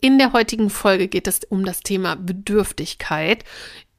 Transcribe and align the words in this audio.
In 0.00 0.18
der 0.18 0.32
heutigen 0.32 0.70
Folge 0.70 1.08
geht 1.08 1.26
es 1.26 1.40
um 1.48 1.64
das 1.64 1.80
Thema 1.80 2.14
Bedürftigkeit. 2.14 3.44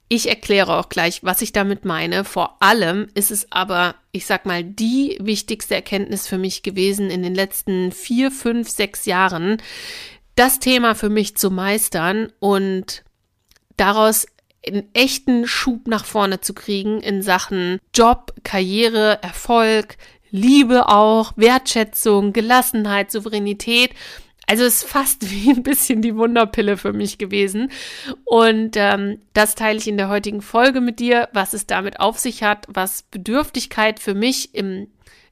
Ich 0.09 0.27
erkläre 0.27 0.77
auch 0.77 0.89
gleich, 0.89 1.23
was 1.23 1.41
ich 1.41 1.53
damit 1.53 1.85
meine. 1.85 2.25
Vor 2.25 2.57
allem 2.59 3.07
ist 3.13 3.29
es 3.31 3.51
aber, 3.51 3.95
ich 4.11 4.25
sag 4.25 4.45
mal, 4.45 4.63
die 4.63 5.17
wichtigste 5.21 5.75
Erkenntnis 5.75 6.27
für 6.27 6.37
mich 6.37 6.63
gewesen 6.63 7.09
in 7.09 7.21
den 7.21 7.35
letzten 7.35 7.91
vier, 7.91 8.31
fünf, 8.31 8.69
sechs 8.69 9.05
Jahren, 9.05 9.61
das 10.35 10.59
Thema 10.59 10.95
für 10.95 11.09
mich 11.09 11.37
zu 11.37 11.51
meistern 11.51 12.33
und 12.39 13.03
daraus 13.77 14.25
einen 14.67 14.89
echten 14.93 15.47
Schub 15.47 15.87
nach 15.87 16.05
vorne 16.05 16.41
zu 16.41 16.53
kriegen 16.53 17.01
in 17.01 17.21
Sachen 17.21 17.79
Job, 17.93 18.33
Karriere, 18.43 19.19
Erfolg, 19.21 19.97
Liebe 20.31 20.87
auch, 20.87 21.33
Wertschätzung, 21.35 22.33
Gelassenheit, 22.33 23.11
Souveränität 23.11 23.91
also 24.47 24.63
es 24.63 24.83
ist 24.83 24.89
fast 24.89 25.29
wie 25.31 25.51
ein 25.51 25.63
bisschen 25.63 26.01
die 26.01 26.15
Wunderpille 26.15 26.77
für 26.77 26.93
mich 26.93 27.17
gewesen. 27.17 27.71
Und 28.25 28.75
ähm, 28.75 29.21
das 29.33 29.55
teile 29.55 29.77
ich 29.77 29.87
in 29.87 29.97
der 29.97 30.09
heutigen 30.09 30.41
Folge 30.41 30.81
mit 30.81 30.99
dir, 30.99 31.29
was 31.33 31.53
es 31.53 31.67
damit 31.67 31.99
auf 31.99 32.19
sich 32.19 32.43
hat, 32.43 32.67
was 32.69 33.03
Bedürftigkeit 33.03 33.99
für 33.99 34.13
mich 34.13 34.53
im 34.55 34.87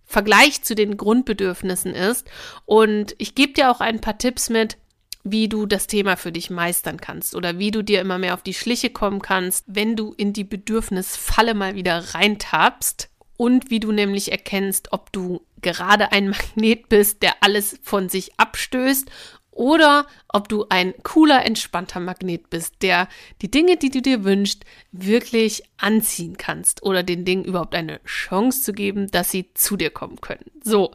Vergleich 0.05 0.63
zu 0.63 0.73
den 0.73 0.97
Grundbedürfnissen 0.97 1.93
ist. 1.93 2.27
Und 2.65 3.15
ich 3.19 3.35
gebe 3.35 3.53
dir 3.53 3.69
auch 3.69 3.79
ein 3.79 4.01
paar 4.01 4.17
Tipps 4.17 4.49
mit, 4.49 4.77
wie 5.23 5.49
du 5.49 5.65
das 5.65 5.87
Thema 5.87 6.15
für 6.15 6.31
dich 6.31 6.49
meistern 6.49 6.97
kannst 6.97 7.35
oder 7.35 7.59
wie 7.59 7.71
du 7.71 7.83
dir 7.83 8.01
immer 8.01 8.17
mehr 8.17 8.33
auf 8.33 8.41
die 8.41 8.53
Schliche 8.53 8.89
kommen 8.89 9.21
kannst, 9.21 9.65
wenn 9.67 9.95
du 9.95 10.13
in 10.13 10.33
die 10.33 10.45
Bedürfnisfalle 10.45 11.53
mal 11.53 11.75
wieder 11.75 12.15
reintappst 12.15 13.08
und 13.39 13.69
wie 13.69 13.79
du 13.79 13.93
nämlich 13.93 14.33
erkennst, 14.33 14.91
ob 14.91 15.13
du 15.13 15.41
gerade 15.61 16.11
ein 16.11 16.27
Magnet 16.29 16.89
bist, 16.89 17.23
der 17.23 17.41
alles 17.41 17.79
von 17.81 18.09
sich 18.09 18.37
abstößt 18.37 19.09
oder 19.51 20.05
ob 20.31 20.47
du 20.47 20.65
ein 20.69 20.93
cooler, 21.03 21.43
entspannter 21.45 21.99
Magnet 21.99 22.49
bist, 22.49 22.75
der 22.81 23.07
die 23.41 23.49
Dinge, 23.49 23.77
die 23.77 23.89
du 23.89 24.01
dir 24.01 24.23
wünschst, 24.23 24.63
wirklich 24.91 25.63
anziehen 25.77 26.37
kannst 26.37 26.83
oder 26.83 27.03
den 27.03 27.25
Dingen 27.25 27.45
überhaupt 27.45 27.73
eine 27.73 27.99
Chance 28.03 28.61
zu 28.61 28.73
geben, 28.73 29.09
dass 29.09 29.31
sie 29.31 29.51
zu 29.53 29.75
dir 29.75 29.89
kommen 29.89 30.21
können. 30.21 30.45
So, 30.61 30.91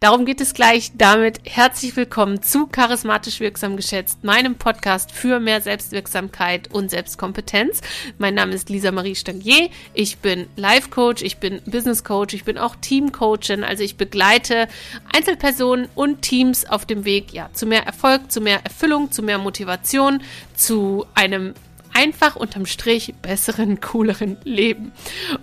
darum 0.00 0.26
geht 0.26 0.40
es 0.40 0.54
gleich. 0.54 0.92
Damit 0.96 1.40
herzlich 1.44 1.96
willkommen 1.96 2.42
zu 2.42 2.66
Charismatisch 2.66 3.40
Wirksam 3.40 3.76
Geschätzt, 3.76 4.22
meinem 4.24 4.56
Podcast 4.56 5.12
für 5.12 5.40
mehr 5.40 5.60
Selbstwirksamkeit 5.60 6.74
und 6.74 6.90
Selbstkompetenz. 6.90 7.80
Mein 8.18 8.34
Name 8.34 8.54
ist 8.54 8.68
Lisa 8.68 8.90
Marie 8.90 9.14
Stangier. 9.14 9.70
Ich 9.94 10.18
bin 10.18 10.46
Life 10.56 10.90
Coach, 10.90 11.22
ich 11.22 11.38
bin 11.38 11.62
Business 11.64 12.04
Coach, 12.04 12.34
ich 12.34 12.44
bin 12.44 12.58
auch 12.58 12.76
Team 12.76 13.12
Coachin. 13.12 13.64
Also 13.64 13.82
ich 13.82 13.96
begleite 13.96 14.68
Einzelpersonen 15.14 15.88
und 15.94 16.22
Teams 16.22 16.66
auf 16.66 16.84
dem 16.84 17.04
Weg 17.04 17.32
ja, 17.32 17.50
zu 17.52 17.66
mehr 17.66 17.84
Erfolg, 17.86 17.93
zu 18.28 18.40
mehr 18.40 18.60
Erfüllung, 18.64 19.10
zu 19.10 19.22
mehr 19.22 19.38
Motivation, 19.38 20.22
zu 20.54 21.06
einem 21.14 21.54
einfach 21.94 22.36
unterm 22.36 22.66
Strich 22.66 23.14
besseren, 23.22 23.80
cooleren 23.80 24.36
Leben. 24.44 24.92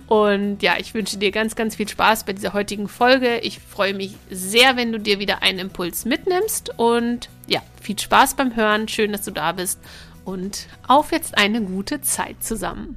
Und 0.06 0.62
ja, 0.62 0.74
ich 0.78 0.94
wünsche 0.94 1.16
dir 1.16 1.32
ganz, 1.32 1.56
ganz 1.56 1.76
viel 1.76 1.88
Spaß 1.88 2.24
bei 2.24 2.34
dieser 2.34 2.52
heutigen 2.52 2.86
Folge. 2.86 3.38
Ich 3.38 3.58
freue 3.58 3.94
mich 3.94 4.14
sehr, 4.30 4.76
wenn 4.76 4.92
du 4.92 5.00
dir 5.00 5.18
wieder 5.18 5.42
einen 5.42 5.58
Impuls 5.58 6.04
mitnimmst. 6.04 6.78
Und 6.78 7.28
ja, 7.48 7.60
viel 7.80 7.98
Spaß 7.98 8.34
beim 8.34 8.54
Hören. 8.54 8.86
Schön, 8.86 9.12
dass 9.12 9.24
du 9.24 9.32
da 9.32 9.52
bist. 9.52 9.80
Und 10.24 10.68
auf 10.86 11.10
jetzt 11.10 11.36
eine 11.36 11.62
gute 11.62 12.02
Zeit 12.02 12.44
zusammen. 12.44 12.96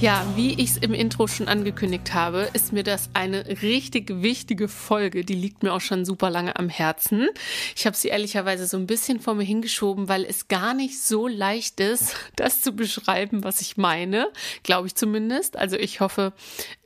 Ja, 0.00 0.24
wie 0.34 0.54
ich 0.54 0.70
es 0.70 0.76
im 0.78 0.94
Intro 0.94 1.26
schon 1.26 1.46
angekündigt 1.46 2.14
habe, 2.14 2.48
ist 2.54 2.72
mir 2.72 2.82
das 2.82 3.10
eine 3.12 3.46
richtig 3.60 4.22
wichtige 4.22 4.66
Folge. 4.66 5.26
Die 5.26 5.34
liegt 5.34 5.62
mir 5.62 5.74
auch 5.74 5.82
schon 5.82 6.06
super 6.06 6.30
lange 6.30 6.56
am 6.56 6.70
Herzen. 6.70 7.28
Ich 7.76 7.84
habe 7.84 7.94
sie 7.94 8.08
ehrlicherweise 8.08 8.66
so 8.66 8.78
ein 8.78 8.86
bisschen 8.86 9.20
vor 9.20 9.34
mir 9.34 9.44
hingeschoben, 9.44 10.08
weil 10.08 10.24
es 10.24 10.48
gar 10.48 10.72
nicht 10.72 11.02
so 11.02 11.28
leicht 11.28 11.80
ist, 11.80 12.16
das 12.36 12.62
zu 12.62 12.72
beschreiben, 12.72 13.44
was 13.44 13.60
ich 13.60 13.76
meine. 13.76 14.28
Glaube 14.62 14.86
ich 14.86 14.94
zumindest. 14.94 15.58
Also 15.58 15.76
ich 15.76 16.00
hoffe, 16.00 16.32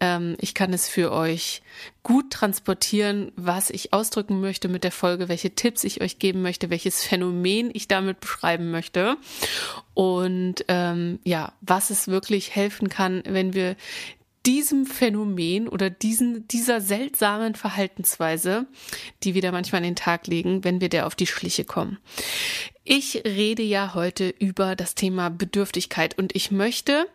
ähm, 0.01 0.35
ich 0.41 0.53
kann 0.53 0.73
es 0.73 0.89
für 0.89 1.13
euch 1.13 1.63
gut 2.03 2.31
transportieren, 2.31 3.33
was 3.37 3.71
ich 3.71 3.93
ausdrücken 3.93 4.41
möchte 4.41 4.69
mit 4.69 4.85
der 4.85 4.93
Folge, 4.93 5.29
welche 5.29 5.55
Tipps 5.55 5.85
ich 5.85 6.01
euch 6.01 6.19
geben 6.19 6.43
möchte, 6.43 6.71
welches 6.71 7.03
Phänomen 7.03 7.71
ich 7.73 7.89
damit 7.89 8.21
beschreiben 8.21 8.71
möchte 8.71 9.17
und 9.95 10.65
ähm, 10.69 11.19
ja, 11.25 11.53
was 11.61 11.91
es 11.91 12.09
wirklich 12.09 12.55
helfen 12.55 12.89
kann, 12.89 13.23
wenn 13.27 13.55
wir 13.55 13.77
diesem 14.47 14.85
Phänomen 14.87 15.69
oder 15.69 15.91
diesen, 15.91 16.47
dieser 16.49 16.81
seltsamen 16.81 17.55
Verhaltensweise, 17.55 18.67
die 19.23 19.35
wir 19.35 19.43
da 19.43 19.53
manchmal 19.53 19.79
an 19.79 19.85
den 19.85 19.97
Tag 19.97 20.27
legen, 20.27 20.65
wenn 20.65 20.81
wir 20.81 20.89
der 20.89 21.07
auf 21.07 21.15
die 21.15 21.27
Schliche 21.27 21.65
kommen. 21.65 21.99
Ich 22.85 23.23
rede 23.25 23.63
ja 23.63 23.95
heute 23.95 24.29
über 24.29 24.77
das 24.77 24.95
Thema 24.95 25.31
Bedürftigkeit 25.31 26.19
und 26.19 26.37
ich 26.37 26.51
möchte 26.51 27.07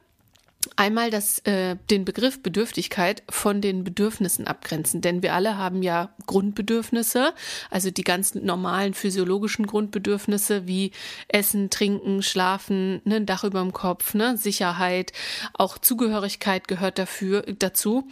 einmal 0.76 1.10
das, 1.10 1.40
äh, 1.40 1.76
den 1.90 2.06
Begriff 2.06 2.42
Bedürftigkeit 2.42 3.24
von 3.30 3.62
den 3.62 3.84
Bedürfnissen 3.84 4.48
abgrenzen, 4.48 5.02
denn 5.02 5.22
wir 5.22 5.34
alle 5.34 5.58
haben 5.58 5.82
ja 5.84 6.10
Grundbedürfnisse, 6.26 7.34
also 7.70 7.92
die 7.92 8.04
ganz 8.04 8.36
normalen 8.36 8.94
physiologischen 8.94 9.68
Grundbedürfnisse 9.68 10.68
wie 10.68 10.92
Essen, 11.28 11.70
Trinken, 11.70 12.22
Schlafen, 12.22 13.02
ne, 13.06 13.18
ein 13.18 13.26
Dach 13.26 13.44
über 13.44 13.62
dem 13.62 13.74
Kopf, 13.74 14.14
ne, 14.14 14.38
Sicherheit, 14.38 15.14
auch 15.54 15.78
Zugehörigkeit 15.78 16.68
gehört 16.68 17.00
dafür 17.00 17.44
dazu, 17.60 18.08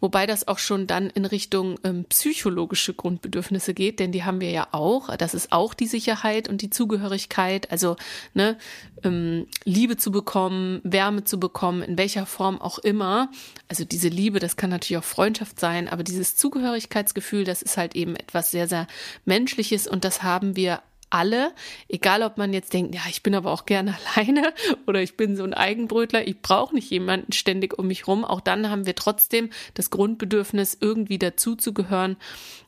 wobei 0.00 0.26
das 0.26 0.48
auch 0.48 0.58
schon 0.58 0.86
dann 0.86 1.10
in 1.10 1.24
Richtung 1.24 1.78
ähm, 1.84 2.04
psychologische 2.08 2.94
Grundbedürfnisse 2.94 3.74
geht, 3.74 4.00
denn 4.00 4.12
die 4.12 4.24
haben 4.24 4.40
wir 4.40 4.50
ja 4.50 4.68
auch. 4.72 5.16
Das 5.16 5.34
ist 5.34 5.52
auch 5.52 5.74
die 5.74 5.86
Sicherheit 5.86 6.48
und 6.48 6.62
die 6.62 6.70
Zugehörigkeit, 6.70 7.70
also 7.70 7.96
ne, 8.34 8.56
ähm, 9.04 9.46
Liebe 9.64 9.96
zu 9.96 10.10
bekommen, 10.10 10.80
Wärme 10.82 11.24
zu 11.24 11.38
bekommen 11.38 11.82
in 11.82 11.98
welcher 11.98 12.26
Form 12.26 12.60
auch 12.60 12.78
immer. 12.78 13.30
Also 13.68 13.84
diese 13.84 14.08
Liebe, 14.08 14.40
das 14.40 14.56
kann 14.56 14.70
natürlich 14.70 14.98
auch 14.98 15.04
Freundschaft 15.04 15.60
sein, 15.60 15.88
aber 15.88 16.02
dieses 16.02 16.36
Zugehörigkeitsgefühl, 16.36 17.44
das 17.44 17.62
ist 17.62 17.76
halt 17.76 17.94
eben 17.94 18.16
etwas 18.16 18.50
sehr, 18.50 18.68
sehr 18.68 18.86
Menschliches 19.24 19.86
und 19.86 20.04
das 20.04 20.22
haben 20.22 20.56
wir 20.56 20.80
alle, 21.10 21.52
egal 21.88 22.22
ob 22.22 22.38
man 22.38 22.52
jetzt 22.52 22.72
denkt, 22.72 22.94
ja, 22.94 23.02
ich 23.08 23.22
bin 23.22 23.36
aber 23.36 23.52
auch 23.52 23.66
gerne 23.66 23.96
alleine 24.16 24.52
oder 24.86 25.00
ich 25.00 25.16
bin 25.16 25.36
so 25.36 25.44
ein 25.44 25.54
Eigenbrötler, 25.54 26.26
ich 26.26 26.42
brauche 26.42 26.74
nicht 26.74 26.90
jemanden 26.90 27.32
ständig 27.32 27.78
um 27.78 27.86
mich 27.86 28.08
rum, 28.08 28.24
auch 28.24 28.40
dann 28.40 28.68
haben 28.68 28.86
wir 28.86 28.96
trotzdem 28.96 29.50
das 29.74 29.90
Grundbedürfnis, 29.90 30.76
irgendwie 30.80 31.18
dazuzugehören 31.18 32.16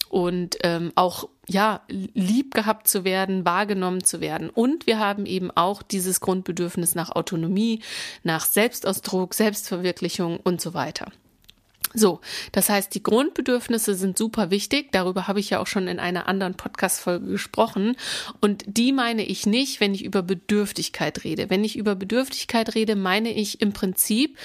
und 0.09 0.56
ähm, 0.62 0.93
auch 0.94 1.28
ja 1.49 1.83
lieb 1.89 2.55
gehabt 2.55 2.89
zu 2.89 3.05
werden, 3.05 3.44
wahrgenommen 3.44 4.05
zu 4.05 4.21
werden. 4.21 4.50
Und 4.50 4.87
wir 4.87 4.99
haben 4.99 5.27
eben 5.27 5.50
auch 5.50 5.83
dieses 5.83 6.21
Grundbedürfnis 6.21 6.94
nach 6.94 7.11
Autonomie, 7.11 7.83
nach 8.22 8.47
Selbstausdruck, 8.47 9.34
Selbstverwirklichung 9.34 10.39
und 10.39 10.61
so 10.61 10.75
weiter. 10.75 11.12
So, 11.95 12.21
das 12.53 12.69
heißt, 12.69 12.95
die 12.95 13.03
Grundbedürfnisse 13.03 13.95
sind 13.95 14.19
super 14.19 14.50
wichtig. 14.50 14.93
Darüber 14.93 15.28
habe 15.28 15.41
ich 15.41 15.50
ja 15.50 15.61
auch 15.61 15.66
schon 15.66 15.89
in 15.89 15.99
einer 15.99 16.28
anderen 16.28 16.55
Podcast-Folge 16.55 17.27
gesprochen. 17.27 17.97
Und 18.41 18.65
die 18.66 18.93
meine 18.93 19.25
ich 19.25 19.47
nicht, 19.47 19.81
wenn 19.81 19.95
ich 19.95 20.05
über 20.05 20.22
Bedürftigkeit 20.22 21.25
rede. 21.25 21.49
Wenn 21.49 21.65
ich 21.65 21.77
über 21.77 21.95
Bedürftigkeit 21.95 22.75
rede, 22.75 22.97
meine 22.97 23.33
ich 23.33 23.62
im 23.62 23.72
Prinzip, 23.72 24.37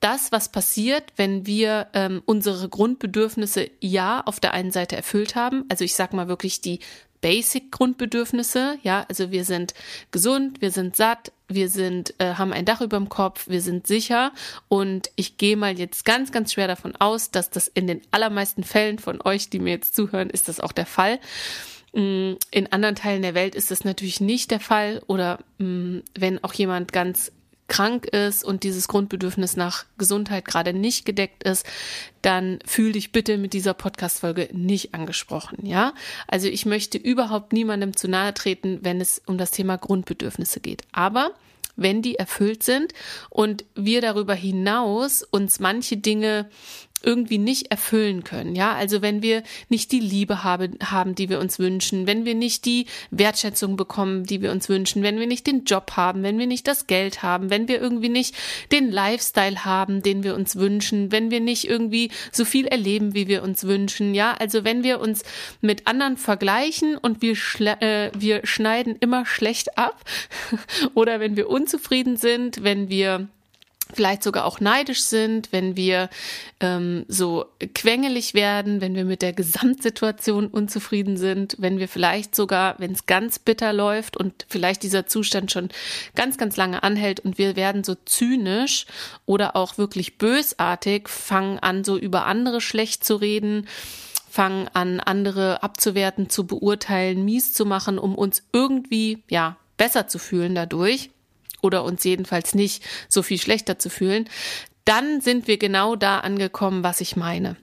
das, 0.00 0.30
was 0.32 0.50
passiert, 0.50 1.12
wenn 1.16 1.46
wir 1.46 1.88
ähm, 1.94 2.22
unsere 2.26 2.68
Grundbedürfnisse 2.68 3.70
ja 3.80 4.22
auf 4.24 4.40
der 4.40 4.52
einen 4.52 4.70
Seite 4.70 4.96
erfüllt 4.96 5.34
haben, 5.34 5.64
also 5.68 5.84
ich 5.84 5.94
sag 5.94 6.12
mal 6.12 6.28
wirklich 6.28 6.60
die 6.60 6.80
Basic-Grundbedürfnisse, 7.20 8.78
ja, 8.82 9.04
also 9.08 9.30
wir 9.30 9.44
sind 9.44 9.74
gesund, 10.10 10.60
wir 10.60 10.70
sind 10.70 10.96
satt, 10.96 11.32
wir 11.48 11.68
sind, 11.68 12.14
äh, 12.18 12.34
haben 12.34 12.52
ein 12.52 12.64
Dach 12.64 12.80
über 12.80 12.96
dem 12.96 13.08
Kopf, 13.08 13.48
wir 13.48 13.60
sind 13.60 13.86
sicher. 13.86 14.32
Und 14.68 15.10
ich 15.16 15.36
gehe 15.36 15.56
mal 15.56 15.78
jetzt 15.78 16.04
ganz, 16.04 16.32
ganz 16.32 16.52
schwer 16.52 16.68
davon 16.68 16.94
aus, 16.96 17.30
dass 17.30 17.50
das 17.50 17.68
in 17.68 17.86
den 17.86 18.02
allermeisten 18.10 18.64
Fällen 18.64 18.98
von 18.98 19.20
euch, 19.22 19.50
die 19.50 19.58
mir 19.58 19.70
jetzt 19.70 19.94
zuhören, 19.94 20.30
ist 20.30 20.48
das 20.48 20.60
auch 20.60 20.72
der 20.72 20.86
Fall. 20.86 21.18
Mm, 21.92 22.34
in 22.50 22.72
anderen 22.72 22.96
Teilen 22.96 23.22
der 23.22 23.34
Welt 23.34 23.54
ist 23.54 23.70
das 23.70 23.84
natürlich 23.84 24.20
nicht 24.20 24.50
der 24.50 24.60
Fall. 24.60 25.02
Oder 25.06 25.38
mm, 25.58 25.98
wenn 26.14 26.42
auch 26.44 26.52
jemand 26.52 26.92
ganz 26.92 27.32
krank 27.68 28.06
ist 28.06 28.44
und 28.44 28.62
dieses 28.62 28.88
Grundbedürfnis 28.88 29.56
nach 29.56 29.84
Gesundheit 29.98 30.44
gerade 30.44 30.72
nicht 30.72 31.04
gedeckt 31.04 31.42
ist, 31.44 31.66
dann 32.22 32.58
fühl 32.64 32.92
dich 32.92 33.12
bitte 33.12 33.38
mit 33.38 33.52
dieser 33.52 33.74
Podcast-Folge 33.74 34.48
nicht 34.52 34.94
angesprochen, 34.94 35.66
ja? 35.66 35.92
Also 36.28 36.48
ich 36.48 36.66
möchte 36.66 36.98
überhaupt 36.98 37.52
niemandem 37.52 37.96
zu 37.96 38.08
nahe 38.08 38.34
treten, 38.34 38.80
wenn 38.82 39.00
es 39.00 39.20
um 39.26 39.38
das 39.38 39.50
Thema 39.50 39.76
Grundbedürfnisse 39.76 40.60
geht. 40.60 40.82
Aber 40.92 41.32
wenn 41.76 42.02
die 42.02 42.16
erfüllt 42.16 42.62
sind 42.62 42.92
und 43.28 43.64
wir 43.74 44.00
darüber 44.00 44.34
hinaus 44.34 45.22
uns 45.22 45.60
manche 45.60 45.98
Dinge 45.98 46.48
irgendwie 47.02 47.38
nicht 47.38 47.70
erfüllen 47.70 48.24
können. 48.24 48.54
Ja, 48.54 48.72
also 48.74 49.02
wenn 49.02 49.22
wir 49.22 49.42
nicht 49.68 49.92
die 49.92 50.00
Liebe 50.00 50.44
haben, 50.44 50.78
haben, 50.82 51.14
die 51.14 51.28
wir 51.28 51.40
uns 51.40 51.58
wünschen, 51.58 52.06
wenn 52.06 52.24
wir 52.24 52.34
nicht 52.34 52.64
die 52.64 52.86
Wertschätzung 53.10 53.76
bekommen, 53.76 54.24
die 54.24 54.42
wir 54.42 54.50
uns 54.52 54.68
wünschen, 54.68 55.02
wenn 55.02 55.18
wir 55.18 55.26
nicht 55.26 55.46
den 55.46 55.64
Job 55.64 55.92
haben, 55.96 56.22
wenn 56.22 56.38
wir 56.38 56.46
nicht 56.46 56.66
das 56.66 56.86
Geld 56.86 57.22
haben, 57.22 57.50
wenn 57.50 57.68
wir 57.68 57.80
irgendwie 57.80 58.08
nicht 58.08 58.34
den 58.72 58.90
Lifestyle 58.90 59.64
haben, 59.64 60.02
den 60.02 60.22
wir 60.22 60.34
uns 60.34 60.56
wünschen, 60.56 61.12
wenn 61.12 61.30
wir 61.30 61.40
nicht 61.40 61.68
irgendwie 61.68 62.10
so 62.32 62.44
viel 62.44 62.66
erleben, 62.66 63.14
wie 63.14 63.28
wir 63.28 63.42
uns 63.42 63.64
wünschen. 63.64 64.14
Ja, 64.14 64.34
also 64.38 64.64
wenn 64.64 64.82
wir 64.82 65.00
uns 65.00 65.22
mit 65.60 65.86
anderen 65.86 66.16
vergleichen 66.16 66.96
und 66.96 67.22
wir, 67.22 67.36
äh, 67.80 68.10
wir 68.18 68.46
schneiden 68.46 68.96
immer 69.00 69.26
schlecht 69.26 69.78
ab 69.78 70.02
oder 70.94 71.20
wenn 71.20 71.36
wir 71.36 71.48
unzufrieden 71.48 72.16
sind, 72.16 72.62
wenn 72.62 72.88
wir 72.88 73.28
vielleicht 73.92 74.22
sogar 74.22 74.44
auch 74.44 74.60
neidisch 74.60 75.02
sind, 75.02 75.52
wenn 75.52 75.76
wir 75.76 76.10
ähm, 76.60 77.04
so 77.08 77.46
quengelig 77.74 78.34
werden, 78.34 78.80
wenn 78.80 78.94
wir 78.94 79.04
mit 79.04 79.22
der 79.22 79.32
Gesamtsituation 79.32 80.48
unzufrieden 80.48 81.16
sind, 81.16 81.56
wenn 81.58 81.78
wir 81.78 81.88
vielleicht 81.88 82.34
sogar, 82.34 82.74
wenn 82.78 82.92
es 82.92 83.06
ganz 83.06 83.38
bitter 83.38 83.72
läuft 83.72 84.16
und 84.16 84.46
vielleicht 84.48 84.82
dieser 84.82 85.06
Zustand 85.06 85.52
schon 85.52 85.68
ganz, 86.14 86.36
ganz 86.36 86.56
lange 86.56 86.82
anhält 86.82 87.20
und 87.20 87.38
wir 87.38 87.56
werden 87.56 87.84
so 87.84 87.94
zynisch 88.04 88.86
oder 89.24 89.54
auch 89.56 89.78
wirklich 89.78 90.18
bösartig, 90.18 91.08
fangen 91.08 91.58
an, 91.60 91.84
so 91.84 91.96
über 91.96 92.26
andere 92.26 92.60
schlecht 92.60 93.04
zu 93.04 93.16
reden, 93.16 93.68
fangen 94.28 94.68
an, 94.72 95.00
andere 95.00 95.62
abzuwerten, 95.62 96.28
zu 96.28 96.46
beurteilen, 96.46 97.24
mies 97.24 97.54
zu 97.54 97.64
machen, 97.64 97.98
um 97.98 98.14
uns 98.16 98.42
irgendwie, 98.52 99.22
ja, 99.28 99.56
besser 99.76 100.08
zu 100.08 100.18
fühlen 100.18 100.54
dadurch 100.54 101.10
oder 101.62 101.84
uns 101.84 102.04
jedenfalls 102.04 102.54
nicht 102.54 102.82
so 103.08 103.22
viel 103.22 103.38
schlechter 103.38 103.78
zu 103.78 103.90
fühlen, 103.90 104.28
dann 104.84 105.20
sind 105.20 105.48
wir 105.48 105.58
genau 105.58 105.96
da 105.96 106.20
angekommen, 106.20 106.82
was 106.82 107.00
ich 107.00 107.16
meine. 107.16 107.56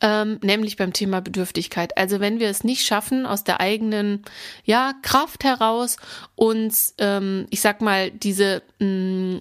Ähm, 0.00 0.40
nämlich 0.42 0.76
beim 0.76 0.92
Thema 0.92 1.20
Bedürftigkeit. 1.20 1.96
Also 1.96 2.18
wenn 2.18 2.40
wir 2.40 2.48
es 2.48 2.64
nicht 2.64 2.84
schaffen, 2.84 3.24
aus 3.24 3.44
der 3.44 3.60
eigenen 3.60 4.22
ja, 4.64 4.94
Kraft 5.02 5.44
heraus 5.44 5.96
uns, 6.34 6.94
ähm, 6.98 7.46
ich 7.50 7.60
sag 7.60 7.80
mal, 7.80 8.10
diese 8.10 8.62
mh, 8.80 8.86
mm, 8.86 9.40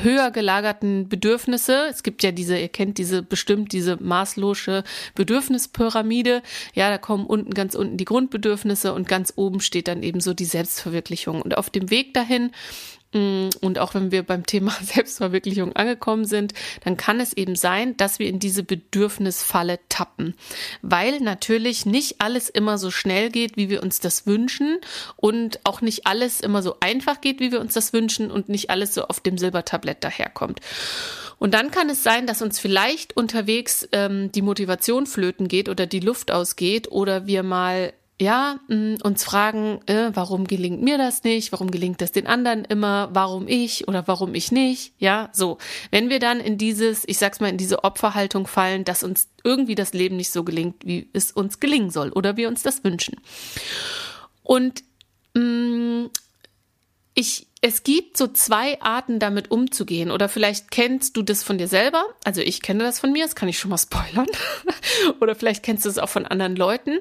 höher 0.00 0.30
gelagerten 0.30 1.08
Bedürfnisse. 1.08 1.86
Es 1.90 2.02
gibt 2.02 2.22
ja 2.22 2.32
diese, 2.32 2.58
ihr 2.58 2.68
kennt 2.68 2.98
diese 2.98 3.22
bestimmt 3.22 3.72
diese 3.72 3.96
maßlose 4.02 4.84
Bedürfnispyramide. 5.14 6.42
Ja, 6.74 6.90
da 6.90 6.98
kommen 6.98 7.26
unten 7.26 7.52
ganz 7.52 7.74
unten 7.74 7.96
die 7.96 8.04
Grundbedürfnisse 8.04 8.94
und 8.94 9.08
ganz 9.08 9.34
oben 9.36 9.60
steht 9.60 9.88
dann 9.88 10.02
eben 10.02 10.20
so 10.20 10.34
die 10.34 10.44
Selbstverwirklichung. 10.44 11.42
Und 11.42 11.56
auf 11.56 11.68
dem 11.68 11.90
Weg 11.90 12.14
dahin 12.14 12.52
und 13.14 13.78
auch 13.78 13.94
wenn 13.94 14.10
wir 14.10 14.22
beim 14.22 14.46
Thema 14.46 14.70
Selbstverwirklichung 14.82 15.76
angekommen 15.76 16.24
sind, 16.24 16.54
dann 16.84 16.96
kann 16.96 17.20
es 17.20 17.32
eben 17.34 17.56
sein, 17.56 17.96
dass 17.96 18.18
wir 18.18 18.28
in 18.28 18.38
diese 18.38 18.62
Bedürfnisfalle 18.62 19.80
tappen, 19.88 20.34
weil 20.80 21.20
natürlich 21.20 21.84
nicht 21.84 22.20
alles 22.20 22.48
immer 22.48 22.78
so 22.78 22.90
schnell 22.90 23.30
geht, 23.30 23.56
wie 23.56 23.68
wir 23.68 23.82
uns 23.82 24.00
das 24.00 24.26
wünschen 24.26 24.78
und 25.16 25.60
auch 25.64 25.82
nicht 25.82 26.06
alles 26.06 26.40
immer 26.40 26.62
so 26.62 26.76
einfach 26.80 27.20
geht, 27.20 27.40
wie 27.40 27.52
wir 27.52 27.60
uns 27.60 27.74
das 27.74 27.92
wünschen 27.92 28.30
und 28.30 28.48
nicht 28.48 28.70
alles 28.70 28.94
so 28.94 29.04
auf 29.04 29.20
dem 29.20 29.36
Silbertablett 29.36 30.02
daherkommt. 30.02 30.60
Und 31.38 31.54
dann 31.54 31.72
kann 31.72 31.90
es 31.90 32.04
sein, 32.04 32.26
dass 32.26 32.40
uns 32.40 32.60
vielleicht 32.60 33.16
unterwegs 33.16 33.88
ähm, 33.90 34.30
die 34.30 34.42
Motivation 34.42 35.06
flöten 35.06 35.48
geht 35.48 35.68
oder 35.68 35.86
die 35.86 36.00
Luft 36.00 36.30
ausgeht 36.30 36.90
oder 36.90 37.26
wir 37.26 37.42
mal 37.42 37.92
ja, 38.22 38.60
mm, 38.68 38.96
uns 39.02 39.24
fragen, 39.24 39.80
äh, 39.86 40.10
warum 40.14 40.46
gelingt 40.46 40.80
mir 40.80 40.96
das 40.96 41.24
nicht, 41.24 41.52
warum 41.52 41.70
gelingt 41.70 42.00
das 42.00 42.12
den 42.12 42.26
anderen 42.26 42.64
immer, 42.64 43.10
warum 43.12 43.48
ich 43.48 43.88
oder 43.88 44.06
warum 44.06 44.34
ich 44.34 44.52
nicht, 44.52 44.94
ja, 44.98 45.28
so. 45.32 45.58
Wenn 45.90 46.08
wir 46.08 46.20
dann 46.20 46.40
in 46.40 46.56
dieses, 46.56 47.06
ich 47.06 47.18
sag's 47.18 47.40
mal, 47.40 47.48
in 47.48 47.58
diese 47.58 47.84
Opferhaltung 47.84 48.46
fallen, 48.46 48.84
dass 48.84 49.02
uns 49.02 49.28
irgendwie 49.44 49.74
das 49.74 49.92
Leben 49.92 50.16
nicht 50.16 50.30
so 50.30 50.44
gelingt, 50.44 50.86
wie 50.86 51.10
es 51.12 51.32
uns 51.32 51.60
gelingen 51.60 51.90
soll 51.90 52.10
oder 52.10 52.36
wir 52.36 52.48
uns 52.48 52.62
das 52.62 52.84
wünschen. 52.84 53.20
Und 54.42 54.84
mh, 55.34 55.42
mm, 55.42 56.10
ich, 57.14 57.46
es 57.60 57.82
gibt 57.82 58.16
so 58.16 58.26
zwei 58.26 58.80
Arten, 58.80 59.18
damit 59.18 59.50
umzugehen. 59.50 60.10
Oder 60.10 60.30
vielleicht 60.30 60.70
kennst 60.70 61.16
du 61.16 61.22
das 61.22 61.42
von 61.42 61.58
dir 61.58 61.68
selber. 61.68 62.04
Also 62.24 62.40
ich 62.40 62.62
kenne 62.62 62.84
das 62.84 63.00
von 63.00 63.12
mir, 63.12 63.24
das 63.24 63.34
kann 63.34 63.50
ich 63.50 63.58
schon 63.58 63.70
mal 63.70 63.78
spoilern. 63.78 64.26
oder 65.20 65.34
vielleicht 65.34 65.62
kennst 65.62 65.84
du 65.84 65.90
es 65.90 65.98
auch 65.98 66.08
von 66.08 66.24
anderen 66.24 66.56
Leuten. 66.56 67.00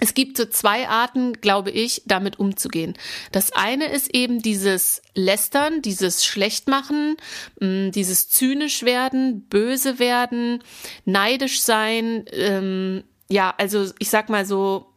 Es 0.00 0.14
gibt 0.14 0.36
so 0.36 0.46
zwei 0.46 0.88
Arten, 0.88 1.34
glaube 1.34 1.70
ich, 1.70 2.02
damit 2.06 2.38
umzugehen. 2.38 2.94
Das 3.30 3.52
eine 3.52 3.86
ist 3.86 4.12
eben 4.14 4.42
dieses 4.42 5.00
Lästern, 5.14 5.80
dieses 5.80 6.24
Schlechtmachen, 6.24 7.16
mm, 7.60 7.90
dieses 7.90 8.28
zynisch 8.28 8.82
werden, 8.82 9.42
böse 9.48 9.98
werden, 9.98 10.64
neidisch 11.04 11.60
sein. 11.60 12.24
Ähm, 12.32 13.04
ja, 13.28 13.54
also 13.56 13.92
ich 13.98 14.10
sag 14.10 14.28
mal 14.28 14.44
so, 14.44 14.92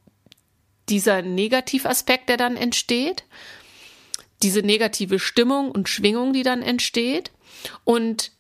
dieser 0.90 1.22
Negativaspekt, 1.22 2.30
der 2.30 2.38
dann 2.38 2.58
entsteht, 2.58 3.24
diese 4.44 4.62
negative 4.62 5.20
Stimmung 5.20 5.72
und 5.72 5.90
Schwingung, 5.90 6.34
die 6.34 6.44
dann 6.44 6.62
entsteht. 6.62 7.32
Und 7.84 8.32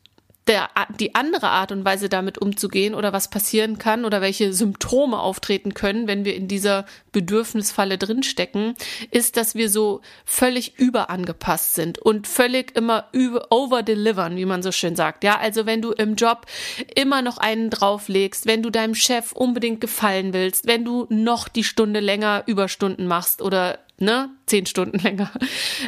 der, 0.47 0.69
die 0.99 1.15
andere 1.15 1.49
Art 1.49 1.71
und 1.71 1.85
Weise 1.85 2.07
damit 2.07 2.37
umzugehen 2.37 2.93
oder 2.93 3.13
was 3.13 3.29
passieren 3.29 3.79
kann 3.79 4.05
oder 4.05 4.21
welche 4.21 4.53
Symptome 4.53 5.19
auftreten 5.19 5.73
können, 5.73 6.07
wenn 6.07 6.23
wir 6.23 6.35
in 6.35 6.47
dieser 6.47 6.85
Bedürfnisfalle 7.11 7.97
drinstecken, 7.97 8.75
ist, 9.09 9.37
dass 9.37 9.55
wir 9.55 9.69
so 9.69 10.01
völlig 10.23 10.77
überangepasst 10.77 11.73
sind 11.73 11.97
und 11.97 12.27
völlig 12.27 12.75
immer 12.75 13.07
über, 13.11 13.47
overdelivern, 13.51 14.35
wie 14.35 14.45
man 14.45 14.61
so 14.61 14.71
schön 14.71 14.95
sagt. 14.95 15.23
Ja, 15.23 15.39
also 15.39 15.65
wenn 15.65 15.81
du 15.81 15.91
im 15.91 16.15
Job 16.15 16.45
immer 16.93 17.23
noch 17.23 17.39
einen 17.39 17.71
drauflegst, 17.71 18.45
wenn 18.45 18.61
du 18.61 18.69
deinem 18.69 18.95
Chef 18.95 19.31
unbedingt 19.31 19.81
gefallen 19.81 20.33
willst, 20.33 20.67
wenn 20.67 20.85
du 20.85 21.07
noch 21.09 21.47
die 21.47 21.63
Stunde 21.63 22.01
länger 22.01 22.43
Überstunden 22.45 23.07
machst 23.07 23.41
oder 23.41 23.79
ne, 23.97 24.29
zehn 24.45 24.67
Stunden 24.67 24.99
länger, 25.03 25.31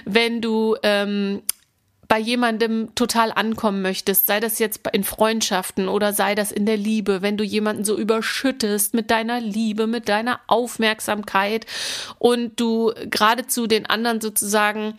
wenn 0.06 0.42
du 0.42 0.76
ähm, 0.82 1.44
bei 2.08 2.20
jemandem 2.20 2.94
total 2.96 3.32
ankommen 3.32 3.82
möchtest, 3.82 4.28
sei 4.28 4.40
das 4.40 4.60
jetzt 4.60 4.82
in 4.94 5.04
Freundschaften 5.04 5.90
oder 5.90 6.14
sei 6.14 6.36
das 6.36 6.52
in 6.52 6.66
der 6.66 6.78
Liebe, 6.78 7.22
wenn 7.22 7.38
du 7.38 7.44
jemanden 7.44 7.84
so 7.84 7.98
überschüttest 7.98 8.94
mit 8.94 9.12
deiner 9.12 9.42
Liebe, 9.42 9.88
mit 9.88 10.08
deiner 10.08 10.40
Aufmerksamkeit 10.48 11.66
und 12.18 12.60
du 12.60 12.94
geradezu 13.10 13.68
den 13.68 13.86
anderen 13.86 14.22
sozusagen 14.22 14.98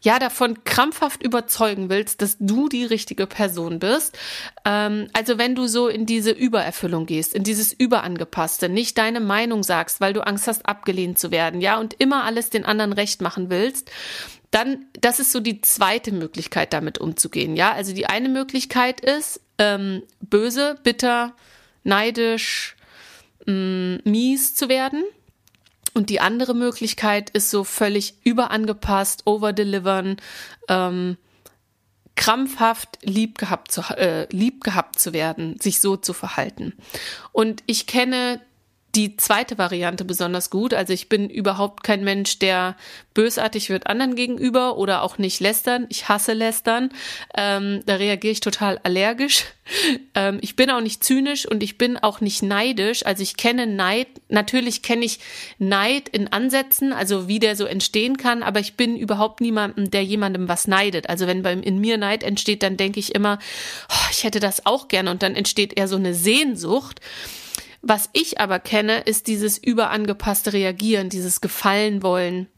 ja 0.00 0.18
davon 0.18 0.62
krampfhaft 0.64 1.22
überzeugen 1.22 1.90
willst, 1.90 2.22
dass 2.22 2.36
du 2.38 2.68
die 2.68 2.84
richtige 2.84 3.26
Person 3.26 3.78
bist. 3.78 4.16
Ähm, 4.64 5.08
also 5.12 5.38
wenn 5.38 5.54
du 5.54 5.66
so 5.66 5.88
in 5.88 6.06
diese 6.06 6.30
Übererfüllung 6.30 7.06
gehst, 7.06 7.34
in 7.34 7.42
dieses 7.42 7.72
Überangepasste, 7.72 8.68
nicht 8.68 8.96
deine 8.98 9.20
Meinung 9.20 9.62
sagst, 9.62 10.00
weil 10.00 10.12
du 10.12 10.24
Angst 10.24 10.46
hast, 10.46 10.66
abgelehnt 10.66 11.18
zu 11.18 11.30
werden, 11.30 11.60
ja, 11.60 11.78
und 11.78 11.94
immer 11.94 12.24
alles 12.24 12.50
den 12.50 12.64
anderen 12.64 12.92
recht 12.92 13.22
machen 13.22 13.50
willst, 13.50 13.90
dann, 14.50 14.86
das 14.98 15.20
ist 15.20 15.32
so 15.32 15.40
die 15.40 15.60
zweite 15.60 16.12
Möglichkeit, 16.12 16.72
damit 16.72 16.98
umzugehen. 16.98 17.56
Ja, 17.56 17.72
also 17.72 17.94
die 17.94 18.06
eine 18.06 18.28
Möglichkeit 18.28 19.00
ist 19.00 19.40
ähm, 19.58 20.02
böse, 20.20 20.78
bitter, 20.82 21.34
neidisch, 21.84 22.76
mh, 23.46 23.52
mm, 23.52 24.00
mies 24.04 24.54
zu 24.54 24.68
werden. 24.68 25.04
Und 25.94 26.10
die 26.10 26.20
andere 26.20 26.54
Möglichkeit 26.54 27.30
ist 27.30 27.50
so 27.50 27.64
völlig 27.64 28.14
überangepasst, 28.24 29.26
overdelivern, 29.26 30.16
ähm, 30.68 31.16
krampfhaft 32.14 32.98
lieb 33.02 33.38
gehabt, 33.38 33.70
zu, 33.70 33.80
äh, 33.96 34.26
lieb 34.30 34.64
gehabt 34.64 34.98
zu 34.98 35.12
werden, 35.12 35.58
sich 35.60 35.80
so 35.80 35.96
zu 35.96 36.12
verhalten. 36.12 36.74
Und 37.32 37.62
ich 37.66 37.86
kenne 37.86 38.40
die 38.98 39.16
zweite 39.16 39.58
Variante 39.58 40.04
besonders 40.04 40.50
gut. 40.50 40.74
Also 40.74 40.92
ich 40.92 41.08
bin 41.08 41.30
überhaupt 41.30 41.84
kein 41.84 42.02
Mensch, 42.02 42.40
der 42.40 42.74
bösartig 43.14 43.70
wird 43.70 43.86
anderen 43.86 44.16
gegenüber 44.16 44.76
oder 44.76 45.02
auch 45.02 45.18
nicht 45.18 45.38
lästern. 45.38 45.86
Ich 45.88 46.08
hasse 46.08 46.32
lästern. 46.32 46.90
Ähm, 47.36 47.80
da 47.86 47.94
reagiere 47.94 48.32
ich 48.32 48.40
total 48.40 48.78
allergisch. 48.82 49.44
Ähm, 50.14 50.38
ich 50.40 50.56
bin 50.56 50.70
auch 50.70 50.80
nicht 50.80 51.04
zynisch 51.04 51.44
und 51.44 51.62
ich 51.62 51.76
bin 51.76 51.98
auch 51.98 52.22
nicht 52.22 52.42
neidisch. 52.42 53.04
Also 53.04 53.22
ich 53.22 53.36
kenne 53.36 53.66
Neid. 53.66 54.06
Natürlich 54.30 54.80
kenne 54.80 55.04
ich 55.04 55.20
Neid 55.58 56.08
in 56.08 56.32
Ansätzen, 56.32 56.94
also 56.94 57.28
wie 57.28 57.38
der 57.38 57.54
so 57.54 57.66
entstehen 57.66 58.16
kann. 58.16 58.42
Aber 58.42 58.60
ich 58.60 58.78
bin 58.78 58.96
überhaupt 58.96 59.42
niemandem, 59.42 59.90
der 59.90 60.02
jemandem 60.02 60.48
was 60.48 60.68
neidet. 60.68 61.10
Also 61.10 61.26
wenn 61.26 61.42
beim 61.42 61.62
in 61.62 61.82
mir 61.82 61.98
Neid 61.98 62.22
entsteht, 62.22 62.62
dann 62.62 62.78
denke 62.78 62.98
ich 62.98 63.14
immer, 63.14 63.38
oh, 63.90 64.08
ich 64.10 64.24
hätte 64.24 64.40
das 64.40 64.64
auch 64.64 64.88
gerne. 64.88 65.10
Und 65.10 65.22
dann 65.22 65.34
entsteht 65.34 65.76
eher 65.78 65.86
so 65.86 65.96
eine 65.96 66.14
Sehnsucht. 66.14 67.02
Was 67.82 68.10
ich 68.12 68.40
aber 68.40 68.58
kenne, 68.58 69.00
ist 69.00 69.26
dieses 69.26 69.58
überangepasste 69.58 70.52
Reagieren, 70.52 71.08
dieses 71.08 71.40
Gefallen 71.40 72.02
wollen, 72.02 72.48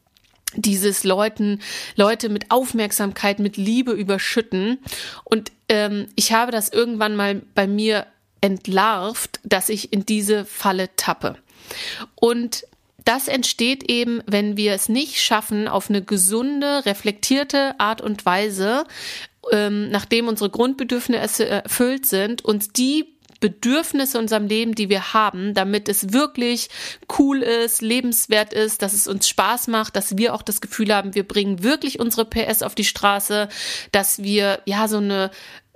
dieses 0.54 1.04
Leuten, 1.04 1.60
Leute 1.94 2.28
mit 2.28 2.50
Aufmerksamkeit, 2.50 3.38
mit 3.38 3.56
Liebe 3.56 3.92
überschütten. 3.92 4.78
Und 5.24 5.52
ähm, 5.68 6.08
ich 6.16 6.32
habe 6.32 6.52
das 6.52 6.70
irgendwann 6.70 7.16
mal 7.16 7.42
bei 7.54 7.66
mir 7.66 8.06
entlarvt, 8.40 9.40
dass 9.44 9.68
ich 9.68 9.92
in 9.92 10.06
diese 10.06 10.44
Falle 10.44 10.88
tappe. 10.96 11.36
Und 12.14 12.64
das 13.04 13.28
entsteht 13.28 13.90
eben, 13.90 14.22
wenn 14.26 14.56
wir 14.56 14.72
es 14.72 14.88
nicht 14.88 15.20
schaffen, 15.22 15.68
auf 15.68 15.88
eine 15.88 16.02
gesunde, 16.02 16.84
reflektierte 16.84 17.78
Art 17.78 18.00
und 18.00 18.26
Weise, 18.26 18.84
ähm, 19.52 19.90
nachdem 19.90 20.28
unsere 20.28 20.50
Grundbedürfnisse 20.50 21.46
erfüllt 21.46 22.06
sind, 22.06 22.44
uns 22.44 22.72
die 22.72 23.06
Bedürfnisse 23.40 24.18
in 24.18 24.22
unserem 24.22 24.46
Leben, 24.46 24.74
die 24.74 24.88
wir 24.88 25.12
haben, 25.14 25.54
damit 25.54 25.88
es 25.88 26.12
wirklich 26.12 26.68
cool 27.18 27.42
ist, 27.42 27.82
lebenswert 27.82 28.52
ist, 28.52 28.82
dass 28.82 28.92
es 28.92 29.08
uns 29.08 29.28
Spaß 29.28 29.68
macht, 29.68 29.96
dass 29.96 30.16
wir 30.18 30.34
auch 30.34 30.42
das 30.42 30.60
Gefühl 30.60 30.94
haben, 30.94 31.14
wir 31.14 31.26
bringen 31.26 31.62
wirklich 31.62 31.98
unsere 31.98 32.26
PS 32.26 32.62
auf 32.62 32.74
die 32.74 32.84
Straße, 32.84 33.48
dass 33.92 34.22
wir 34.22 34.60
ja 34.66 34.86
so 34.88 34.98
eine 34.98 35.30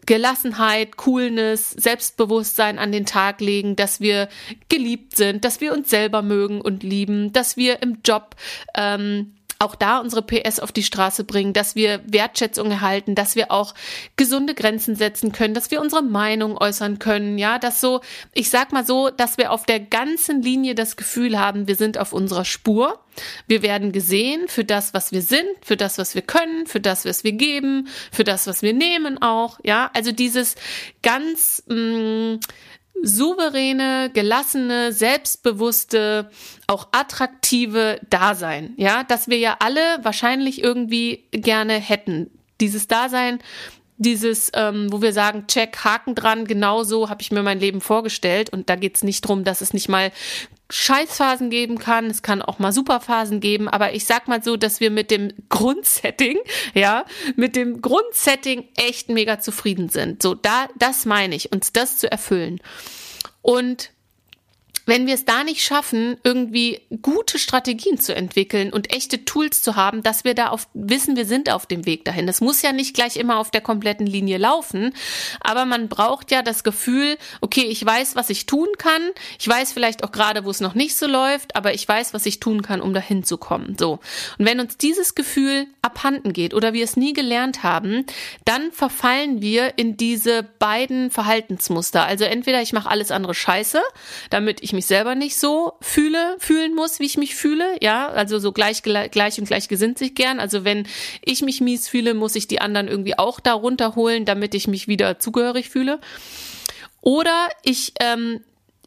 Gelassenheit, 0.06 0.96
Coolness, 0.96 1.70
Selbstbewusstsein 1.70 2.78
an 2.78 2.92
den 2.92 3.06
Tag 3.06 3.40
legen, 3.40 3.76
dass 3.76 4.00
wir 4.00 4.28
geliebt 4.68 5.16
sind, 5.16 5.44
dass 5.44 5.60
wir 5.60 5.72
uns 5.72 5.88
selber 5.88 6.22
mögen 6.22 6.60
und 6.60 6.82
lieben, 6.82 7.32
dass 7.32 7.56
wir 7.56 7.82
im 7.82 7.98
Job 8.04 8.36
ähm, 8.76 9.34
auch 9.58 9.74
da 9.74 9.98
unsere 9.98 10.22
PS 10.22 10.60
auf 10.60 10.72
die 10.72 10.82
Straße 10.82 11.24
bringen, 11.24 11.52
dass 11.52 11.74
wir 11.74 12.00
Wertschätzung 12.06 12.70
erhalten, 12.70 13.14
dass 13.14 13.36
wir 13.36 13.50
auch 13.50 13.74
gesunde 14.16 14.54
Grenzen 14.54 14.96
setzen 14.96 15.32
können, 15.32 15.54
dass 15.54 15.70
wir 15.70 15.80
unsere 15.80 16.02
Meinung 16.02 16.56
äußern 16.58 16.98
können, 16.98 17.38
ja, 17.38 17.58
dass 17.58 17.80
so, 17.80 18.00
ich 18.32 18.50
sag 18.50 18.72
mal 18.72 18.84
so, 18.84 19.10
dass 19.10 19.38
wir 19.38 19.52
auf 19.52 19.64
der 19.66 19.80
ganzen 19.80 20.42
Linie 20.42 20.74
das 20.74 20.96
Gefühl 20.96 21.38
haben, 21.38 21.66
wir 21.68 21.76
sind 21.76 21.98
auf 21.98 22.12
unserer 22.12 22.44
Spur. 22.44 23.00
Wir 23.46 23.62
werden 23.62 23.92
gesehen 23.92 24.48
für 24.48 24.64
das, 24.64 24.92
was 24.92 25.12
wir 25.12 25.22
sind, 25.22 25.48
für 25.62 25.76
das, 25.76 25.98
was 25.98 26.14
wir 26.14 26.22
können, 26.22 26.66
für 26.66 26.80
das, 26.80 27.04
was 27.04 27.22
wir 27.22 27.32
geben, 27.32 27.88
für 28.10 28.24
das, 28.24 28.46
was 28.46 28.62
wir 28.62 28.72
nehmen 28.72 29.22
auch, 29.22 29.60
ja. 29.62 29.90
Also 29.94 30.10
dieses 30.12 30.56
ganz, 31.02 31.62
mh, 31.68 32.34
mm, 32.34 32.40
souveräne, 33.02 34.10
gelassene, 34.12 34.92
selbstbewusste, 34.92 36.30
auch 36.66 36.88
attraktive 36.92 38.00
Dasein, 38.08 38.74
ja, 38.76 39.04
dass 39.04 39.28
wir 39.28 39.38
ja 39.38 39.56
alle 39.60 39.98
wahrscheinlich 40.02 40.62
irgendwie 40.62 41.24
gerne 41.30 41.74
hätten. 41.74 42.30
Dieses 42.60 42.88
Dasein, 42.88 43.40
dieses, 43.96 44.50
ähm, 44.54 44.92
wo 44.92 45.02
wir 45.02 45.12
sagen, 45.12 45.46
check, 45.46 45.84
Haken 45.84 46.14
dran, 46.14 46.46
genau 46.46 46.82
so 46.82 47.08
habe 47.08 47.22
ich 47.22 47.30
mir 47.30 47.42
mein 47.42 47.60
Leben 47.60 47.80
vorgestellt. 47.80 48.50
Und 48.50 48.68
da 48.68 48.76
geht's 48.76 49.02
nicht 49.02 49.22
drum, 49.22 49.44
dass 49.44 49.60
es 49.60 49.72
nicht 49.72 49.88
mal 49.88 50.10
Scheißphasen 50.76 51.50
geben 51.50 51.78
kann, 51.78 52.06
es 52.06 52.22
kann 52.22 52.42
auch 52.42 52.58
mal 52.58 52.72
Superphasen 52.72 53.38
geben, 53.38 53.68
aber 53.68 53.94
ich 53.94 54.06
sag 54.06 54.26
mal 54.26 54.42
so, 54.42 54.56
dass 54.56 54.80
wir 54.80 54.90
mit 54.90 55.12
dem 55.12 55.32
Grundsetting, 55.48 56.36
ja, 56.74 57.04
mit 57.36 57.54
dem 57.54 57.80
Grundsetting 57.80 58.64
echt 58.76 59.08
mega 59.08 59.38
zufrieden 59.38 59.88
sind. 59.88 60.20
So, 60.20 60.34
da, 60.34 60.68
das 60.76 61.06
meine 61.06 61.36
ich, 61.36 61.52
uns 61.52 61.72
das 61.72 61.98
zu 61.98 62.10
erfüllen. 62.10 62.60
Und 63.40 63.90
wenn 64.86 65.06
wir 65.06 65.14
es 65.14 65.24
da 65.24 65.44
nicht 65.44 65.62
schaffen, 65.62 66.16
irgendwie 66.24 66.80
gute 67.02 67.38
Strategien 67.38 67.98
zu 67.98 68.14
entwickeln 68.14 68.72
und 68.72 68.92
echte 68.94 69.24
Tools 69.24 69.62
zu 69.62 69.76
haben, 69.76 70.02
dass 70.02 70.24
wir 70.24 70.34
da 70.34 70.48
auf, 70.48 70.68
wissen, 70.74 71.16
wir 71.16 71.26
sind 71.26 71.50
auf 71.50 71.66
dem 71.66 71.86
Weg 71.86 72.04
dahin. 72.04 72.26
Das 72.26 72.40
muss 72.40 72.62
ja 72.62 72.72
nicht 72.72 72.94
gleich 72.94 73.16
immer 73.16 73.38
auf 73.38 73.50
der 73.50 73.60
kompletten 73.60 74.06
Linie 74.06 74.38
laufen, 74.38 74.94
aber 75.40 75.64
man 75.64 75.88
braucht 75.88 76.30
ja 76.30 76.42
das 76.42 76.64
Gefühl, 76.64 77.16
okay, 77.40 77.64
ich 77.64 77.84
weiß, 77.84 78.16
was 78.16 78.30
ich 78.30 78.46
tun 78.46 78.68
kann. 78.78 79.02
Ich 79.38 79.48
weiß 79.48 79.72
vielleicht 79.72 80.04
auch 80.04 80.12
gerade, 80.12 80.44
wo 80.44 80.50
es 80.50 80.60
noch 80.60 80.74
nicht 80.74 80.96
so 80.96 81.06
läuft, 81.06 81.56
aber 81.56 81.74
ich 81.74 81.86
weiß, 81.88 82.12
was 82.14 82.26
ich 82.26 82.40
tun 82.40 82.62
kann, 82.62 82.80
um 82.80 82.92
dahin 82.94 83.24
zu 83.24 83.38
kommen. 83.38 83.76
So. 83.78 84.00
Und 84.38 84.46
wenn 84.46 84.60
uns 84.60 84.76
dieses 84.76 85.14
Gefühl 85.14 85.66
abhanden 85.82 86.32
geht 86.32 86.54
oder 86.54 86.72
wir 86.72 86.84
es 86.84 86.96
nie 86.96 87.12
gelernt 87.12 87.62
haben, 87.62 88.04
dann 88.44 88.72
verfallen 88.72 89.40
wir 89.40 89.78
in 89.78 89.96
diese 89.96 90.42
beiden 90.58 91.10
Verhaltensmuster. 91.10 92.04
Also 92.04 92.24
entweder 92.24 92.60
ich 92.60 92.72
mache 92.72 92.90
alles 92.90 93.10
andere 93.10 93.34
scheiße, 93.34 93.80
damit 94.30 94.62
ich 94.62 94.73
mich 94.74 94.86
selber 94.86 95.14
nicht 95.14 95.36
so 95.36 95.72
fühle, 95.80 96.36
fühlen 96.38 96.74
muss, 96.74 97.00
wie 97.00 97.06
ich 97.06 97.16
mich 97.16 97.34
fühle. 97.34 97.78
Ja, 97.80 98.08
also 98.08 98.38
so 98.38 98.52
gleich, 98.52 98.82
gleich 98.82 99.38
und 99.38 99.46
gleich 99.46 99.68
gesinnt 99.68 99.98
sich 99.98 100.14
gern. 100.14 100.40
Also 100.40 100.64
wenn 100.64 100.86
ich 101.22 101.40
mich 101.40 101.62
mies 101.62 101.88
fühle, 101.88 102.12
muss 102.12 102.36
ich 102.36 102.46
die 102.46 102.60
anderen 102.60 102.88
irgendwie 102.88 103.18
auch 103.18 103.40
da 103.40 103.54
runterholen, 103.54 104.26
damit 104.26 104.54
ich 104.54 104.68
mich 104.68 104.88
wieder 104.88 105.18
zugehörig 105.18 105.70
fühle. 105.70 105.98
Oder 107.00 107.48
ich 107.62 107.94
ähm, 108.00 108.40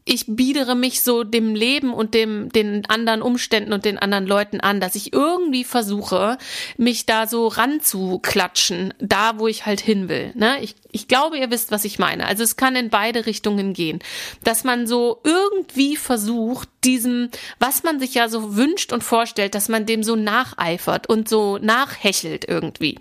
ich 0.08 0.24
biedere 0.26 0.74
mich 0.74 1.02
so 1.02 1.22
dem 1.22 1.54
Leben 1.54 1.92
und 1.92 2.14
dem, 2.14 2.50
den 2.50 2.86
anderen 2.88 3.20
Umständen 3.20 3.74
und 3.74 3.84
den 3.84 3.98
anderen 3.98 4.26
Leuten 4.26 4.58
an, 4.60 4.80
dass 4.80 4.94
ich 4.94 5.12
irgendwie 5.12 5.64
versuche, 5.64 6.38
mich 6.78 7.04
da 7.04 7.26
so 7.26 7.46
ranzuklatschen, 7.46 8.94
da 8.98 9.38
wo 9.38 9.48
ich 9.48 9.66
halt 9.66 9.80
hin 9.80 10.08
will. 10.08 10.32
Ne? 10.34 10.62
Ich, 10.62 10.76
ich 10.90 11.08
glaube, 11.08 11.36
ihr 11.36 11.50
wisst, 11.50 11.70
was 11.70 11.84
ich 11.84 11.98
meine. 11.98 12.26
Also 12.26 12.42
es 12.42 12.56
kann 12.56 12.74
in 12.74 12.88
beide 12.88 13.26
Richtungen 13.26 13.74
gehen. 13.74 13.98
Dass 14.44 14.64
man 14.64 14.86
so 14.86 15.20
irgendwie 15.24 15.96
versucht, 15.96 16.70
diesem, 16.84 17.28
was 17.58 17.82
man 17.82 18.00
sich 18.00 18.14
ja 18.14 18.30
so 18.30 18.56
wünscht 18.56 18.92
und 18.94 19.04
vorstellt, 19.04 19.54
dass 19.54 19.68
man 19.68 19.84
dem 19.84 20.02
so 20.02 20.16
nacheifert 20.16 21.08
und 21.08 21.28
so 21.28 21.58
nachhechelt 21.58 22.46
irgendwie. 22.48 22.98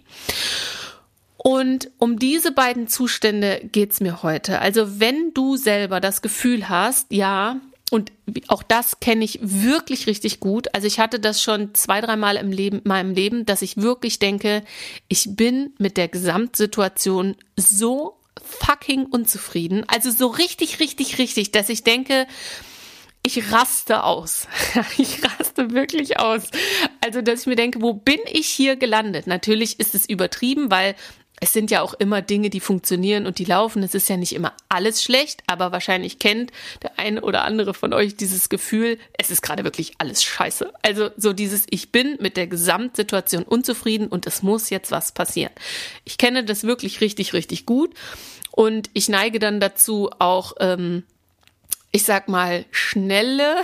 Und 1.48 1.92
um 1.98 2.20
diese 2.20 2.51
beiden 2.51 2.89
Zustände 2.89 3.62
geht's 3.72 4.01
mir 4.01 4.22
heute. 4.22 4.60
Also 4.60 5.00
wenn 5.00 5.34
du 5.34 5.56
selber 5.56 6.01
das 6.01 6.22
Gefühl 6.22 6.68
hast, 6.68 7.10
ja, 7.10 7.62
und 7.89 8.12
auch 8.50 8.63
das 8.63 9.00
kenne 9.00 9.24
ich 9.24 9.39
wirklich 9.42 10.08
richtig 10.08 10.42
gut. 10.42 10.68
Also 10.75 10.88
ich 10.88 11.00
hatte 11.00 11.22
das 11.22 11.42
schon 11.42 11.74
zwei, 11.74 12.01
dreimal 12.01 12.36
im 12.36 12.51
Leben, 12.51 12.82
meinem 12.84 13.13
Leben, 13.13 13.46
dass 13.46 13.62
ich 13.62 13.77
wirklich 13.77 14.20
denke, 14.20 14.62
ich 15.08 15.38
bin 15.38 15.72
mit 15.77 15.96
der 15.96 16.10
Gesamtsituation 16.10 17.38
so 17.56 18.18
fucking 18.44 19.06
unzufrieden. 19.06 19.86
Also 19.88 20.12
so 20.12 20.27
richtig, 20.27 20.82
richtig, 20.82 21.18
richtig, 21.18 21.51
dass 21.51 21.70
ich 21.70 21.86
denke, 21.86 22.27
ich 23.25 23.54
raste 23.54 24.04
aus. 24.04 24.48
ich 24.98 25.24
raste 25.24 25.72
wirklich 25.72 26.20
aus. 26.20 26.44
Also, 27.00 27.22
dass 27.22 27.42
ich 27.42 27.48
mir 27.48 27.56
denke, 27.56 27.82
wo 27.82 27.94
bin 27.94 28.20
ich 28.32 28.48
hier 28.48 28.75
gelandet? 28.75 29.27
Natürlich 29.27 29.80
ist 29.80 29.96
es 29.96 30.08
übertrieben, 30.08 30.72
weil 30.72 30.96
es 31.39 31.53
sind 31.53 31.70
ja 31.70 31.82
auch 31.82 31.94
immer 31.94 32.22
Dinge, 32.22 32.50
die 32.50 32.60
funktionieren 32.60 33.27
und 33.27 33.38
die 33.38 33.46
laufen. 33.46 33.84
Es 33.84 33.94
ist 33.94 34.10
ja 34.10 34.17
nicht 34.17 34.34
immer 34.34 34.53
alles 34.70 35.03
schlecht, 35.03 35.44
aber 35.46 35.72
wahrscheinlich 35.72 36.17
kennt 36.17 36.51
der 36.82 36.98
eine 36.98 37.22
oder 37.22 37.44
andere 37.44 37.74
von 37.74 37.94
euch 37.94 38.15
dieses 38.15 38.50
Gefühl, 38.50 38.98
es 39.17 39.29
ist 39.29 39.44
gerade 39.44 39.63
wirklich 39.63 39.94
alles 40.00 40.24
scheiße. 40.24 40.74
Also 40.82 41.10
so 41.15 41.34
dieses, 41.34 41.65
ich 41.70 41.91
bin 41.91 42.17
mit 42.20 42.38
der 42.38 42.48
Gesamtsituation 42.48 43.44
unzufrieden 43.44 44.08
und 44.08 44.25
es 44.25 44.41
muss 44.41 44.72
jetzt 44.72 44.89
was 44.89 45.12
passieren. 45.12 45.51
Ich 46.06 46.17
kenne 46.17 46.44
das 46.44 46.63
wirklich 46.63 47.01
richtig, 47.01 47.34
richtig 47.34 47.67
gut 47.67 47.94
und 48.51 48.89
ich 48.94 49.08
neige 49.08 49.38
dann 49.38 49.60
dazu 49.60 50.10
auch, 50.17 50.53
ähm, 50.60 51.03
ich 51.91 52.03
sag 52.03 52.29
mal, 52.29 52.65
schnelle 52.72 53.58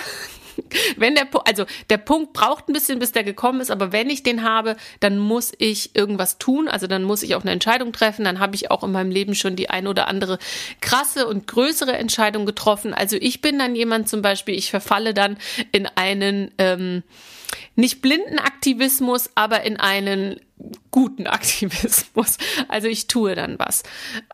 wenn 0.98 1.16
der, 1.16 1.28
also 1.46 1.66
der 1.90 1.98
Punkt 1.98 2.34
braucht 2.34 2.70
ein 2.70 2.74
bisschen, 2.74 3.00
bis 3.00 3.12
der 3.12 3.24
gekommen 3.24 3.62
ist, 3.62 3.72
aber 3.72 3.92
wenn 3.92 4.10
ich 4.10 4.24
den 4.24 4.44
habe, 4.44 4.76
dann 5.00 5.18
muss 5.18 5.54
ich 5.58 5.96
irgendwas 5.96 6.38
tun, 6.38 6.68
also 6.68 6.88
dann 6.88 7.04
muss 7.04 7.24
ich 7.24 7.36
auch 7.36 7.42
eine 7.42 7.52
Entscheidung 7.52 7.94
treffen, 7.94 8.26
dann 8.26 8.40
habe 8.40 8.56
ich 8.56 8.72
auch 8.72 8.84
in 8.84 8.92
meinem 8.92 9.12
Leben 9.12 9.36
schon 9.36 9.56
die 9.56 9.70
ein 9.70 9.88
oder 9.88 10.08
andere 10.08 10.40
krasse 10.82 11.28
und 11.28 11.48
größere 11.48 11.94
Entscheidung 11.94 12.46
getroffen. 12.46 12.94
Also 12.94 13.18
ich 13.20 13.42
bin 13.42 13.60
dann 13.60 13.76
jemand 13.76 14.10
zum 14.10 14.22
Beispiel, 14.22 14.56
ich 14.56 14.70
verfalle 14.70 15.14
dann 15.14 15.38
in 15.72 15.88
einen, 15.88 16.52
ähm, 16.58 17.04
nicht 17.76 18.02
blinden 18.02 18.40
Aktivismus, 18.40 19.30
aber 19.36 19.64
in 19.64 19.78
einen 19.78 20.40
guten 20.92 21.28
Aktivismus. 21.28 22.38
Also 22.68 22.88
ich 22.88 23.08
tue 23.08 23.36
dann 23.36 23.60
was. 23.60 23.84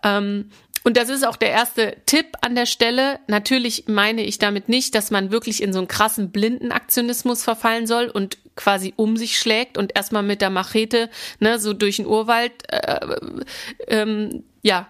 Ähm, 0.04 0.52
und 0.84 0.96
das 0.96 1.10
ist 1.10 1.28
auch 1.28 1.36
der 1.36 1.52
erste 1.52 1.98
Tipp 2.06 2.26
an 2.42 2.56
der 2.56 2.66
Stelle. 2.66 3.20
Natürlich 3.28 3.86
meine 3.88 4.24
ich 4.24 4.40
damit 4.40 4.70
nicht, 4.70 4.96
dass 4.96 5.12
man 5.12 5.30
wirklich 5.32 5.62
in 5.62 5.74
so 5.74 5.80
einen 5.80 5.88
krassen 5.88 6.32
blinden 6.32 6.72
Aktionismus 6.72 7.44
verfallen 7.44 7.86
soll 7.86 8.08
und 8.08 8.38
quasi 8.56 8.94
um 8.96 9.18
sich 9.18 9.38
schlägt 9.38 9.78
und 9.78 9.96
erstmal 9.96 10.24
mit 10.24 10.42
der 10.42 10.50
Machete 10.50 11.10
ne, 11.40 11.60
so 11.60 11.74
durch 11.74 11.98
den 11.98 12.08
Urwald 12.08 12.54
äh, 12.68 13.00
ähm, 13.88 14.44
ja 14.62 14.90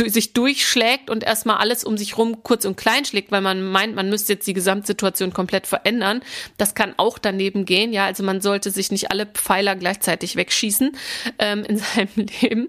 sich 0.00 0.32
durchschlägt 0.32 1.10
und 1.10 1.22
erstmal 1.22 1.58
alles 1.58 1.84
um 1.84 1.96
sich 1.96 2.16
rum 2.16 2.42
kurz 2.42 2.64
und 2.64 2.76
klein 2.76 3.04
schlägt, 3.04 3.30
weil 3.30 3.42
man 3.42 3.62
meint, 3.62 3.94
man 3.94 4.08
müsste 4.08 4.32
jetzt 4.32 4.46
die 4.46 4.54
Gesamtsituation 4.54 5.32
komplett 5.32 5.66
verändern. 5.66 6.22
Das 6.56 6.74
kann 6.74 6.94
auch 6.96 7.18
daneben 7.18 7.64
gehen, 7.64 7.92
ja. 7.92 8.06
Also 8.06 8.22
man 8.22 8.40
sollte 8.40 8.70
sich 8.70 8.90
nicht 8.90 9.10
alle 9.10 9.26
Pfeiler 9.26 9.76
gleichzeitig 9.76 10.36
wegschießen 10.36 10.96
ähm, 11.38 11.64
in 11.64 11.76
seinem 11.78 12.26
Leben. 12.40 12.68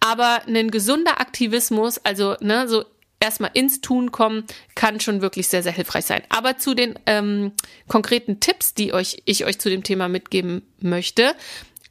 Aber 0.00 0.42
ein 0.46 0.70
gesunder 0.70 1.20
Aktivismus, 1.20 1.98
also 1.98 2.36
ne, 2.40 2.68
so 2.68 2.84
erstmal 3.20 3.50
ins 3.54 3.80
Tun 3.80 4.12
kommen, 4.12 4.44
kann 4.74 5.00
schon 5.00 5.22
wirklich 5.22 5.48
sehr, 5.48 5.62
sehr 5.62 5.72
hilfreich 5.72 6.04
sein. 6.04 6.22
Aber 6.28 6.58
zu 6.58 6.74
den 6.74 6.98
ähm, 7.06 7.52
konkreten 7.88 8.40
Tipps, 8.40 8.74
die 8.74 8.92
euch, 8.92 9.22
ich 9.24 9.44
euch 9.44 9.58
zu 9.58 9.70
dem 9.70 9.82
Thema 9.82 10.08
mitgeben 10.08 10.62
möchte, 10.80 11.34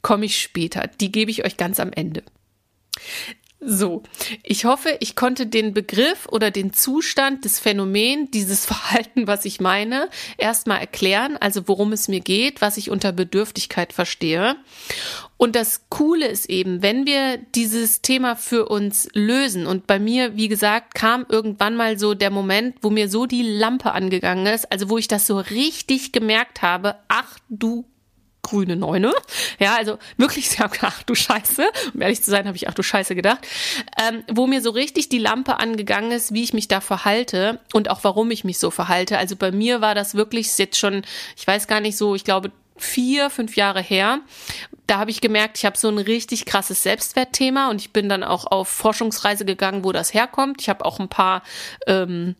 komme 0.02 0.24
ich 0.26 0.40
später. 0.40 0.88
Die 1.00 1.12
gebe 1.12 1.30
ich 1.30 1.44
euch 1.44 1.56
ganz 1.56 1.80
am 1.80 1.92
Ende. 1.92 2.22
So, 3.60 4.04
ich 4.44 4.66
hoffe, 4.66 4.96
ich 5.00 5.16
konnte 5.16 5.46
den 5.46 5.74
Begriff 5.74 6.28
oder 6.30 6.52
den 6.52 6.72
Zustand 6.72 7.44
des 7.44 7.58
Phänomen, 7.58 8.30
dieses 8.30 8.64
Verhalten, 8.66 9.26
was 9.26 9.44
ich 9.44 9.60
meine, 9.60 10.08
erstmal 10.36 10.78
erklären, 10.78 11.36
also 11.36 11.66
worum 11.66 11.92
es 11.92 12.06
mir 12.06 12.20
geht, 12.20 12.60
was 12.60 12.76
ich 12.76 12.88
unter 12.88 13.10
Bedürftigkeit 13.10 13.92
verstehe. 13.92 14.54
Und 15.36 15.56
das 15.56 15.88
Coole 15.88 16.26
ist 16.26 16.48
eben, 16.48 16.82
wenn 16.82 17.04
wir 17.04 17.38
dieses 17.38 18.00
Thema 18.00 18.36
für 18.36 18.68
uns 18.68 19.08
lösen 19.12 19.66
und 19.66 19.88
bei 19.88 19.98
mir, 19.98 20.36
wie 20.36 20.48
gesagt, 20.48 20.94
kam 20.94 21.26
irgendwann 21.28 21.74
mal 21.74 21.98
so 21.98 22.14
der 22.14 22.30
Moment, 22.30 22.76
wo 22.82 22.90
mir 22.90 23.08
so 23.08 23.26
die 23.26 23.42
Lampe 23.42 23.90
angegangen 23.90 24.46
ist, 24.46 24.70
also 24.70 24.88
wo 24.88 24.98
ich 24.98 25.08
das 25.08 25.26
so 25.26 25.38
richtig 25.38 26.12
gemerkt 26.12 26.62
habe, 26.62 26.96
ach 27.08 27.38
du 27.48 27.84
grüne 28.48 28.76
Neune. 28.76 29.12
Ja, 29.58 29.76
also 29.76 29.98
wirklich, 30.16 30.52
ich 30.52 30.60
habe 30.60 30.76
ach 30.82 31.02
du 31.02 31.14
Scheiße, 31.14 31.64
um 31.94 32.00
ehrlich 32.00 32.22
zu 32.22 32.30
sein, 32.30 32.46
habe 32.46 32.56
ich 32.56 32.68
ach 32.68 32.74
du 32.74 32.82
Scheiße 32.82 33.14
gedacht, 33.14 33.46
ähm, 34.00 34.24
wo 34.30 34.46
mir 34.46 34.62
so 34.62 34.70
richtig 34.70 35.08
die 35.08 35.18
Lampe 35.18 35.58
angegangen 35.58 36.12
ist, 36.12 36.32
wie 36.32 36.42
ich 36.42 36.52
mich 36.52 36.68
da 36.68 36.80
verhalte 36.80 37.60
und 37.72 37.90
auch 37.90 38.04
warum 38.04 38.30
ich 38.30 38.44
mich 38.44 38.58
so 38.58 38.70
verhalte. 38.70 39.18
Also 39.18 39.36
bei 39.36 39.52
mir 39.52 39.80
war 39.80 39.94
das 39.94 40.14
wirklich 40.14 40.56
jetzt 40.58 40.78
schon, 40.78 41.02
ich 41.36 41.46
weiß 41.46 41.66
gar 41.66 41.80
nicht 41.80 41.96
so, 41.96 42.14
ich 42.14 42.24
glaube 42.24 42.50
vier, 42.76 43.28
fünf 43.30 43.56
Jahre 43.56 43.82
her. 43.82 44.20
Da 44.86 44.98
habe 44.98 45.10
ich 45.10 45.20
gemerkt, 45.20 45.58
ich 45.58 45.66
habe 45.66 45.76
so 45.76 45.88
ein 45.88 45.98
richtig 45.98 46.46
krasses 46.46 46.82
Selbstwertthema 46.82 47.70
und 47.70 47.80
ich 47.80 47.92
bin 47.92 48.08
dann 48.08 48.24
auch 48.24 48.46
auf 48.46 48.68
Forschungsreise 48.68 49.44
gegangen, 49.44 49.84
wo 49.84 49.92
das 49.92 50.14
herkommt. 50.14 50.62
Ich 50.62 50.68
habe 50.68 50.84
auch 50.84 50.98
ein 50.98 51.08
paar 51.08 51.42
ähm, 51.86 52.36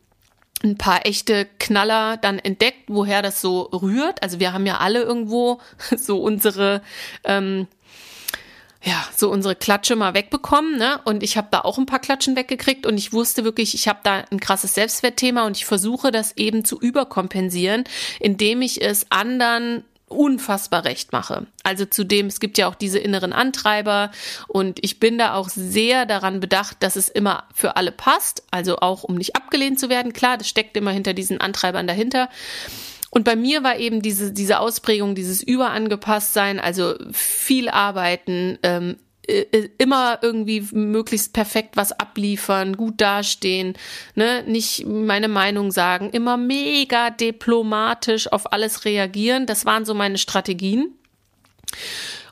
ein 0.62 0.76
paar 0.76 1.06
echte 1.06 1.46
Knaller 1.58 2.16
dann 2.16 2.38
entdeckt, 2.38 2.84
woher 2.88 3.22
das 3.22 3.40
so 3.40 3.62
rührt. 3.62 4.22
Also 4.22 4.40
wir 4.40 4.52
haben 4.52 4.66
ja 4.66 4.78
alle 4.78 5.02
irgendwo 5.02 5.60
so 5.96 6.20
unsere 6.20 6.82
ähm, 7.24 7.68
ja, 8.82 9.04
so 9.16 9.30
unsere 9.30 9.56
Klatsche 9.56 9.96
mal 9.96 10.14
wegbekommen, 10.14 10.78
ne? 10.78 11.00
Und 11.04 11.24
ich 11.24 11.36
habe 11.36 11.48
da 11.50 11.62
auch 11.62 11.78
ein 11.78 11.86
paar 11.86 11.98
Klatschen 11.98 12.36
weggekriegt 12.36 12.86
und 12.86 12.96
ich 12.96 13.12
wusste 13.12 13.44
wirklich, 13.44 13.74
ich 13.74 13.88
habe 13.88 13.98
da 14.04 14.24
ein 14.30 14.38
krasses 14.38 14.74
Selbstwertthema 14.74 15.46
und 15.46 15.56
ich 15.56 15.64
versuche 15.64 16.12
das 16.12 16.36
eben 16.36 16.64
zu 16.64 16.80
überkompensieren, 16.80 17.84
indem 18.20 18.62
ich 18.62 18.80
es 18.80 19.10
anderen 19.10 19.84
unfassbar 20.08 20.84
recht 20.84 21.12
mache. 21.12 21.46
Also 21.62 21.84
zudem, 21.84 22.26
es 22.26 22.40
gibt 22.40 22.58
ja 22.58 22.68
auch 22.68 22.74
diese 22.74 22.98
inneren 22.98 23.32
Antreiber 23.32 24.10
und 24.46 24.78
ich 24.82 25.00
bin 25.00 25.18
da 25.18 25.34
auch 25.34 25.48
sehr 25.48 26.06
daran 26.06 26.40
bedacht, 26.40 26.78
dass 26.80 26.96
es 26.96 27.08
immer 27.08 27.44
für 27.54 27.76
alle 27.76 27.92
passt, 27.92 28.42
also 28.50 28.78
auch 28.78 29.04
um 29.04 29.14
nicht 29.16 29.36
abgelehnt 29.36 29.78
zu 29.78 29.88
werden. 29.88 30.12
Klar, 30.12 30.38
das 30.38 30.48
steckt 30.48 30.76
immer 30.76 30.90
hinter 30.90 31.14
diesen 31.14 31.40
Antreibern 31.40 31.86
dahinter. 31.86 32.28
Und 33.10 33.24
bei 33.24 33.36
mir 33.36 33.62
war 33.62 33.78
eben 33.78 34.02
diese, 34.02 34.32
diese 34.32 34.60
Ausprägung, 34.60 35.14
dieses 35.14 35.42
Überangepasstsein, 35.42 36.60
also 36.60 36.94
viel 37.12 37.68
arbeiten, 37.68 38.58
ähm, 38.62 38.96
äh, 39.28 39.68
immer 39.76 40.18
irgendwie 40.22 40.66
möglichst 40.72 41.32
perfekt 41.32 41.76
was 41.76 41.92
abliefern, 41.92 42.76
gut 42.76 43.00
dastehen, 43.00 43.74
ne, 44.14 44.42
nicht 44.46 44.86
meine 44.86 45.28
Meinung 45.28 45.70
sagen, 45.70 46.10
immer 46.10 46.36
mega 46.36 47.10
diplomatisch 47.10 48.32
auf 48.32 48.52
alles 48.52 48.84
reagieren. 48.84 49.46
Das 49.46 49.66
waren 49.66 49.84
so 49.84 49.94
meine 49.94 50.18
Strategien. 50.18 50.94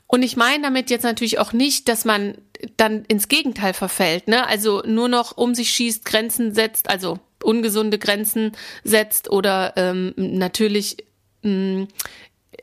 Und 0.07 0.23
ich 0.23 0.37
meine 0.37 0.63
damit 0.63 0.89
jetzt 0.89 1.03
natürlich 1.03 1.39
auch 1.39 1.53
nicht, 1.53 1.89
dass 1.89 2.05
man 2.05 2.39
dann 2.77 3.05
ins 3.07 3.29
Gegenteil 3.29 3.75
verfällt, 3.75 4.29
ne? 4.29 4.47
Also 4.47 4.83
nur 4.87 5.09
noch 5.09 5.37
um 5.37 5.55
sich 5.55 5.71
schießt, 5.71 6.05
Grenzen 6.05 6.55
setzt, 6.55 6.89
also 6.89 7.19
ungesunde 7.43 7.99
Grenzen 7.99 8.53
setzt 8.85 9.31
oder 9.31 9.75
ähm, 9.77 10.15
natürlich 10.17 10.97
mh, 11.43 11.51
mm, 11.51 11.89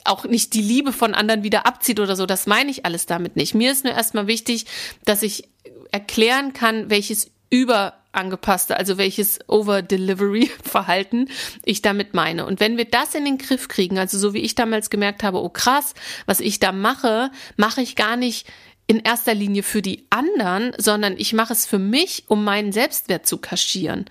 auch 0.05 0.25
nicht 0.25 0.53
die 0.53 0.61
Liebe 0.61 0.93
von 0.93 1.13
anderen 1.13 1.43
wieder 1.43 1.65
abzieht 1.65 1.99
oder 1.99 2.15
so. 2.15 2.25
Das 2.25 2.47
meine 2.47 2.71
ich 2.71 2.85
alles 2.85 3.05
damit 3.05 3.35
nicht. 3.35 3.53
Mir 3.53 3.71
ist 3.71 3.83
nur 3.83 3.93
erstmal 3.93 4.27
wichtig, 4.27 4.65
dass 5.05 5.23
ich 5.23 5.49
erklären 5.91 6.53
kann, 6.53 6.89
welches 6.89 7.31
überangepasste, 7.49 8.75
also 8.77 8.97
welches 8.97 9.39
Over-Delivery-Verhalten 9.47 11.29
ich 11.63 11.81
damit 11.81 12.13
meine. 12.13 12.45
Und 12.45 12.59
wenn 12.59 12.77
wir 12.77 12.85
das 12.85 13.13
in 13.13 13.25
den 13.25 13.37
Griff 13.37 13.67
kriegen, 13.67 13.99
also 13.99 14.17
so 14.17 14.33
wie 14.33 14.41
ich 14.41 14.55
damals 14.55 14.89
gemerkt 14.89 15.23
habe, 15.23 15.41
oh 15.41 15.49
krass, 15.49 15.93
was 16.25 16.39
ich 16.39 16.59
da 16.59 16.71
mache, 16.71 17.29
mache 17.57 17.81
ich 17.81 17.95
gar 17.95 18.15
nicht 18.15 18.47
in 18.87 18.99
erster 18.99 19.33
Linie 19.33 19.63
für 19.63 19.81
die 19.81 20.05
anderen, 20.09 20.73
sondern 20.77 21.15
ich 21.17 21.33
mache 21.33 21.53
es 21.53 21.65
für 21.65 21.79
mich, 21.79 22.25
um 22.27 22.43
meinen 22.43 22.71
Selbstwert 22.71 23.25
zu 23.25 23.37
kaschieren. 23.37 24.05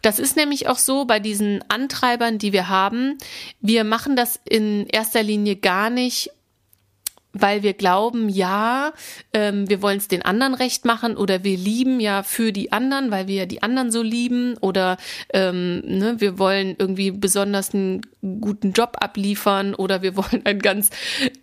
Das 0.00 0.18
ist 0.18 0.36
nämlich 0.36 0.68
auch 0.68 0.78
so 0.78 1.04
bei 1.04 1.20
diesen 1.20 1.62
Antreibern, 1.68 2.38
die 2.38 2.52
wir 2.52 2.68
haben. 2.68 3.18
Wir 3.60 3.84
machen 3.84 4.16
das 4.16 4.40
in 4.48 4.86
erster 4.86 5.22
Linie 5.22 5.56
gar 5.56 5.90
nicht, 5.90 6.30
weil 7.32 7.62
wir 7.62 7.72
glauben, 7.72 8.28
ja, 8.28 8.92
ähm, 9.32 9.68
wir 9.68 9.82
wollen 9.82 9.98
es 9.98 10.08
den 10.08 10.22
anderen 10.22 10.54
recht 10.54 10.84
machen 10.84 11.16
oder 11.16 11.44
wir 11.44 11.56
lieben 11.56 12.00
ja 12.00 12.22
für 12.22 12.52
die 12.52 12.72
anderen, 12.72 13.10
weil 13.10 13.26
wir 13.26 13.36
ja 13.36 13.46
die 13.46 13.62
anderen 13.62 13.90
so 13.90 14.02
lieben 14.02 14.56
oder 14.58 14.98
ähm, 15.32 15.82
ne, 15.84 16.16
wir 16.18 16.38
wollen 16.38 16.76
irgendwie 16.78 17.10
besonders 17.10 17.72
einen 17.74 18.02
guten 18.20 18.72
Job 18.72 18.98
abliefern 19.00 19.74
oder 19.74 20.02
wir 20.02 20.16
wollen 20.16 20.42
ein 20.44 20.58
ganz 20.58 20.90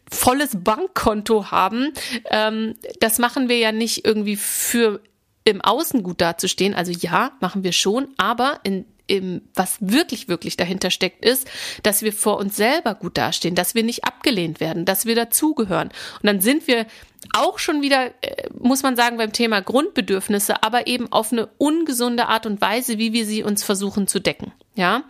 volles 0.09 0.63
Bankkonto 0.63 1.51
haben. 1.51 1.93
Ähm, 2.29 2.75
das 2.99 3.17
machen 3.19 3.49
wir 3.49 3.57
ja 3.57 3.71
nicht 3.71 4.05
irgendwie 4.05 4.35
für 4.35 5.01
im 5.43 5.61
Außen 5.61 6.03
gut 6.03 6.21
dazustehen. 6.21 6.73
Also 6.73 6.91
ja, 6.91 7.31
machen 7.39 7.63
wir 7.63 7.71
schon, 7.71 8.09
aber 8.17 8.59
in 8.63 8.85
im, 9.09 9.41
was 9.55 9.77
wirklich, 9.79 10.27
wirklich 10.27 10.55
dahinter 10.55 10.91
steckt, 10.91 11.25
ist, 11.25 11.49
dass 11.83 12.03
wir 12.03 12.13
vor 12.13 12.37
uns 12.37 12.55
selber 12.55 12.93
gut 12.93 13.17
dastehen, 13.17 13.55
dass 13.55 13.75
wir 13.75 13.83
nicht 13.83 14.05
abgelehnt 14.05 14.59
werden, 14.59 14.85
dass 14.85 15.05
wir 15.05 15.15
dazugehören. 15.15 15.89
Und 16.21 16.27
dann 16.27 16.41
sind 16.41 16.67
wir 16.67 16.85
auch 17.33 17.59
schon 17.59 17.81
wieder, 17.81 18.11
äh, 18.21 18.49
muss 18.57 18.83
man 18.83 18.95
sagen, 18.95 19.17
beim 19.17 19.33
Thema 19.33 19.61
Grundbedürfnisse, 19.61 20.63
aber 20.63 20.87
eben 20.87 21.11
auf 21.11 21.31
eine 21.31 21.47
ungesunde 21.57 22.27
Art 22.27 22.45
und 22.45 22.61
Weise, 22.61 22.97
wie 22.97 23.11
wir 23.11 23.25
sie 23.25 23.43
uns 23.43 23.63
versuchen 23.63 24.07
zu 24.07 24.19
decken. 24.19 24.53
Ja. 24.75 25.03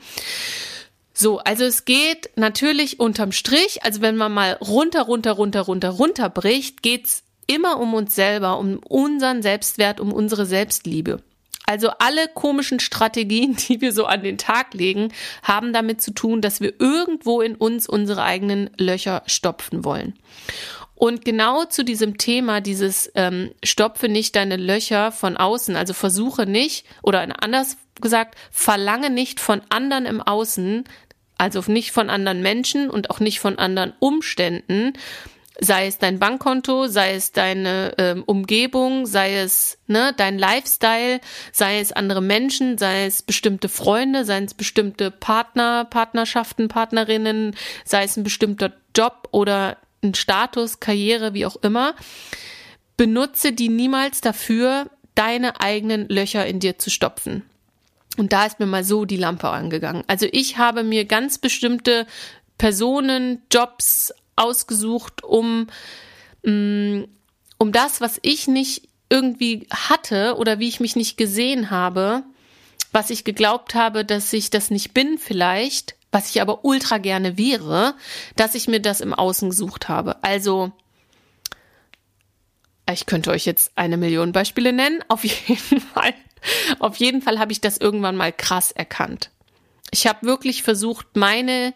So, 1.13 1.39
also 1.39 1.65
es 1.65 1.83
geht 1.83 2.29
natürlich 2.37 2.99
unterm 2.99 3.33
Strich, 3.33 3.83
also 3.83 4.01
wenn 4.01 4.15
man 4.15 4.31
mal 4.31 4.53
runter, 4.53 5.01
runter, 5.01 5.33
runter, 5.33 5.61
runter, 5.61 5.89
runter 5.89 6.29
bricht, 6.29 6.81
geht's 6.81 7.23
immer 7.49 7.79
um 7.79 7.93
uns 7.95 8.15
selber, 8.15 8.59
um 8.59 8.77
unseren 8.87 9.41
Selbstwert, 9.41 9.99
um 9.99 10.13
unsere 10.13 10.45
Selbstliebe. 10.45 11.21
Also 11.65 11.89
alle 11.99 12.27
komischen 12.27 12.79
Strategien, 12.79 13.55
die 13.67 13.81
wir 13.81 13.91
so 13.91 14.05
an 14.05 14.23
den 14.23 14.37
Tag 14.37 14.73
legen, 14.73 15.11
haben 15.43 15.73
damit 15.73 16.01
zu 16.01 16.11
tun, 16.11 16.41
dass 16.41 16.61
wir 16.61 16.73
irgendwo 16.79 17.41
in 17.41 17.55
uns 17.55 17.89
unsere 17.89 18.23
eigenen 18.23 18.69
Löcher 18.77 19.23
stopfen 19.25 19.83
wollen. 19.83 20.13
Und 20.93 21.25
genau 21.25 21.65
zu 21.65 21.83
diesem 21.83 22.17
Thema, 22.17 22.59
dieses 22.61 23.11
ähm, 23.15 23.51
Stopfe 23.63 24.09
nicht 24.09 24.35
deine 24.35 24.57
Löcher 24.57 25.11
von 25.11 25.37
außen, 25.37 25.75
also 25.75 25.93
versuche 25.93 26.45
nicht, 26.45 26.85
oder 27.01 27.25
anders 27.41 27.77
gesagt, 28.01 28.35
verlange 28.51 29.09
nicht 29.09 29.39
von 29.39 29.61
anderen 29.69 30.05
im 30.05 30.21
Außen, 30.21 30.83
also 31.37 31.63
nicht 31.67 31.91
von 31.91 32.09
anderen 32.09 32.41
Menschen 32.41 32.89
und 32.89 33.09
auch 33.09 33.21
nicht 33.21 33.39
von 33.39 33.57
anderen 33.57 33.93
Umständen, 33.99 34.93
sei 35.61 35.87
es 35.87 35.97
dein 35.97 36.19
Bankkonto, 36.19 36.87
sei 36.87 37.15
es 37.15 37.31
deine 37.31 37.93
ähm, 37.97 38.23
Umgebung, 38.25 39.05
sei 39.05 39.37
es 39.37 39.77
ne, 39.87 40.13
dein 40.15 40.37
Lifestyle, 40.37 41.19
sei 41.51 41.79
es 41.79 41.91
andere 41.91 42.21
Menschen, 42.21 42.77
sei 42.77 43.05
es 43.05 43.21
bestimmte 43.21 43.69
Freunde, 43.69 44.25
sei 44.25 44.41
es 44.43 44.53
bestimmte 44.53 45.11
Partner, 45.11 45.85
Partnerschaften, 45.85 46.67
Partnerinnen, 46.67 47.55
sei 47.83 48.03
es 48.03 48.17
ein 48.17 48.23
bestimmter 48.23 48.73
Job 48.95 49.27
oder 49.31 49.77
ein 50.01 50.13
Status, 50.13 50.79
Karriere, 50.79 51.33
wie 51.33 51.45
auch 51.45 51.57
immer. 51.57 51.95
Benutze 52.95 53.51
die 53.51 53.69
niemals 53.69 54.21
dafür, 54.21 54.89
deine 55.15 55.59
eigenen 55.59 56.07
Löcher 56.07 56.45
in 56.45 56.59
dir 56.59 56.77
zu 56.77 56.89
stopfen. 56.89 57.43
Und 58.17 58.33
da 58.33 58.45
ist 58.45 58.59
mir 58.59 58.65
mal 58.65 58.83
so 58.83 59.05
die 59.05 59.17
Lampe 59.17 59.49
angegangen. 59.49 60.03
Also 60.07 60.27
ich 60.31 60.57
habe 60.57 60.83
mir 60.83 61.05
ganz 61.05 61.37
bestimmte 61.37 62.05
Personen, 62.57 63.41
Jobs, 63.51 64.13
ausgesucht, 64.39 65.23
um, 65.23 65.67
mm, 66.43 67.03
um 67.57 67.71
das, 67.71 68.01
was 68.01 68.19
ich 68.21 68.47
nicht 68.47 68.89
irgendwie 69.09 69.67
hatte 69.71 70.35
oder 70.37 70.59
wie 70.59 70.67
ich 70.67 70.79
mich 70.79 70.95
nicht 70.95 71.17
gesehen 71.17 71.71
habe, 71.71 72.23
was 72.91 73.09
ich 73.09 73.23
geglaubt 73.23 73.75
habe, 73.75 74.05
dass 74.05 74.31
ich 74.33 74.49
das 74.49 74.71
nicht 74.71 74.93
bin 74.93 75.17
vielleicht, 75.17 75.95
was 76.11 76.29
ich 76.29 76.41
aber 76.41 76.63
ultra 76.65 76.97
gerne 76.97 77.37
wäre, 77.37 77.95
dass 78.35 78.55
ich 78.55 78.67
mir 78.67 78.79
das 78.79 79.01
im 79.01 79.13
Außen 79.13 79.49
gesucht 79.49 79.89
habe. 79.89 80.23
Also, 80.23 80.71
ich 82.91 83.05
könnte 83.05 83.31
euch 83.31 83.45
jetzt 83.45 83.71
eine 83.75 83.97
Million 83.97 84.31
Beispiele 84.31 84.73
nennen. 84.73 85.03
Auf 85.07 85.23
jeden 85.23 85.81
Fall, 85.81 86.13
auf 86.79 86.95
jeden 86.97 87.21
Fall 87.21 87.39
habe 87.39 87.51
ich 87.51 87.61
das 87.61 87.77
irgendwann 87.77 88.15
mal 88.15 88.31
krass 88.31 88.71
erkannt. 88.71 89.29
Ich 89.91 90.07
habe 90.07 90.25
wirklich 90.25 90.63
versucht, 90.63 91.15
meine 91.15 91.73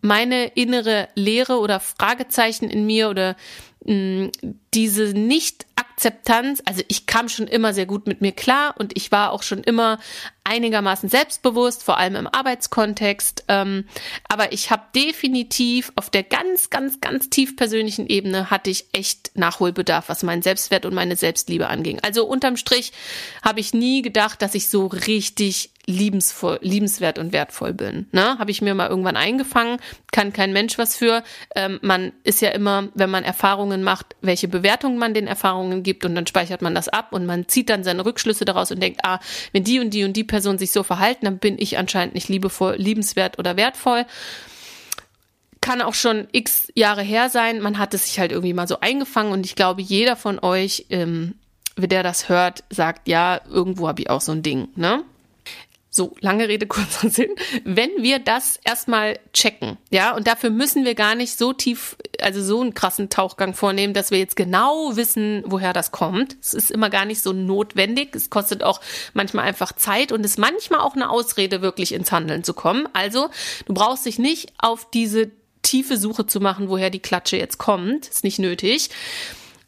meine 0.00 0.46
innere 0.46 1.08
Leere 1.14 1.58
oder 1.58 1.80
Fragezeichen 1.80 2.70
in 2.70 2.86
mir 2.86 3.08
oder 3.08 3.36
mh, 3.84 3.94
mm, 3.94 4.32
diese 4.74 5.12
nicht 5.14 5.66
Akzeptanz, 5.76 6.62
also 6.64 6.82
ich 6.88 7.06
kam 7.06 7.28
schon 7.28 7.48
immer 7.48 7.74
sehr 7.74 7.86
gut 7.86 8.06
mit 8.06 8.20
mir 8.20 8.32
klar 8.32 8.74
und 8.78 8.96
ich 8.96 9.10
war 9.10 9.32
auch 9.32 9.42
schon 9.42 9.64
immer 9.64 9.98
einigermaßen 10.48 11.08
selbstbewusst, 11.08 11.84
vor 11.84 11.98
allem 11.98 12.16
im 12.16 12.26
Arbeitskontext. 12.26 13.44
Ähm, 13.48 13.84
aber 14.28 14.52
ich 14.52 14.70
habe 14.70 14.82
definitiv 14.94 15.92
auf 15.94 16.10
der 16.10 16.22
ganz, 16.22 16.70
ganz, 16.70 17.00
ganz 17.00 17.30
tief 17.30 17.56
persönlichen 17.56 18.06
Ebene 18.06 18.50
hatte 18.50 18.70
ich 18.70 18.86
echt 18.92 19.32
Nachholbedarf, 19.34 20.08
was 20.08 20.22
meinen 20.22 20.42
Selbstwert 20.42 20.86
und 20.86 20.94
meine 20.94 21.16
Selbstliebe 21.16 21.68
anging. 21.68 22.00
Also 22.02 22.26
unterm 22.26 22.56
Strich 22.56 22.92
habe 23.42 23.60
ich 23.60 23.74
nie 23.74 24.02
gedacht, 24.02 24.42
dass 24.42 24.54
ich 24.54 24.68
so 24.68 24.86
richtig 24.86 25.70
liebensvoll, 25.88 26.58
liebenswert 26.60 27.18
und 27.18 27.32
wertvoll 27.32 27.72
bin. 27.72 28.06
Ne? 28.12 28.38
Habe 28.38 28.50
ich 28.50 28.60
mir 28.60 28.74
mal 28.74 28.90
irgendwann 28.90 29.16
eingefangen, 29.16 29.78
kann 30.12 30.34
kein 30.34 30.52
Mensch 30.52 30.76
was 30.76 30.94
für. 30.94 31.22
Ähm, 31.56 31.78
man 31.80 32.12
ist 32.24 32.42
ja 32.42 32.50
immer, 32.50 32.88
wenn 32.94 33.08
man 33.08 33.24
Erfahrungen 33.24 33.82
macht, 33.82 34.14
welche 34.20 34.48
Bewertung 34.48 34.98
man 34.98 35.14
den 35.14 35.26
Erfahrungen 35.26 35.82
gibt 35.82 36.04
und 36.04 36.14
dann 36.14 36.26
speichert 36.26 36.60
man 36.60 36.74
das 36.74 36.88
ab 36.88 37.12
und 37.12 37.24
man 37.24 37.48
zieht 37.48 37.70
dann 37.70 37.84
seine 37.84 38.04
Rückschlüsse 38.04 38.44
daraus 38.44 38.70
und 38.70 38.82
denkt, 38.82 39.00
ah, 39.02 39.18
wenn 39.52 39.64
die 39.64 39.80
und 39.80 39.90
die 39.90 40.04
und 40.04 40.12
die 40.14 40.24
Person 40.24 40.37
sich 40.58 40.72
so 40.72 40.82
verhalten, 40.82 41.24
dann 41.24 41.38
bin 41.38 41.56
ich 41.58 41.78
anscheinend 41.78 42.14
nicht 42.14 42.28
liebevoll, 42.28 42.76
liebenswert 42.76 43.38
oder 43.38 43.56
wertvoll 43.56 44.06
kann 45.60 45.82
auch 45.82 45.94
schon 45.94 46.28
x 46.32 46.72
Jahre 46.74 47.02
her 47.02 47.28
sein. 47.28 47.60
Man 47.60 47.78
hat 47.78 47.94
es 47.94 48.06
sich 48.06 48.18
halt 48.18 48.32
irgendwie 48.32 48.54
mal 48.54 48.68
so 48.68 48.80
eingefangen 48.80 49.32
und 49.32 49.44
ich 49.44 49.54
glaube, 49.54 49.82
jeder 49.82 50.16
von 50.16 50.38
euch, 50.38 50.86
ähm, 50.90 51.34
der 51.76 52.02
das 52.02 52.28
hört, 52.28 52.64
sagt, 52.70 53.08
ja, 53.08 53.40
irgendwo 53.48 53.88
habe 53.88 54.00
ich 54.02 54.10
auch 54.10 54.20
so 54.20 54.32
ein 54.32 54.42
Ding, 54.42 54.68
ne? 54.76 55.04
So, 55.90 56.14
lange 56.20 56.48
Rede, 56.48 56.66
kurzer 56.68 57.08
Sinn. 57.08 57.30
Wenn 57.64 57.90
wir 57.98 58.18
das 58.18 58.58
erstmal 58.64 59.18
checken, 59.32 59.78
ja, 59.90 60.14
und 60.14 60.26
dafür 60.26 60.50
müssen 60.50 60.84
wir 60.84 60.94
gar 60.94 61.14
nicht 61.14 61.38
so 61.38 61.52
tief, 61.52 61.96
also 62.20 62.42
so 62.42 62.60
einen 62.60 62.74
krassen 62.74 63.10
Tauchgang 63.10 63.54
vornehmen, 63.54 63.94
dass 63.94 64.10
wir 64.10 64.18
jetzt 64.18 64.36
genau 64.36 64.96
wissen, 64.96 65.42
woher 65.46 65.72
das 65.72 65.90
kommt. 65.90 66.36
Es 66.42 66.54
ist 66.54 66.70
immer 66.70 66.90
gar 66.90 67.04
nicht 67.04 67.22
so 67.22 67.32
notwendig. 67.32 68.14
Es 68.14 68.30
kostet 68.30 68.62
auch 68.62 68.80
manchmal 69.14 69.46
einfach 69.46 69.72
Zeit 69.72 70.12
und 70.12 70.24
ist 70.24 70.38
manchmal 70.38 70.80
auch 70.80 70.94
eine 70.94 71.10
Ausrede, 71.10 71.62
wirklich 71.62 71.92
ins 71.92 72.12
Handeln 72.12 72.44
zu 72.44 72.54
kommen. 72.54 72.88
Also, 72.92 73.30
du 73.66 73.74
brauchst 73.74 74.06
dich 74.06 74.18
nicht 74.18 74.52
auf 74.58 74.90
diese 74.90 75.30
tiefe 75.62 75.96
Suche 75.96 76.26
zu 76.26 76.40
machen, 76.40 76.68
woher 76.68 76.90
die 76.90 77.00
Klatsche 77.00 77.36
jetzt 77.36 77.58
kommt. 77.58 78.08
Ist 78.08 78.24
nicht 78.24 78.38
nötig. 78.38 78.90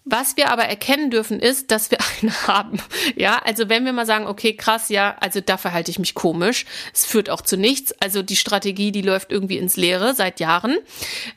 Was 0.05 0.39
wir 0.39 0.51
aber 0.51 0.65
erkennen 0.65 1.11
dürfen, 1.11 1.41
ist, 1.41 1.71
dass 1.71 1.91
wir 1.91 1.99
eine 2.23 2.47
haben. 2.47 2.79
Ja, 3.17 3.41
also 3.45 3.69
wenn 3.69 3.85
wir 3.85 3.93
mal 3.93 4.07
sagen, 4.07 4.27
okay, 4.27 4.55
krass, 4.55 4.89
ja, 4.89 5.17
also 5.21 5.41
da 5.41 5.59
verhalte 5.59 5.91
ich 5.91 5.99
mich 5.99 6.15
komisch. 6.15 6.65
Es 6.95 7.05
führt 7.05 7.29
auch 7.29 7.43
zu 7.43 7.57
nichts. 7.57 7.93
Also 8.01 8.23
die 8.23 8.37
Strategie, 8.37 8.93
die 8.93 9.03
läuft 9.03 9.31
irgendwie 9.31 9.59
ins 9.59 9.77
Leere 9.77 10.15
seit 10.15 10.41
Jahren. 10.41 10.79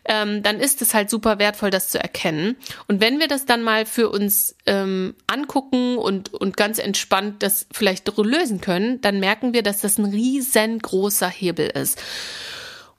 Ähm, 0.06 0.43
dann 0.43 0.60
ist 0.60 0.82
es 0.82 0.93
halt 0.93 1.10
super 1.10 1.39
wertvoll, 1.39 1.71
das 1.71 1.89
zu 1.89 1.99
erkennen. 1.99 2.56
Und 2.88 3.02
wenn 3.02 3.19
wir 3.19 3.28
das 3.28 3.45
dann 3.45 3.63
mal 3.63 3.86
für 3.86 4.10
uns 4.10 4.56
ähm, 4.65 5.15
angucken 5.28 5.97
und, 5.97 6.34
und 6.34 6.56
ganz 6.56 6.80
entspannt 6.80 7.43
das 7.43 7.67
vielleicht 7.71 8.17
lösen 8.17 8.62
können, 8.62 9.02
dann 9.02 9.19
merken 9.19 9.54
wir, 9.54 9.63
dass 9.63 9.82
das 9.82 9.97
ein 9.97 10.06
riesengroßer 10.06 11.30
Hebel 11.30 11.67
ist. 11.67 12.02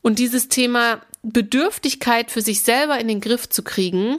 Und 0.03 0.18
dieses 0.18 0.48
Thema 0.48 1.00
Bedürftigkeit 1.22 2.31
für 2.31 2.42
sich 2.42 2.61
selber 2.61 2.98
in 2.98 3.09
den 3.09 3.22
Griff 3.22 3.48
zu 3.48 3.62
kriegen, 3.62 4.18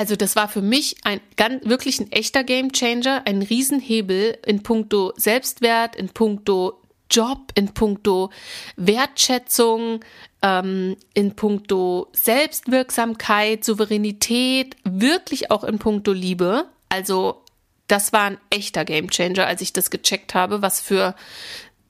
also 0.00 0.16
das 0.16 0.34
war 0.34 0.48
für 0.48 0.62
mich 0.62 0.96
ein 1.04 1.20
ganz, 1.36 1.62
wirklich 1.68 2.00
ein 2.00 2.10
echter 2.10 2.42
Gamechanger, 2.42 3.26
ein 3.26 3.42
Riesenhebel 3.42 4.38
in 4.46 4.62
puncto 4.62 5.12
Selbstwert, 5.16 5.94
in 5.94 6.08
puncto 6.08 6.80
Job, 7.10 7.52
in 7.54 7.74
puncto 7.74 8.30
Wertschätzung, 8.76 10.02
ähm, 10.40 10.96
in 11.12 11.36
puncto 11.36 12.08
Selbstwirksamkeit, 12.14 13.62
Souveränität, 13.62 14.74
wirklich 14.84 15.50
auch 15.50 15.64
in 15.64 15.78
puncto 15.78 16.12
Liebe. 16.12 16.64
Also 16.88 17.44
das 17.86 18.14
war 18.14 18.22
ein 18.24 18.38
echter 18.48 18.86
Gamechanger, 18.86 19.46
als 19.46 19.60
ich 19.60 19.74
das 19.74 19.90
gecheckt 19.90 20.32
habe, 20.32 20.62
was 20.62 20.80
für 20.80 21.14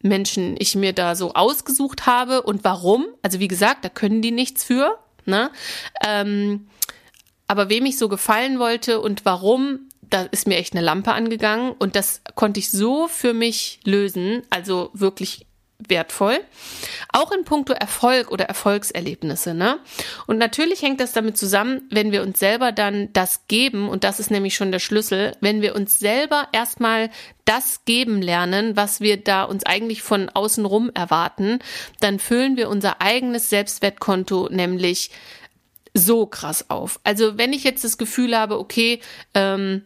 Menschen 0.03 0.57
ich 0.59 0.75
mir 0.75 0.94
da 0.94 1.14
so 1.14 1.35
ausgesucht 1.35 2.07
habe 2.07 2.42
und 2.42 2.64
warum. 2.64 3.07
Also 3.23 3.38
wie 3.38 3.46
gesagt, 3.46 3.85
da 3.85 3.88
können 3.88 4.20
die 4.20 4.33
nichts 4.33 4.64
für. 4.64 4.99
Ne? 5.27 5.53
Ähm, 6.05 6.66
aber 7.51 7.69
wem 7.69 7.85
ich 7.85 7.99
so 7.99 8.09
gefallen 8.09 8.61
wollte 8.61 9.01
und 9.01 9.25
warum, 9.25 9.89
da 10.03 10.23
ist 10.31 10.47
mir 10.47 10.59
echt 10.59 10.73
eine 10.73 10.85
Lampe 10.85 11.11
angegangen 11.11 11.73
und 11.73 11.97
das 11.97 12.23
konnte 12.37 12.61
ich 12.61 12.71
so 12.71 13.09
für 13.09 13.35
mich 13.35 13.81
lösen, 13.85 14.43
also 14.51 14.91
wirklich 14.93 15.49
wertvoll. 15.89 16.39
Auch 17.13 17.33
in 17.33 17.43
puncto 17.43 17.73
Erfolg 17.73 18.31
oder 18.31 18.45
Erfolgserlebnisse, 18.45 19.55
ne? 19.55 19.81
Und 20.29 20.39
natürlich 20.39 20.83
hängt 20.83 21.01
das 21.01 21.11
damit 21.11 21.37
zusammen, 21.37 21.83
wenn 21.91 22.13
wir 22.13 22.23
uns 22.23 22.39
selber 22.39 22.71
dann 22.71 23.13
das 23.15 23.49
geben, 23.49 23.89
und 23.89 24.05
das 24.05 24.21
ist 24.21 24.31
nämlich 24.31 24.55
schon 24.55 24.71
der 24.71 24.79
Schlüssel, 24.79 25.33
wenn 25.41 25.61
wir 25.61 25.75
uns 25.75 25.99
selber 25.99 26.47
erstmal 26.53 27.11
das 27.47 27.85
geben 27.85 28.23
lernen, 28.23 28.77
was 28.77 29.01
wir 29.01 29.17
da 29.17 29.43
uns 29.43 29.67
eigentlich 29.67 30.03
von 30.03 30.29
außen 30.29 30.65
rum 30.65 30.93
erwarten, 30.95 31.59
dann 31.99 32.21
füllen 32.21 32.57
wir 32.57 32.69
unser 32.69 33.01
eigenes 33.01 33.51
Selbstwertkonto 33.51 34.49
nämlich 34.53 35.11
so 35.94 36.26
krass 36.26 36.70
auf. 36.70 37.00
Also 37.05 37.38
wenn 37.38 37.53
ich 37.53 37.64
jetzt 37.64 37.85
das 37.85 37.98
Gefühl 37.98 38.37
habe, 38.37 38.59
okay, 38.59 39.00
ähm, 39.35 39.85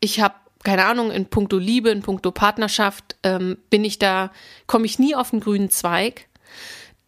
ich 0.00 0.20
habe 0.20 0.34
keine 0.62 0.84
Ahnung, 0.84 1.10
in 1.10 1.26
puncto 1.26 1.58
Liebe, 1.58 1.90
in 1.90 2.02
puncto 2.02 2.30
Partnerschaft, 2.30 3.16
ähm, 3.22 3.58
bin 3.68 3.84
ich 3.84 3.98
da, 3.98 4.30
komme 4.66 4.86
ich 4.86 4.98
nie 4.98 5.14
auf 5.14 5.30
den 5.30 5.40
grünen 5.40 5.70
Zweig, 5.70 6.28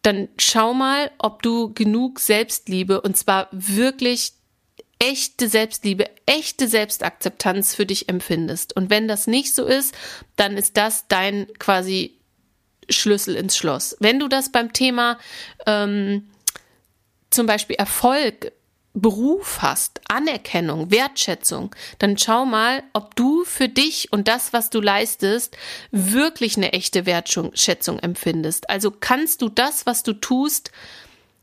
dann 0.01 0.27
schau 0.37 0.73
mal, 0.73 1.09
ob 1.17 1.41
du 1.41 1.73
genug 1.73 2.19
Selbstliebe 2.19 3.01
und 3.01 3.17
zwar 3.17 3.47
wirklich 3.51 4.33
echte 4.99 5.49
Selbstliebe, 5.49 6.09
echte 6.25 6.67
Selbstakzeptanz 6.67 7.75
für 7.75 7.85
dich 7.85 8.09
empfindest. 8.09 8.75
Und 8.75 8.89
wenn 8.89 9.07
das 9.07 9.27
nicht 9.27 9.53
so 9.53 9.65
ist, 9.65 9.95
dann 10.35 10.57
ist 10.57 10.77
das 10.77 11.07
dein 11.07 11.47
quasi 11.59 12.17
Schlüssel 12.89 13.35
ins 13.35 13.57
Schloss. 13.57 13.97
Wenn 13.99 14.19
du 14.19 14.27
das 14.27 14.51
beim 14.51 14.73
Thema 14.73 15.17
ähm, 15.65 16.29
zum 17.29 17.45
Beispiel 17.47 17.75
Erfolg, 17.75 18.51
Beruf 18.95 19.61
hast, 19.61 19.99
Anerkennung, 20.07 20.89
Wertschätzung, 20.89 21.75
dann 21.99 22.17
schau 22.17 22.45
mal, 22.45 22.81
ob 22.93 23.13
du 23.15 23.43
für 23.43 23.67
dich 23.67 24.11
und 24.13 24.29
das, 24.29 24.53
was 24.53 24.69
du 24.69 24.79
leistest, 24.79 25.57
wirklich 25.91 26.55
eine 26.55 26.71
echte 26.71 27.05
Wertschätzung 27.05 27.99
empfindest. 27.99 28.69
Also 28.69 28.91
kannst 28.91 29.41
du 29.41 29.49
das, 29.49 29.85
was 29.85 30.03
du 30.03 30.13
tust, 30.13 30.71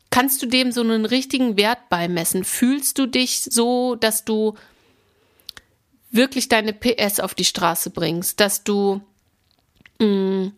kannst 0.09 0.41
du 0.41 0.47
dem 0.47 0.71
so 0.71 0.81
einen 0.81 1.05
richtigen 1.05 1.55
Wert 1.55 1.89
beimessen? 1.89 2.43
Fühlst 2.43 2.97
du 2.97 3.05
dich 3.05 3.43
so, 3.43 3.95
dass 3.95 4.25
du 4.25 4.55
wirklich 6.09 6.49
deine 6.49 6.73
PS 6.73 7.19
auf 7.19 7.35
die 7.35 7.45
Straße 7.45 7.91
bringst, 7.91 8.39
dass 8.39 8.63
du 8.63 9.01
mh, 9.99 10.05
mm, 10.07 10.53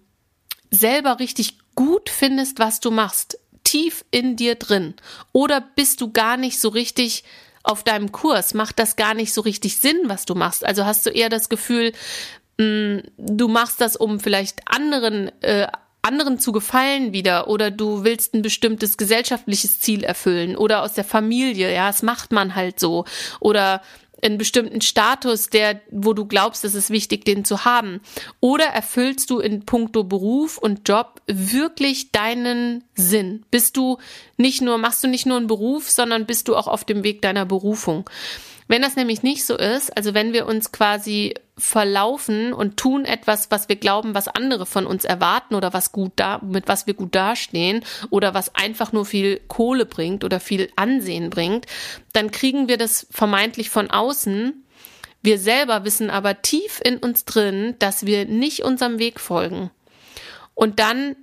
selber 0.71 1.19
richtig 1.19 1.57
gut 1.75 2.09
findest, 2.09 2.59
was 2.59 2.79
du 2.79 2.89
machst? 2.91 3.37
Tief 3.65 4.05
in 4.11 4.37
dir 4.37 4.55
drin? 4.55 4.93
Oder 5.33 5.59
bist 5.59 5.99
du 5.99 6.13
gar 6.13 6.37
nicht 6.37 6.59
so 6.61 6.69
richtig 6.69 7.25
auf 7.63 7.83
deinem 7.83 8.13
Kurs? 8.13 8.53
Macht 8.53 8.79
das 8.79 8.95
gar 8.95 9.13
nicht 9.13 9.33
so 9.33 9.41
richtig 9.41 9.77
Sinn, 9.77 9.97
was 10.05 10.23
du 10.23 10.35
machst? 10.35 10.65
Also 10.65 10.85
hast 10.85 11.05
du 11.05 11.09
eher 11.09 11.27
das 11.27 11.49
Gefühl, 11.49 11.91
mh, 12.57 12.65
mm, 12.65 13.03
du 13.17 13.47
machst 13.49 13.81
das, 13.81 13.97
um 13.97 14.21
vielleicht 14.21 14.61
anderen 14.67 15.29
äh, 15.41 15.67
anderen 16.05 16.39
zu 16.39 16.51
gefallen 16.51 17.13
wieder 17.13 17.47
oder 17.47 17.71
du 17.71 18.03
willst 18.03 18.35
ein 18.35 18.43
bestimmtes 18.43 18.95
gesellschaftliches 18.95 19.79
Ziel 19.79 20.03
erfüllen 20.03 20.55
oder 20.55 20.83
aus 20.83 20.93
der 20.93 21.03
Familie, 21.03 21.73
ja, 21.73 21.87
das 21.87 22.03
macht 22.03 22.31
man 22.31 22.53
halt 22.53 22.79
so 22.79 23.05
oder 23.39 23.81
einen 24.21 24.37
bestimmten 24.37 24.81
Status, 24.81 25.49
der, 25.49 25.81
wo 25.91 26.13
du 26.13 26.25
glaubst, 26.25 26.63
es 26.65 26.75
ist 26.75 26.89
wichtig, 26.89 27.25
den 27.25 27.45
zu 27.45 27.65
haben? 27.65 28.01
Oder 28.39 28.65
erfüllst 28.65 29.29
du 29.29 29.39
in 29.39 29.65
puncto 29.65 30.03
Beruf 30.03 30.57
und 30.57 30.87
Job 30.87 31.21
wirklich 31.27 32.11
deinen 32.11 32.83
Sinn? 32.95 33.45
Bist 33.51 33.77
du 33.77 33.97
nicht 34.37 34.61
nur, 34.61 34.77
machst 34.77 35.03
du 35.03 35.07
nicht 35.07 35.25
nur 35.25 35.37
einen 35.37 35.47
Beruf, 35.47 35.89
sondern 35.89 36.25
bist 36.25 36.47
du 36.47 36.55
auch 36.55 36.67
auf 36.67 36.83
dem 36.83 37.03
Weg 37.03 37.21
deiner 37.21 37.45
Berufung? 37.45 38.09
Wenn 38.67 38.81
das 38.81 38.95
nämlich 38.95 39.21
nicht 39.21 39.45
so 39.45 39.55
ist, 39.55 39.95
also 39.95 40.13
wenn 40.13 40.33
wir 40.33 40.47
uns 40.47 40.71
quasi 40.71 41.35
verlaufen 41.57 42.51
und 42.51 42.77
tun 42.77 43.05
etwas, 43.05 43.51
was 43.51 43.69
wir 43.69 43.75
glauben, 43.75 44.15
was 44.15 44.27
andere 44.27 44.65
von 44.65 44.87
uns 44.87 45.05
erwarten 45.05 45.53
oder 45.55 45.71
was 45.71 45.91
gut 45.91 46.13
da, 46.15 46.39
mit 46.39 46.67
was 46.67 46.87
wir 46.87 46.95
gut 46.95 47.13
dastehen 47.13 47.85
oder 48.09 48.33
was 48.33 48.55
einfach 48.55 48.91
nur 48.91 49.05
viel 49.05 49.39
Kohle 49.47 49.85
bringt 49.85 50.23
oder 50.23 50.39
viel 50.39 50.69
Ansehen 50.75 51.29
bringt, 51.29 51.67
dann 52.13 52.31
kriegen 52.31 52.67
wir 52.67 52.77
das 52.77 53.05
vermeintlich 53.11 53.69
von 53.69 53.91
außen. 53.91 54.65
Wir 55.21 55.37
selber 55.37 55.85
wissen 55.85 56.09
aber 56.09 56.41
tief 56.41 56.81
in 56.83 56.97
uns 56.97 57.23
drin, 57.23 57.75
dass 57.79 58.05
wir 58.05 58.25
nicht 58.25 58.63
unserem 58.63 58.97
Weg 58.99 59.19
folgen. 59.19 59.69
Und 60.55 60.79
dann 60.79 61.15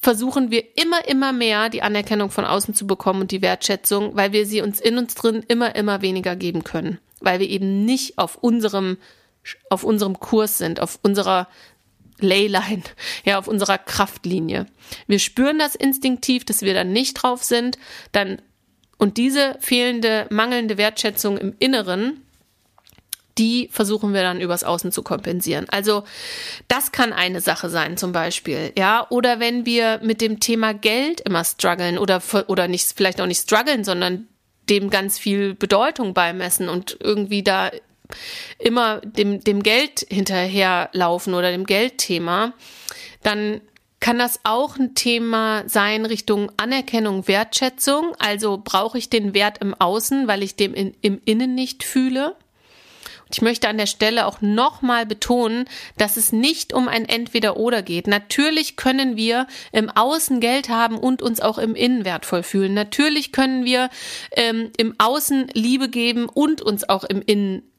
versuchen 0.00 0.50
wir 0.50 0.64
immer, 0.76 1.06
immer 1.08 1.32
mehr 1.32 1.68
die 1.68 1.82
Anerkennung 1.82 2.30
von 2.30 2.44
außen 2.44 2.74
zu 2.74 2.86
bekommen 2.86 3.20
und 3.20 3.30
die 3.30 3.42
Wertschätzung, 3.42 4.16
weil 4.16 4.32
wir 4.32 4.46
sie 4.46 4.62
uns 4.62 4.80
in 4.80 4.98
uns 4.98 5.14
drin 5.14 5.44
immer, 5.46 5.76
immer 5.76 6.02
weniger 6.02 6.36
geben 6.36 6.64
können. 6.64 6.98
Weil 7.20 7.38
wir 7.38 7.48
eben 7.48 7.84
nicht 7.84 8.16
auf 8.18 8.36
unserem, 8.36 8.96
auf 9.68 9.84
unserem 9.84 10.18
Kurs 10.18 10.56
sind, 10.56 10.80
auf 10.80 10.98
unserer 11.02 11.48
Leyline, 12.18 12.82
ja, 13.24 13.38
auf 13.38 13.46
unserer 13.46 13.78
Kraftlinie. 13.78 14.66
Wir 15.06 15.18
spüren 15.18 15.58
das 15.58 15.74
instinktiv, 15.74 16.44
dass 16.44 16.62
wir 16.62 16.72
dann 16.72 16.92
nicht 16.92 17.14
drauf 17.14 17.42
sind, 17.42 17.78
dann, 18.12 18.40
und 18.96 19.18
diese 19.18 19.56
fehlende, 19.60 20.26
mangelnde 20.30 20.78
Wertschätzung 20.78 21.36
im 21.36 21.54
Inneren, 21.58 22.22
die 23.40 23.68
versuchen 23.72 24.12
wir 24.12 24.22
dann 24.22 24.40
übers 24.40 24.62
Außen 24.62 24.92
zu 24.92 25.02
kompensieren. 25.02 25.66
Also 25.70 26.04
das 26.68 26.92
kann 26.92 27.14
eine 27.14 27.40
Sache 27.40 27.70
sein 27.70 27.96
zum 27.96 28.12
Beispiel, 28.12 28.72
ja. 28.76 29.06
Oder 29.08 29.40
wenn 29.40 29.64
wir 29.64 29.98
mit 30.02 30.20
dem 30.20 30.38
Thema 30.38 30.74
Geld 30.74 31.22
immer 31.22 31.42
strugglen 31.42 31.98
oder, 31.98 32.22
oder 32.46 32.68
nicht, 32.68 32.92
vielleicht 32.94 33.20
auch 33.20 33.26
nicht 33.26 33.40
strugglen, 33.40 33.82
sondern 33.82 34.28
dem 34.68 34.90
ganz 34.90 35.18
viel 35.18 35.54
Bedeutung 35.54 36.12
beimessen 36.12 36.68
und 36.68 36.98
irgendwie 37.00 37.42
da 37.42 37.70
immer 38.58 39.00
dem, 39.00 39.42
dem 39.42 39.62
Geld 39.62 40.06
hinterherlaufen 40.08 41.32
oder 41.32 41.50
dem 41.50 41.64
Geldthema, 41.64 42.52
dann 43.22 43.62
kann 44.00 44.18
das 44.18 44.40
auch 44.44 44.76
ein 44.76 44.94
Thema 44.94 45.64
sein 45.66 46.04
Richtung 46.06 46.52
Anerkennung, 46.56 47.26
Wertschätzung. 47.26 48.14
Also 48.18 48.60
brauche 48.62 48.98
ich 48.98 49.10
den 49.10 49.34
Wert 49.34 49.58
im 49.58 49.74
Außen, 49.74 50.28
weil 50.28 50.42
ich 50.42 50.56
dem 50.56 50.74
in, 50.74 50.94
im 51.00 51.20
Innen 51.24 51.54
nicht 51.54 51.84
fühle. 51.84 52.36
Ich 53.32 53.42
möchte 53.42 53.68
an 53.68 53.78
der 53.78 53.86
Stelle 53.86 54.26
auch 54.26 54.40
nochmal 54.40 55.06
betonen, 55.06 55.66
dass 55.96 56.16
es 56.16 56.32
nicht 56.32 56.72
um 56.72 56.88
ein 56.88 57.08
Entweder-Oder 57.08 57.82
geht. 57.82 58.06
Natürlich 58.06 58.76
können 58.76 59.16
wir 59.16 59.46
im 59.72 59.88
Außen 59.88 60.40
Geld 60.40 60.68
haben 60.68 60.98
und 60.98 61.22
uns 61.22 61.40
auch 61.40 61.58
im 61.58 61.74
Innen 61.74 62.04
wertvoll 62.04 62.42
fühlen. 62.42 62.74
Natürlich 62.74 63.32
können 63.32 63.64
wir 63.64 63.90
ähm, 64.32 64.70
im 64.76 64.94
Außen 64.98 65.48
Liebe 65.54 65.88
geben 65.88 66.28
und 66.28 66.62
uns 66.62 66.88
auch 66.88 67.04
im 67.04 67.22
Innen 67.22 67.69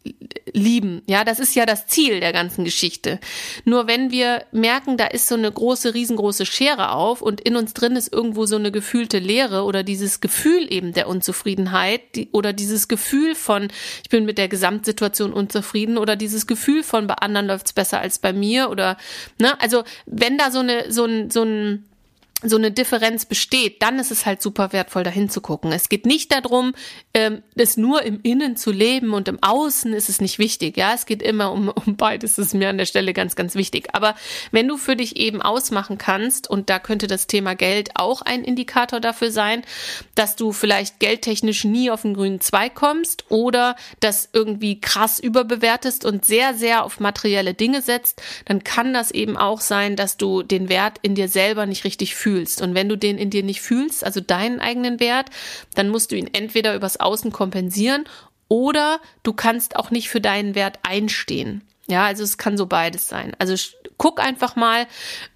lieben. 0.54 1.02
Ja, 1.08 1.24
das 1.24 1.40
ist 1.40 1.56
ja 1.56 1.66
das 1.66 1.88
Ziel 1.88 2.20
der 2.20 2.34
ganzen 2.34 2.66
Geschichte. 2.66 3.20
Nur 3.66 3.88
wenn 3.88 4.12
wir 4.12 4.44
merken, 4.52 4.98
da 4.98 5.06
ist 5.06 5.28
so 5.28 5.36
eine 5.36 5.52
große, 5.52 5.94
riesengroße 5.94 6.46
Schere 6.46 6.92
auf 6.92 7.22
und 7.22 7.42
in 7.42 7.56
uns 7.56 7.74
drin 7.74 7.96
ist 7.96 8.12
irgendwo 8.12 8.46
so 8.46 8.56
eine 8.56 8.72
gefühlte 8.72 9.20
Leere 9.20 9.64
oder 9.64 9.84
dieses 9.84 10.20
Gefühl 10.20 10.72
eben 10.72 10.94
der 10.94 11.08
Unzufriedenheit 11.08 12.16
die, 12.16 12.30
oder 12.32 12.54
dieses 12.54 12.88
Gefühl 12.88 13.36
von, 13.36 13.68
ich 14.04 14.10
bin 14.10 14.26
mit 14.26 14.38
der 14.38 14.48
Gesamtsituation 14.48 15.34
unzufrieden 15.34 15.98
oder 15.98 16.16
dieses 16.16 16.48
Gefühl 16.48 16.84
von, 16.84 17.08
bei 17.08 17.16
anderen 17.16 17.48
läuft's 17.48 17.74
besser 17.74 18.00
als 18.00 18.20
bei 18.20 18.34
mir 18.34 18.70
oder, 18.70 18.98
ne, 19.40 19.60
also 19.62 19.84
wenn 20.06 20.38
da 20.38 20.52
so 20.52 20.60
eine, 20.60 20.92
so 20.92 21.06
ein, 21.06 21.30
so 21.30 21.44
ein, 21.44 21.86
so 22.44 22.58
eine 22.58 22.72
Differenz 22.72 23.26
besteht, 23.26 23.82
dann 23.84 24.00
ist 24.00 24.12
es 24.12 24.26
halt 24.26 24.42
super 24.42 24.74
wertvoll, 24.74 25.04
dahin 25.04 25.30
zu 25.30 25.42
gucken. 25.42 25.72
Es 25.72 25.90
geht 25.90 26.06
nicht 26.06 26.32
darum, 26.32 26.74
ähm, 27.14 27.44
es 27.56 27.78
nur 27.78 28.02
im 28.02 28.20
Innen 28.24 28.56
zu 28.56 28.72
leben 28.72 29.14
und 29.14 29.28
im 29.28 29.42
Außen 29.42 29.94
ist 29.94 30.10
es 30.10 30.22
nicht 30.22 30.40
wichtig. 30.40 30.76
Ja, 30.76 30.94
es 30.94 31.06
geht 31.06 31.22
immer 31.22 31.52
um, 31.52 31.70
um 31.70 31.96
beides. 31.98 32.36
Das 32.36 32.48
ist 32.48 32.54
mir 32.54 32.70
an 32.70 32.80
der 32.80 32.86
Stelle 32.86 33.14
ganz, 33.14 33.36
ganz 33.36 33.54
wichtig. 33.54 33.90
Aber 33.94 34.16
wenn 34.52 34.68
du 34.68 34.78
für 34.78 34.96
dich 34.96 35.18
eben 35.18 35.42
ausmachen 35.42 35.98
kannst, 36.00 36.50
und 36.50 36.70
da 36.70 36.80
könnte 36.80 37.08
das 37.08 37.28
Thema 37.28 37.56
Geld 37.56 37.92
auch 37.96 38.24
ein 38.24 38.44
Indikator 38.44 39.00
dafür 39.00 39.32
sein, 39.32 39.62
dass 40.16 40.36
du 40.36 40.52
vielleicht 40.52 41.00
geldtechnisch 41.00 41.64
nie 41.64 41.92
auf 41.92 42.02
den 42.02 42.16
grünen 42.16 42.42
Zweig 42.42 42.74
kommst 42.74 43.26
oder 43.30 43.76
das 44.00 44.30
irgendwie 44.34 44.82
krass 44.82 45.20
überbewertest 45.20 46.06
und 46.06 46.26
sehr, 46.26 46.56
sehr 46.56 46.86
auf 46.86 47.00
materielle 47.00 47.54
Dinge 47.54 47.84
setzt, 47.84 48.22
dann 48.46 48.64
kann 48.64 48.94
das 48.94 49.12
eben 49.12 49.38
auch 49.38 49.62
sein, 49.62 49.96
dass 49.96 50.18
du 50.18 50.42
den 50.42 50.70
Wert 50.70 50.98
in 51.04 51.14
dir 51.14 51.28
selber 51.28 51.68
nicht 51.68 51.84
richtig 51.84 52.16
fühlst 52.16 52.31
fühlst. 52.32 52.62
Und 52.62 52.76
wenn 52.76 52.88
du 52.88 52.98
den 52.98 53.18
in 53.18 53.30
dir 53.30 53.44
nicht 53.44 53.62
fühlst, 53.62 54.04
also 54.06 54.22
deinen 54.22 54.60
eigenen 54.60 55.00
Wert, 55.00 55.30
dann 55.76 55.90
musst 55.90 56.12
du 56.12 56.16
ihn 56.16 56.30
entweder 56.32 56.76
übers 56.76 57.00
Außen 57.00 57.32
kompensieren 57.32 58.06
oder 58.48 59.00
du 59.24 59.34
kannst 59.34 59.76
auch 59.76 59.92
nicht 59.92 60.10
für 60.10 60.22
deinen 60.22 60.56
Wert 60.56 60.80
einstehen. 60.84 61.62
Ja, 61.88 62.06
also 62.06 62.24
es 62.24 62.38
kann 62.38 62.58
so 62.58 62.68
beides 62.68 63.10
sein. 63.10 63.34
Also 63.38 63.56
guck 63.98 64.22
einfach 64.22 64.56
mal, 64.56 64.88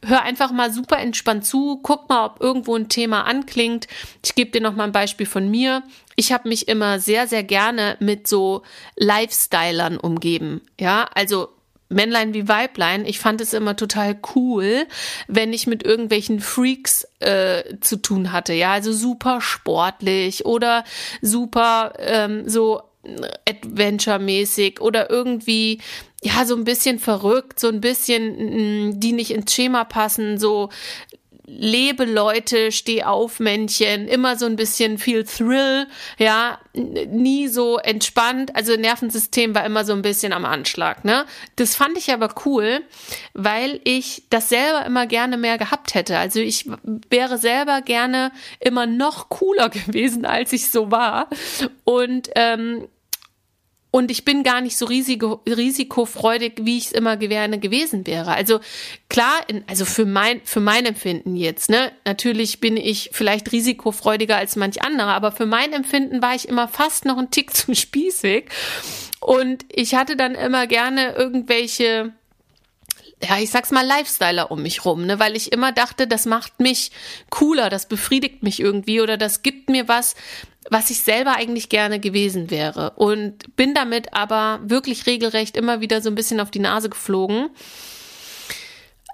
hör 0.05 0.21
einfach 0.21 0.51
mal 0.51 0.71
super 0.71 0.99
entspannt 0.99 1.45
zu, 1.45 1.79
guck 1.84 2.08
mal, 2.08 2.25
ob 2.25 2.41
irgendwo 2.41 2.75
ein 2.75 2.88
Thema 2.88 3.23
anklingt. 3.23 3.88
Ich 4.23 4.36
gebe 4.36 4.51
dir 4.51 4.62
noch 4.62 4.75
mal 4.75 4.86
ein 4.86 4.93
Beispiel 4.93 5.25
von 5.25 5.49
mir. 5.51 5.84
Ich 6.15 6.31
habe 6.31 6.47
mich 6.47 6.69
immer 6.69 6.99
sehr, 6.99 7.27
sehr 7.27 7.43
gerne 7.43 7.97
mit 7.99 8.27
so 8.27 8.63
Lifestylern 8.95 9.97
umgeben. 9.97 10.62
Ja, 10.79 11.10
also 11.13 11.49
Männlein 11.89 12.34
wie 12.34 12.48
Weiblein, 12.48 13.06
ich 13.06 13.19
fand 13.19 13.41
es 13.41 13.54
immer 13.54 13.76
total 13.76 14.17
cool, 14.36 14.88
wenn 15.28 15.54
ich 15.54 15.67
mit 15.67 15.84
irgendwelchen 15.84 16.39
Freaks 16.39 17.08
äh, 17.19 17.78
zu 17.80 17.98
tun 17.98 18.32
hatte. 18.32 18.54
Ja, 18.54 18.71
also 18.71 18.91
super 18.91 19.39
sportlich 19.41 20.45
oder 20.45 20.84
super 21.21 21.93
ähm, 22.00 22.50
so 22.50 22.82
Adventure-mäßig 23.48 24.82
oder 24.82 25.10
irgendwie 25.10 25.80
ja 26.24 26.45
so 26.45 26.56
ein 26.56 26.63
bisschen 26.63 26.98
verrückt, 26.98 27.60
so 27.60 27.67
ein 27.67 27.82
bisschen 27.82 28.89
mm, 28.89 29.00
die 29.00 29.13
nicht 29.13 29.32
ins 29.32 29.54
Schema 29.54 29.84
passen, 29.84 30.39
so 30.39 30.69
lebe 31.47 32.05
Leute, 32.05 32.71
steh 32.71 33.03
auf 33.03 33.39
Männchen, 33.39 34.08
immer 34.08 34.36
so 34.36 34.45
ein 34.45 34.55
bisschen 34.55 34.97
viel 34.97 35.23
Thrill, 35.23 35.88
ja, 36.17 36.60
nie 36.73 37.47
so 37.47 37.77
entspannt, 37.77 38.55
also 38.55 38.75
Nervensystem 38.75 39.53
war 39.53 39.65
immer 39.65 39.86
so 39.86 39.93
ein 39.93 40.01
bisschen 40.01 40.34
am 40.34 40.45
Anschlag, 40.45 41.05
ne? 41.05 41.25
Das 41.55 41.75
fand 41.75 41.97
ich 41.97 42.12
aber 42.12 42.34
cool, 42.45 42.81
weil 43.34 43.79
ich 43.84 44.23
das 44.29 44.49
selber 44.49 44.86
immer 44.86 45.05
gerne 45.05 45.38
mehr 45.38 45.58
gehabt 45.58 45.93
hätte. 45.93 46.17
Also 46.17 46.39
ich 46.39 46.69
wäre 47.10 47.38
selber 47.38 47.81
gerne 47.81 48.31
immer 48.60 48.86
noch 48.86 49.29
cooler 49.29 49.69
gewesen, 49.86 50.25
als 50.25 50.51
ich 50.53 50.71
so 50.71 50.91
war 50.91 51.29
und 51.84 52.29
ähm, 52.36 52.88
und 53.95 54.12
ich 54.12 54.25
bin 54.25 54.43
gar 54.43 54.60
nicht 54.60 54.75
so 54.75 54.88
risiko, 54.88 55.41
risikofreudig, 55.47 56.55
wie 56.63 56.77
ich 56.77 56.88
es 56.88 56.91
immer 56.91 57.15
gerne 57.15 57.60
gewesen 57.60 58.05
wäre. 58.05 58.34
Also 58.34 58.60
klar, 59.08 59.39
in, 59.47 59.63
also 59.67 59.86
für 59.86 60.05
mein, 60.05 60.41
für 60.43 60.60
mein 60.60 60.86
Empfinden 60.86 61.38
jetzt, 61.38 61.69
ne, 61.69 61.93
natürlich 62.03 62.60
bin 62.60 62.75
ich 62.75 63.12
vielleicht 63.13 63.53
risikofreudiger 63.53 64.36
als 64.36 64.58
manch 64.58 64.81
andere, 64.81 65.13
aber 65.13 65.31
für 65.31 65.45
mein 65.45 65.71
Empfinden 65.71 66.21
war 66.21 66.36
ich 66.36 66.49
immer 66.49 66.67
fast 66.67 67.05
noch 67.05 67.17
ein 67.17 67.31
Tick 67.31 67.53
zu 67.55 67.73
spießig. 67.73 68.49
Und 69.21 69.63
ich 69.71 69.95
hatte 69.95 70.17
dann 70.17 70.36
immer 70.36 70.67
gerne 70.67 71.13
irgendwelche 71.13 72.12
ja, 73.23 73.39
ich 73.39 73.49
sag's 73.49 73.71
mal, 73.71 73.86
Lifestyler 73.86 74.51
um 74.51 74.62
mich 74.62 74.84
rum, 74.84 75.05
ne, 75.05 75.19
weil 75.19 75.38
ich 75.38 75.53
immer 75.53 75.71
dachte, 75.71 76.05
das 76.05 76.25
macht 76.25 76.60
mich 76.60 76.91
cooler, 77.29 77.69
das 77.69 77.88
befriedigt 77.88 78.43
mich 78.43 78.60
irgendwie 78.60 78.99
oder 78.99 79.15
das 79.15 79.41
gibt 79.41 79.69
mir 79.69 79.88
was, 79.88 80.15
was 80.69 80.89
ich 80.89 81.01
selber 81.01 81.36
eigentlich 81.36 81.69
gerne 81.69 81.99
gewesen 81.99 82.49
wäre. 82.49 82.91
Und 82.95 83.56
bin 83.56 83.73
damit 83.73 84.13
aber 84.13 84.60
wirklich 84.63 85.06
regelrecht 85.06 85.58
immer 85.58 85.82
wieder 85.82 86.01
so 86.01 86.10
ein 86.10 86.15
bisschen 86.15 86.39
auf 86.39 86.51
die 86.51 86.60
Nase 86.60 86.89
geflogen. 86.89 87.49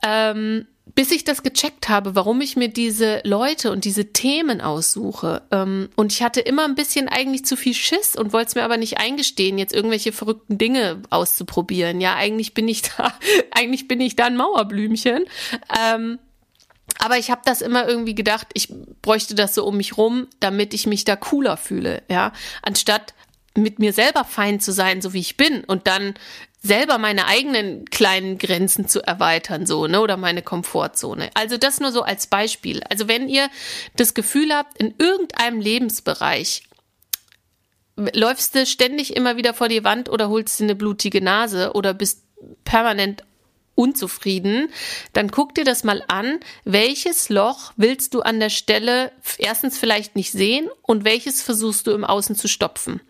Ähm, 0.04 0.68
bis 0.96 1.12
ich 1.12 1.24
das 1.24 1.44
gecheckt 1.44 1.90
habe, 1.90 2.16
warum 2.16 2.42
ich 2.42 2.56
mir 2.56 2.68
diese 2.68 3.22
Leute 3.24 3.72
und 3.72 3.86
diese 3.86 4.12
Themen 4.14 4.62
aussuche. 4.62 5.44
Ähm, 5.52 5.90
und 5.96 6.12
ich 6.12 6.24
hatte 6.24 6.42
immer 6.42 6.66
ein 6.66 6.76
bisschen 6.76 7.08
eigentlich 7.08 7.46
zu 7.46 7.56
viel 7.56 7.74
Schiss 7.74 8.16
und 8.16 8.34
wollte 8.34 8.50
es 8.50 8.56
mir 8.56 8.64
aber 8.64 8.78
nicht 8.78 8.98
eingestehen, 8.98 9.58
jetzt 9.58 9.74
irgendwelche 9.74 10.12
verrückten 10.12 10.58
Dinge 10.58 11.02
auszuprobieren. 11.10 12.02
Ja, 12.02 12.16
eigentlich 12.16 12.54
bin 12.54 12.68
ich 12.68 12.82
da, 12.82 13.14
eigentlich 13.52 13.88
bin 13.88 14.02
ich 14.02 14.16
da 14.16 14.26
ein 14.26 14.38
Mauerblümchen. 14.38 15.26
Aber 17.04 17.18
ich 17.18 17.32
habe 17.32 17.42
das 17.44 17.64
immer 17.64 17.88
irgendwie 17.88 18.14
gedacht, 18.14 18.48
ich 18.54 18.72
bräuchte 19.02 19.34
das 19.34 19.56
so 19.56 19.66
um 19.66 19.78
mich 19.78 19.98
rum, 19.98 20.28
damit 20.40 20.76
ich 20.76 20.86
mich 20.86 21.04
da 21.04 21.16
cooler 21.16 21.58
fühle, 21.58 22.04
ja, 22.10 22.32
anstatt 22.62 23.16
mit 23.58 23.80
mir 23.80 23.92
selber 23.92 24.24
fein 24.24 24.60
zu 24.60 24.72
sein, 24.72 25.02
so 25.02 25.12
wie 25.12 25.20
ich 25.20 25.36
bin 25.36 25.64
und 25.64 25.88
dann 25.88 26.14
selber 26.62 27.00
meine 27.00 27.26
eigenen 27.26 27.86
kleinen 27.86 28.38
Grenzen 28.38 28.88
zu 28.88 29.02
erweitern, 29.02 29.66
so, 29.66 29.88
ne, 29.88 30.00
oder 30.00 30.16
meine 30.16 30.44
Komfortzone. 30.44 31.32
Also 31.34 31.58
das 31.58 31.80
nur 31.80 31.92
so 31.92 32.04
als 32.04 32.28
Beispiel. 32.28 32.84
Also 32.88 33.08
wenn 33.08 33.28
ihr 33.28 33.50
das 33.96 34.14
Gefühl 34.14 34.54
habt, 34.54 34.78
in 34.78 34.94
irgendeinem 35.00 35.60
Lebensbereich 35.60 36.64
läufst 38.14 38.54
du 38.54 38.68
ständig 38.68 39.16
immer 39.16 39.38
wieder 39.38 39.56
vor 39.56 39.70
die 39.70 39.84
Wand 39.84 40.08
oder 40.08 40.30
holst 40.30 40.60
dir 40.60 40.66
eine 40.66 40.76
blutige 40.76 41.22
Nase 41.22 41.74
oder 41.74 41.96
bist 41.96 42.24
permanent 42.64 43.24
unzufrieden, 43.76 44.70
dann 45.14 45.32
guck 45.32 45.56
dir 45.56 45.64
das 45.64 45.84
mal 45.84 46.04
an, 46.08 46.40
welches 46.66 47.30
Loch 47.30 47.74
willst 47.78 48.14
du 48.14 48.22
an 48.22 48.40
der 48.40 48.50
Stelle 48.50 49.12
erstens 49.38 49.78
vielleicht 49.78 50.16
nicht 50.16 50.32
sehen 50.32 50.70
und 50.82 51.06
welches 51.06 51.42
versuchst 51.42 51.88
du 51.88 51.92
im 51.92 52.04
Außen 52.04 52.36
zu 52.36 52.48
stopfen. 52.48 53.02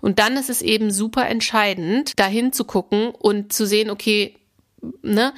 Und 0.00 0.18
dann 0.18 0.36
ist 0.36 0.50
es 0.50 0.62
eben 0.62 0.90
super 0.90 1.28
entscheidend, 1.28 2.18
dahin 2.18 2.52
zu 2.52 2.64
gucken 2.64 3.10
und 3.10 3.52
zu 3.52 3.66
sehen, 3.66 3.90
okay, 3.90 4.36
ne, 5.02 5.32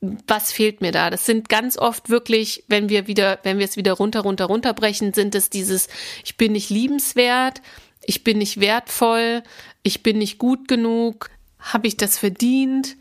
was 0.00 0.52
fehlt 0.52 0.80
mir 0.80 0.92
da? 0.92 1.10
Das 1.10 1.26
sind 1.26 1.48
ganz 1.48 1.76
oft 1.76 2.08
wirklich, 2.08 2.64
wenn 2.68 2.88
wir 2.88 3.06
wieder, 3.06 3.38
wenn 3.42 3.58
wir 3.58 3.66
es 3.66 3.76
wieder 3.76 3.92
runter, 3.92 4.20
runter, 4.20 4.46
runterbrechen, 4.46 5.12
sind 5.12 5.34
es 5.34 5.50
dieses, 5.50 5.88
ich 6.24 6.36
bin 6.36 6.52
nicht 6.52 6.70
liebenswert, 6.70 7.60
ich 8.02 8.24
bin 8.24 8.38
nicht 8.38 8.60
wertvoll, 8.60 9.42
ich 9.82 10.02
bin 10.02 10.18
nicht 10.18 10.38
gut 10.38 10.68
genug, 10.68 11.30
habe 11.58 11.86
ich 11.86 11.96
das 11.98 12.18
verdient? 12.18 12.96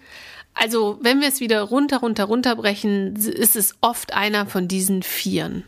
Also, 0.62 1.00
wenn 1.02 1.22
wir 1.22 1.30
es 1.30 1.40
wieder 1.40 1.62
runter, 1.62 2.00
runter, 2.00 2.26
runterbrechen, 2.26 3.16
ist 3.16 3.56
es 3.56 3.76
oft 3.80 4.14
einer 4.14 4.46
von 4.46 4.68
diesen 4.68 5.04
Vieren. 5.04 5.64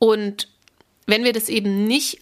Und 0.00 0.48
wenn 1.06 1.22
wir 1.22 1.32
das 1.32 1.48
eben 1.48 1.86
nicht 1.86 2.20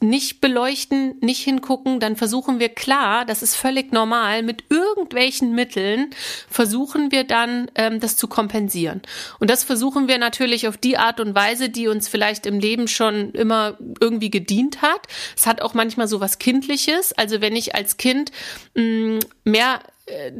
nicht 0.00 0.40
beleuchten, 0.40 1.16
nicht 1.20 1.42
hingucken, 1.42 2.00
dann 2.00 2.16
versuchen 2.16 2.58
wir 2.58 2.70
klar, 2.70 3.26
das 3.26 3.42
ist 3.42 3.54
völlig 3.54 3.92
normal, 3.92 4.42
mit 4.42 4.64
irgendwelchen 4.70 5.54
Mitteln 5.54 6.10
versuchen 6.48 7.12
wir 7.12 7.24
dann, 7.24 7.70
ähm, 7.74 8.00
das 8.00 8.16
zu 8.16 8.26
kompensieren. 8.26 9.02
Und 9.38 9.50
das 9.50 9.62
versuchen 9.62 10.08
wir 10.08 10.16
natürlich 10.16 10.66
auf 10.66 10.78
die 10.78 10.96
Art 10.96 11.20
und 11.20 11.34
Weise, 11.34 11.68
die 11.68 11.88
uns 11.88 12.08
vielleicht 12.08 12.46
im 12.46 12.58
Leben 12.58 12.88
schon 12.88 13.32
immer 13.32 13.76
irgendwie 14.00 14.30
gedient 14.30 14.80
hat. 14.80 15.06
Es 15.36 15.46
hat 15.46 15.60
auch 15.60 15.74
manchmal 15.74 16.08
so 16.08 16.20
was 16.20 16.38
Kindliches. 16.38 17.12
Also 17.12 17.42
wenn 17.42 17.54
ich 17.54 17.74
als 17.74 17.98
Kind 17.98 18.32
mh, 18.74 18.82
mm, 18.82 19.18
mehr 19.44 19.80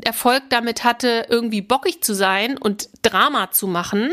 Erfolg 0.02 0.44
damit 0.50 0.84
hatte, 0.84 1.26
irgendwie 1.28 1.62
bockig 1.62 2.02
zu 2.02 2.14
sein 2.14 2.58
und 2.58 2.88
Drama 3.02 3.50
zu 3.50 3.66
machen. 3.66 4.12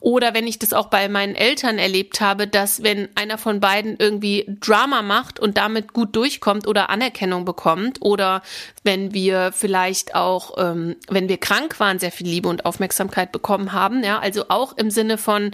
Oder 0.00 0.34
wenn 0.34 0.46
ich 0.46 0.58
das 0.58 0.72
auch 0.72 0.86
bei 0.86 1.08
meinen 1.08 1.34
Eltern 1.34 1.78
erlebt 1.78 2.20
habe, 2.20 2.46
dass 2.46 2.82
wenn 2.82 3.08
einer 3.16 3.38
von 3.38 3.60
beiden 3.60 3.96
irgendwie 3.98 4.46
Drama 4.60 5.02
macht 5.02 5.40
und 5.40 5.56
damit 5.56 5.92
gut 5.92 6.14
durchkommt 6.14 6.66
oder 6.66 6.90
Anerkennung 6.90 7.44
bekommt 7.44 8.00
oder 8.02 8.42
wenn 8.84 9.14
wir 9.14 9.52
vielleicht 9.52 10.14
auch, 10.14 10.54
ähm, 10.58 10.96
wenn 11.08 11.28
wir 11.28 11.38
krank 11.38 11.80
waren, 11.80 11.98
sehr 11.98 12.12
viel 12.12 12.28
Liebe 12.28 12.48
und 12.48 12.64
Aufmerksamkeit 12.64 13.32
bekommen 13.32 13.72
haben. 13.72 14.04
Ja, 14.04 14.18
also 14.18 14.46
auch 14.48 14.76
im 14.76 14.90
Sinne 14.90 15.18
von, 15.18 15.52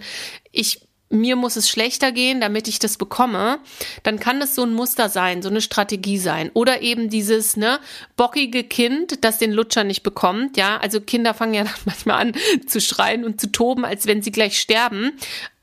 ich 0.51 0.81
mir 1.15 1.35
muss 1.35 1.55
es 1.55 1.69
schlechter 1.69 2.11
gehen, 2.11 2.41
damit 2.41 2.67
ich 2.67 2.79
das 2.79 2.97
bekomme, 2.97 3.59
dann 4.03 4.19
kann 4.19 4.39
das 4.39 4.55
so 4.55 4.63
ein 4.63 4.73
Muster 4.73 5.09
sein, 5.09 5.41
so 5.41 5.49
eine 5.49 5.61
Strategie 5.61 6.17
sein. 6.17 6.51
Oder 6.53 6.81
eben 6.81 7.09
dieses, 7.09 7.57
ne, 7.57 7.79
bockige 8.15 8.63
Kind, 8.63 9.23
das 9.23 9.39
den 9.39 9.51
Lutscher 9.51 9.83
nicht 9.83 10.03
bekommt, 10.03 10.57
ja. 10.57 10.77
Also 10.77 11.01
Kinder 11.01 11.33
fangen 11.33 11.53
ja 11.53 11.65
manchmal 11.85 12.21
an 12.21 12.33
zu 12.67 12.79
schreien 12.79 13.23
und 13.23 13.41
zu 13.41 13.51
toben, 13.51 13.85
als 13.85 14.07
wenn 14.07 14.21
sie 14.21 14.31
gleich 14.31 14.59
sterben. 14.59 15.13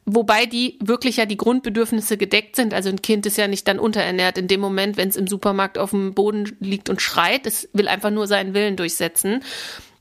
Wobei 0.05 0.47
die 0.47 0.79
wirklich 0.81 1.19
ja 1.19 1.27
die 1.27 1.37
Grundbedürfnisse 1.37 2.17
gedeckt 2.17 2.57
sind. 2.57 2.75
Also 2.75 2.89
ein 2.89 3.03
Kind 3.03 3.25
ist 3.25 3.39
ja 3.39 3.47
nicht 3.47 3.69
dann 3.69 3.79
unterernährt 3.79 4.37
in 4.37 4.49
dem 4.49 4.61
Moment, 4.61 4.97
wenn 4.97 5.09
es 5.09 5.17
im 5.17 5.29
Supermarkt 5.29 5.79
auf 5.79 5.91
dem 5.91 6.13
Boden 6.13 6.57
liegt 6.59 6.89
und 6.89 7.01
schreit. 7.01 7.47
Es 7.47 7.69
will 7.73 7.87
einfach 7.87 8.11
nur 8.11 8.27
seinen 8.27 8.53
Willen 8.53 8.77
durchsetzen. 8.77 9.45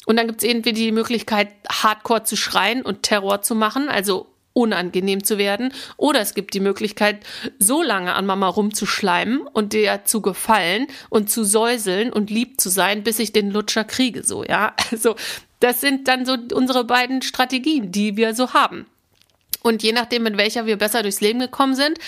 Und 0.07 0.15
dann 0.17 0.25
gibt 0.25 0.41
es 0.41 0.49
irgendwie 0.49 0.73
die 0.73 0.91
Möglichkeit, 0.91 1.49
hardcore 1.69 2.23
zu 2.23 2.35
schreien 2.35 2.81
und 2.81 3.03
Terror 3.03 3.43
zu 3.43 3.53
machen, 3.53 3.89
also 3.89 4.30
unangenehm 4.53 5.23
zu 5.23 5.37
werden. 5.37 5.73
Oder 5.97 6.21
es 6.21 6.33
gibt 6.33 6.53
die 6.53 6.59
Möglichkeit, 6.59 7.17
so 7.59 7.81
lange 7.81 8.13
an 8.13 8.25
Mama 8.25 8.47
rumzuschleimen 8.47 9.41
und 9.41 9.73
der 9.73 10.05
zu 10.05 10.21
gefallen 10.21 10.87
und 11.09 11.29
zu 11.29 11.43
säuseln 11.43 12.11
und 12.11 12.29
lieb 12.29 12.59
zu 12.59 12.69
sein, 12.69 13.03
bis 13.03 13.19
ich 13.19 13.33
den 13.33 13.51
Lutscher 13.51 13.83
kriege, 13.83 14.23
so, 14.23 14.43
ja. 14.43 14.73
Also, 14.91 15.15
das 15.59 15.79
sind 15.79 16.07
dann 16.07 16.25
so 16.25 16.35
unsere 16.53 16.83
beiden 16.83 17.21
Strategien, 17.21 17.91
die 17.91 18.17
wir 18.17 18.33
so 18.33 18.53
haben. 18.53 18.87
Und 19.61 19.83
je 19.83 19.91
nachdem, 19.91 20.23
mit 20.23 20.37
welcher 20.37 20.65
wir 20.65 20.77
besser 20.77 21.03
durchs 21.03 21.21
Leben 21.21 21.39
gekommen 21.39 21.75
sind, 21.75 21.99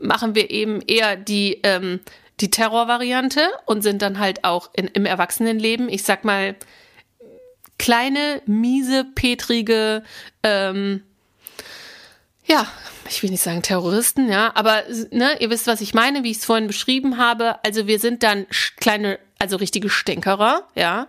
machen 0.00 0.34
wir 0.34 0.50
eben 0.50 0.80
eher 0.80 1.16
die, 1.16 1.60
ähm, 1.64 2.00
die 2.40 2.50
Terrorvariante 2.50 3.42
und 3.66 3.82
sind 3.82 4.00
dann 4.00 4.18
halt 4.18 4.44
auch 4.44 4.70
in, 4.74 4.86
im 4.88 5.06
Erwachsenenleben, 5.06 5.88
ich 5.88 6.04
sag 6.04 6.24
mal, 6.24 6.54
kleine, 7.78 8.42
miese, 8.46 9.04
petrige, 9.14 10.02
ähm, 10.42 11.02
ja, 12.50 12.66
ich 13.08 13.22
will 13.22 13.30
nicht 13.30 13.42
sagen 13.42 13.62
Terroristen, 13.62 14.28
ja, 14.28 14.50
aber 14.54 14.82
ne, 15.12 15.36
ihr 15.40 15.50
wisst, 15.50 15.68
was 15.68 15.80
ich 15.80 15.94
meine, 15.94 16.24
wie 16.24 16.32
ich 16.32 16.38
es 16.38 16.44
vorhin 16.44 16.66
beschrieben 16.66 17.16
habe. 17.16 17.64
Also 17.64 17.86
wir 17.86 18.00
sind 18.00 18.24
dann 18.24 18.46
kleine, 18.76 19.20
also 19.38 19.56
richtige 19.56 19.88
Stänkerer, 19.88 20.66
ja. 20.74 21.06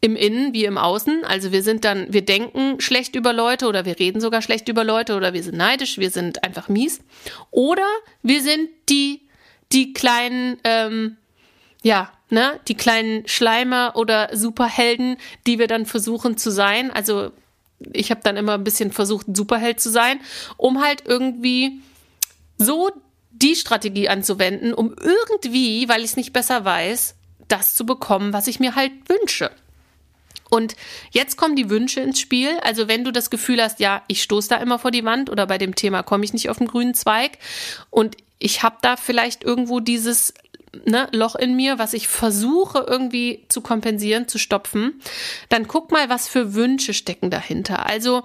Im 0.00 0.16
Innen 0.16 0.54
wie 0.54 0.64
im 0.64 0.78
Außen. 0.78 1.24
Also 1.24 1.52
wir 1.52 1.62
sind 1.62 1.84
dann, 1.84 2.12
wir 2.12 2.24
denken 2.24 2.80
schlecht 2.80 3.14
über 3.14 3.32
Leute 3.32 3.66
oder 3.66 3.84
wir 3.84 3.98
reden 3.98 4.20
sogar 4.20 4.42
schlecht 4.42 4.68
über 4.68 4.84
Leute 4.84 5.16
oder 5.16 5.34
wir 5.34 5.42
sind 5.42 5.56
neidisch, 5.56 5.98
wir 5.98 6.10
sind 6.10 6.44
einfach 6.44 6.68
mies. 6.68 7.00
Oder 7.50 7.86
wir 8.22 8.40
sind 8.40 8.70
die, 8.88 9.28
die 9.72 9.92
kleinen, 9.92 10.58
ähm, 10.64 11.16
ja, 11.82 12.12
ne, 12.30 12.60
die 12.68 12.76
kleinen 12.76 13.26
Schleimer 13.26 13.94
oder 13.96 14.30
Superhelden, 14.32 15.16
die 15.46 15.58
wir 15.58 15.66
dann 15.66 15.84
versuchen 15.84 16.38
zu 16.38 16.50
sein. 16.50 16.90
Also 16.92 17.32
ich 17.92 18.10
habe 18.10 18.20
dann 18.24 18.36
immer 18.36 18.54
ein 18.54 18.64
bisschen 18.64 18.92
versucht, 18.92 19.28
ein 19.28 19.34
Superheld 19.34 19.80
zu 19.80 19.90
sein, 19.90 20.20
um 20.56 20.82
halt 20.82 21.04
irgendwie 21.06 21.80
so 22.58 22.90
die 23.30 23.54
Strategie 23.54 24.08
anzuwenden, 24.08 24.74
um 24.74 24.94
irgendwie, 25.00 25.88
weil 25.88 26.00
ich 26.00 26.10
es 26.10 26.16
nicht 26.16 26.32
besser 26.32 26.64
weiß, 26.64 27.14
das 27.46 27.74
zu 27.74 27.86
bekommen, 27.86 28.32
was 28.32 28.46
ich 28.46 28.60
mir 28.60 28.74
halt 28.74 28.92
wünsche. 29.08 29.50
Und 30.50 30.76
jetzt 31.10 31.36
kommen 31.36 31.56
die 31.56 31.70
Wünsche 31.70 32.00
ins 32.00 32.20
Spiel. 32.20 32.58
Also 32.62 32.88
wenn 32.88 33.04
du 33.04 33.12
das 33.12 33.30
Gefühl 33.30 33.62
hast, 33.62 33.80
ja, 33.80 34.02
ich 34.08 34.22
stoße 34.22 34.48
da 34.48 34.56
immer 34.56 34.78
vor 34.78 34.90
die 34.90 35.04
Wand 35.04 35.30
oder 35.30 35.46
bei 35.46 35.58
dem 35.58 35.74
Thema 35.74 36.02
komme 36.02 36.24
ich 36.24 36.32
nicht 36.32 36.48
auf 36.48 36.58
den 36.58 36.68
grünen 36.68 36.94
Zweig 36.94 37.38
und 37.90 38.16
ich 38.38 38.62
habe 38.62 38.76
da 38.82 38.96
vielleicht 38.96 39.44
irgendwo 39.44 39.80
dieses 39.80 40.32
ne, 40.84 41.08
Loch 41.12 41.34
in 41.34 41.56
mir, 41.56 41.78
was 41.78 41.94
ich 41.94 42.08
versuche 42.08 42.84
irgendwie 42.86 43.44
zu 43.48 43.60
kompensieren, 43.60 44.28
zu 44.28 44.38
stopfen, 44.38 45.00
dann 45.48 45.68
guck 45.68 45.90
mal, 45.90 46.08
was 46.08 46.28
für 46.28 46.54
Wünsche 46.54 46.94
stecken 46.94 47.30
dahinter. 47.30 47.86
Also 47.86 48.24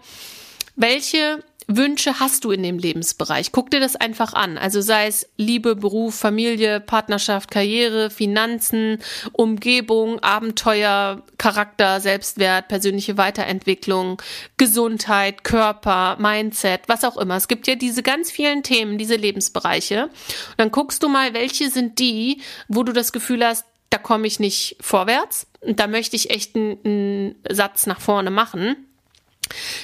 welche 0.75 1.43
Wünsche 1.67 2.19
hast 2.19 2.43
du 2.43 2.51
in 2.51 2.63
dem 2.63 2.77
Lebensbereich? 2.77 3.51
Guck 3.51 3.71
dir 3.71 3.79
das 3.79 3.95
einfach 3.95 4.33
an. 4.33 4.57
Also 4.57 4.81
sei 4.81 5.07
es 5.07 5.29
Liebe, 5.37 5.75
Beruf, 5.75 6.15
Familie, 6.15 6.79
Partnerschaft, 6.79 7.51
Karriere, 7.51 8.09
Finanzen, 8.09 8.99
Umgebung, 9.31 10.19
Abenteuer, 10.19 11.23
Charakter, 11.37 11.99
Selbstwert, 11.99 12.67
persönliche 12.67 13.17
Weiterentwicklung, 13.17 14.21
Gesundheit, 14.57 15.43
Körper, 15.43 16.17
Mindset, 16.19 16.81
was 16.87 17.03
auch 17.03 17.17
immer. 17.17 17.35
Es 17.35 17.47
gibt 17.47 17.67
ja 17.67 17.75
diese 17.75 18.03
ganz 18.03 18.31
vielen 18.31 18.63
Themen, 18.63 18.97
diese 18.97 19.15
Lebensbereiche. 19.15 20.03
Und 20.05 20.11
dann 20.57 20.71
guckst 20.71 21.03
du 21.03 21.09
mal, 21.09 21.33
welche 21.33 21.69
sind 21.69 21.99
die, 21.99 22.41
wo 22.67 22.83
du 22.83 22.93
das 22.93 23.11
Gefühl 23.11 23.45
hast, 23.45 23.65
da 23.89 23.97
komme 23.97 24.27
ich 24.27 24.39
nicht 24.39 24.75
vorwärts. 24.81 25.47
Und 25.61 25.79
da 25.79 25.87
möchte 25.87 26.15
ich 26.15 26.29
echt 26.29 26.55
einen, 26.55 26.79
einen 26.83 27.35
Satz 27.49 27.85
nach 27.85 28.01
vorne 28.01 28.31
machen. 28.31 28.75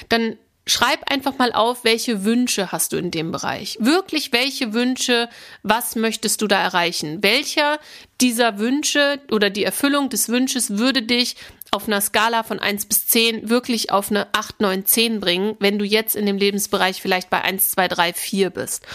Dann 0.08 0.36
schreib 0.70 1.10
einfach 1.10 1.36
mal 1.38 1.52
auf, 1.52 1.84
welche 1.84 2.24
Wünsche 2.24 2.72
hast 2.72 2.92
du 2.92 2.96
in 2.96 3.10
dem 3.10 3.32
Bereich. 3.32 3.76
Wirklich, 3.80 4.32
welche 4.32 4.72
Wünsche, 4.72 5.28
was 5.62 5.96
möchtest 5.96 6.42
du 6.42 6.46
da 6.46 6.60
erreichen? 6.62 7.22
Welcher 7.22 7.78
dieser 8.20 8.58
Wünsche 8.58 9.20
oder 9.30 9.50
die 9.50 9.64
Erfüllung 9.64 10.08
des 10.08 10.28
Wünsches 10.28 10.78
würde 10.78 11.02
dich 11.02 11.36
auf 11.70 11.86
einer 11.86 12.00
Skala 12.00 12.42
von 12.42 12.58
1 12.58 12.86
bis 12.86 13.06
10 13.06 13.48
wirklich 13.48 13.90
auf 13.90 14.10
eine 14.10 14.28
8, 14.32 14.60
9, 14.60 14.84
10 14.84 15.20
bringen, 15.20 15.56
wenn 15.60 15.78
du 15.78 15.84
jetzt 15.84 16.16
in 16.16 16.26
dem 16.26 16.36
Lebensbereich 16.36 17.00
vielleicht 17.00 17.30
bei 17.30 17.42
1, 17.42 17.70
2, 17.70 17.88
3, 17.88 18.12
4 18.12 18.50
bist. 18.50 18.86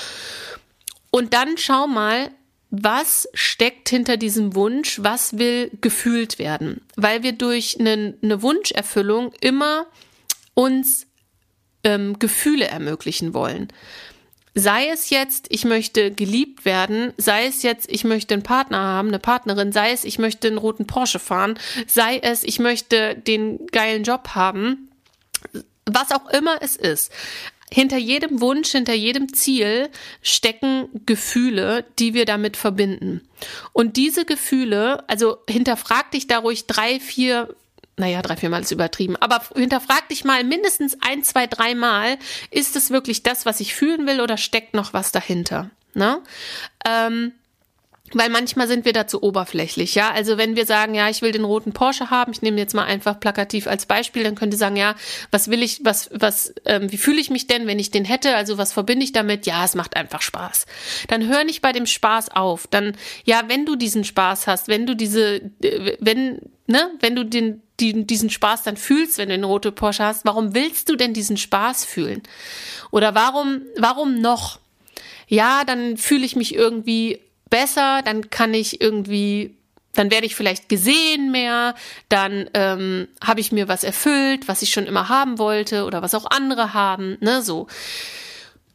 Und 1.12 1.34
dann 1.34 1.58
schau 1.58 1.88
mal, 1.88 2.32
was 2.70 3.30
steckt 3.34 3.90
hinter 3.90 4.18
diesem 4.18 4.56
Wunsch, 4.56 5.00
was 5.02 5.38
will 5.38 5.72
gefühlt 5.82 6.40
werden, 6.40 6.82
weil 6.96 7.24
wir 7.24 7.32
durch 7.32 7.78
eine, 7.80 8.18
eine 8.22 8.42
Wunscherfüllung 8.42 9.32
immer 9.40 9.88
uns 10.54 11.08
ähm, 11.86 12.20
Gefühle 12.20 12.66
ermöglichen 12.66 13.34
wollen. 13.34 13.70
Sei 14.58 14.88
es 14.88 15.10
jetzt, 15.10 15.48
ich 15.50 15.66
möchte 15.66 16.12
geliebt 16.12 16.64
werden, 16.64 17.14
sei 17.18 17.46
es 17.46 17.62
jetzt, 17.62 17.92
ich 17.92 18.06
möchte 18.06 18.34
einen 18.34 18.44
Partner 18.44 18.78
haben, 18.78 19.10
eine 19.10 19.20
Partnerin, 19.20 19.72
sei 19.72 19.92
es, 19.92 20.06
ich 20.06 20.18
möchte 20.18 20.48
einen 20.48 20.58
roten 20.58 20.88
Porsche 20.88 21.20
fahren, 21.20 21.60
sei 21.88 22.20
es, 22.20 22.44
ich 22.44 22.60
möchte 22.60 23.16
den 23.16 23.68
geilen 23.68 24.04
Job 24.04 24.30
haben, 24.30 24.90
was 25.86 26.12
auch 26.12 26.30
immer 26.30 26.62
es 26.62 26.78
ist. 26.78 27.12
Hinter 27.72 27.98
jedem 27.98 28.40
Wunsch, 28.40 28.72
hinter 28.72 28.94
jedem 28.94 29.34
Ziel 29.34 29.90
stecken 30.22 30.88
Gefühle, 31.06 31.84
die 32.00 32.14
wir 32.14 32.26
damit 32.26 32.56
verbinden. 32.56 33.28
Und 33.74 33.98
diese 33.98 34.24
Gefühle, 34.24 35.04
also 35.10 35.40
hinterfrag 35.50 36.12
dich 36.12 36.28
da 36.28 36.38
ruhig 36.38 36.68
drei, 36.68 37.02
vier, 37.02 37.54
naja, 37.98 38.22
drei, 38.22 38.36
vier 38.36 38.50
Mal 38.50 38.62
ist 38.62 38.72
übertrieben, 38.72 39.16
aber 39.18 39.42
hinterfrag 39.56 40.10
dich 40.10 40.26
mal 40.26 40.44
mindestens 40.44 40.98
ein, 41.02 41.24
zwei, 41.24 41.48
drei 41.48 41.76
Mal, 41.76 42.18
ist 42.52 42.76
es 42.76 42.90
wirklich 42.92 43.24
das, 43.24 43.46
was 43.46 43.60
ich 43.60 43.74
fühlen 43.74 44.06
will 44.06 44.22
oder 44.22 44.38
steckt 44.38 44.74
noch 44.74 44.94
was 44.94 45.12
dahinter? 45.12 45.70
Ne? 45.94 46.22
Ähm, 46.86 47.32
weil 48.14 48.30
manchmal 48.30 48.68
sind 48.68 48.86
wir 48.86 48.94
dazu 48.94 49.24
oberflächlich, 49.24 49.96
ja. 49.96 50.12
Also 50.12 50.38
wenn 50.38 50.56
wir 50.56 50.68
sagen, 50.68 50.94
ja, 50.94 51.10
ich 51.10 51.24
will 51.24 51.32
den 51.32 51.44
roten 51.44 51.74
Porsche 51.74 52.12
haben, 52.12 52.32
ich 52.34 52.42
nehme 52.44 52.60
jetzt 52.60 52.76
mal 52.76 52.84
einfach 52.84 53.20
plakativ 53.20 53.66
als 53.66 53.88
Beispiel, 53.88 54.24
dann 54.24 54.36
könnt 54.36 54.54
ihr 54.54 54.60
sagen, 54.60 54.76
ja, 54.76 54.96
was 55.32 55.50
will 55.50 55.64
ich, 55.64 55.84
was, 55.84 56.10
was, 56.14 56.54
ähm, 56.66 56.92
wie 56.92 56.98
fühle 56.98 57.20
ich 57.20 57.32
mich 57.32 57.48
denn, 57.48 57.66
wenn 57.66 57.80
ich 57.80 57.90
den 57.90 58.06
hätte? 58.06 58.36
Also 58.36 58.60
was 58.60 58.74
verbinde 58.74 59.04
ich 59.04 59.12
damit? 59.12 59.48
Ja, 59.48 59.66
es 59.66 59.74
macht 59.74 59.96
einfach 59.96 60.22
Spaß. 60.22 60.68
Dann 61.08 61.28
hör 61.28 61.44
nicht 61.46 61.62
bei 61.62 61.72
dem 61.72 61.88
Spaß 61.88 62.30
auf. 62.30 62.68
Dann, 62.68 62.96
ja, 63.24 63.44
wenn 63.48 63.66
du 63.66 63.76
diesen 63.76 64.04
Spaß 64.04 64.46
hast, 64.46 64.68
wenn 64.68 64.86
du 64.86 64.96
diese, 64.96 65.42
äh, 65.64 65.98
wenn, 66.00 66.40
ne, 66.68 66.92
wenn 67.00 67.16
du 67.16 67.26
den, 67.26 67.62
die, 67.80 68.06
diesen 68.06 68.30
Spaß 68.30 68.64
dann 68.64 68.78
fühlst, 68.78 69.18
wenn 69.18 69.30
du 69.30 69.36
den 69.36 69.44
rote 69.44 69.72
Porsche 69.72 70.04
hast, 70.04 70.26
warum 70.26 70.54
willst 70.54 70.90
du 70.90 70.96
denn 70.96 71.14
diesen 71.14 71.38
Spaß 71.38 71.86
fühlen? 71.86 72.24
Oder 72.92 73.16
warum, 73.16 73.62
warum 73.78 74.20
noch? 74.20 74.60
Ja, 75.28 75.64
dann 75.66 75.98
fühle 75.98 76.26
ich 76.26 76.36
mich 76.36 76.56
irgendwie 76.56 77.20
besser, 77.50 78.02
dann 78.04 78.30
kann 78.30 78.54
ich 78.54 78.82
irgendwie, 78.82 79.56
dann 79.94 80.12
werde 80.12 80.26
ich 80.26 80.36
vielleicht 80.36 80.70
gesehen 80.70 81.32
mehr, 81.32 81.76
dann 82.10 82.50
ähm, 82.54 83.08
habe 83.24 83.40
ich 83.40 83.52
mir 83.52 83.68
was 83.68 83.84
erfüllt, 83.84 84.48
was 84.48 84.62
ich 84.62 84.72
schon 84.72 84.86
immer 84.86 85.10
haben 85.10 85.38
wollte 85.38 85.86
oder 85.86 86.02
was 86.02 86.16
auch 86.16 86.26
andere 86.30 86.74
haben, 86.74 87.18
ne, 87.22 87.42
so. 87.42 87.68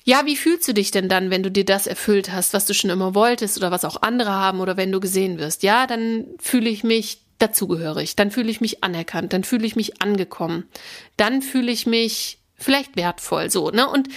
Ja, 0.05 0.25
wie 0.25 0.37
fühlst 0.37 0.67
du 0.67 0.73
dich 0.73 0.91
denn 0.91 1.09
dann, 1.09 1.31
wenn 1.31 1.43
du 1.43 1.51
dir 1.51 1.65
das 1.65 1.87
erfüllt 1.87 2.33
hast, 2.33 2.55
was 2.55 2.65
du 2.65 2.75
schon 2.75 2.91
immer 2.91 3.15
wolltest 3.15 3.59
oder 3.59 3.71
was 3.71 3.85
auch 3.85 4.01
andere 4.03 4.33
haben 4.33 4.61
oder 4.61 4.77
wenn 4.77 4.91
du 4.91 4.99
gesehen 4.99 5.39
wirst? 5.39 5.63
Ja, 5.63 5.87
dann 5.87 6.25
fühle 6.39 6.71
ich 6.71 6.83
mich 6.83 7.21
dazugehörig, 7.41 8.17
dann 8.17 8.31
fühle 8.31 8.51
ich 8.51 8.61
mich 8.61 8.85
anerkannt, 8.85 9.33
dann 9.33 9.45
fühle 9.45 9.67
ich 9.67 9.77
mich 9.77 10.01
angekommen, 10.01 10.69
dann 11.17 11.43
fühle 11.43 11.73
ich 11.73 11.87
mich 11.87 12.39
vielleicht 12.57 12.97
wertvoll, 12.97 13.51
so, 13.51 13.71
ne? 13.71 13.89
Und 13.89 14.09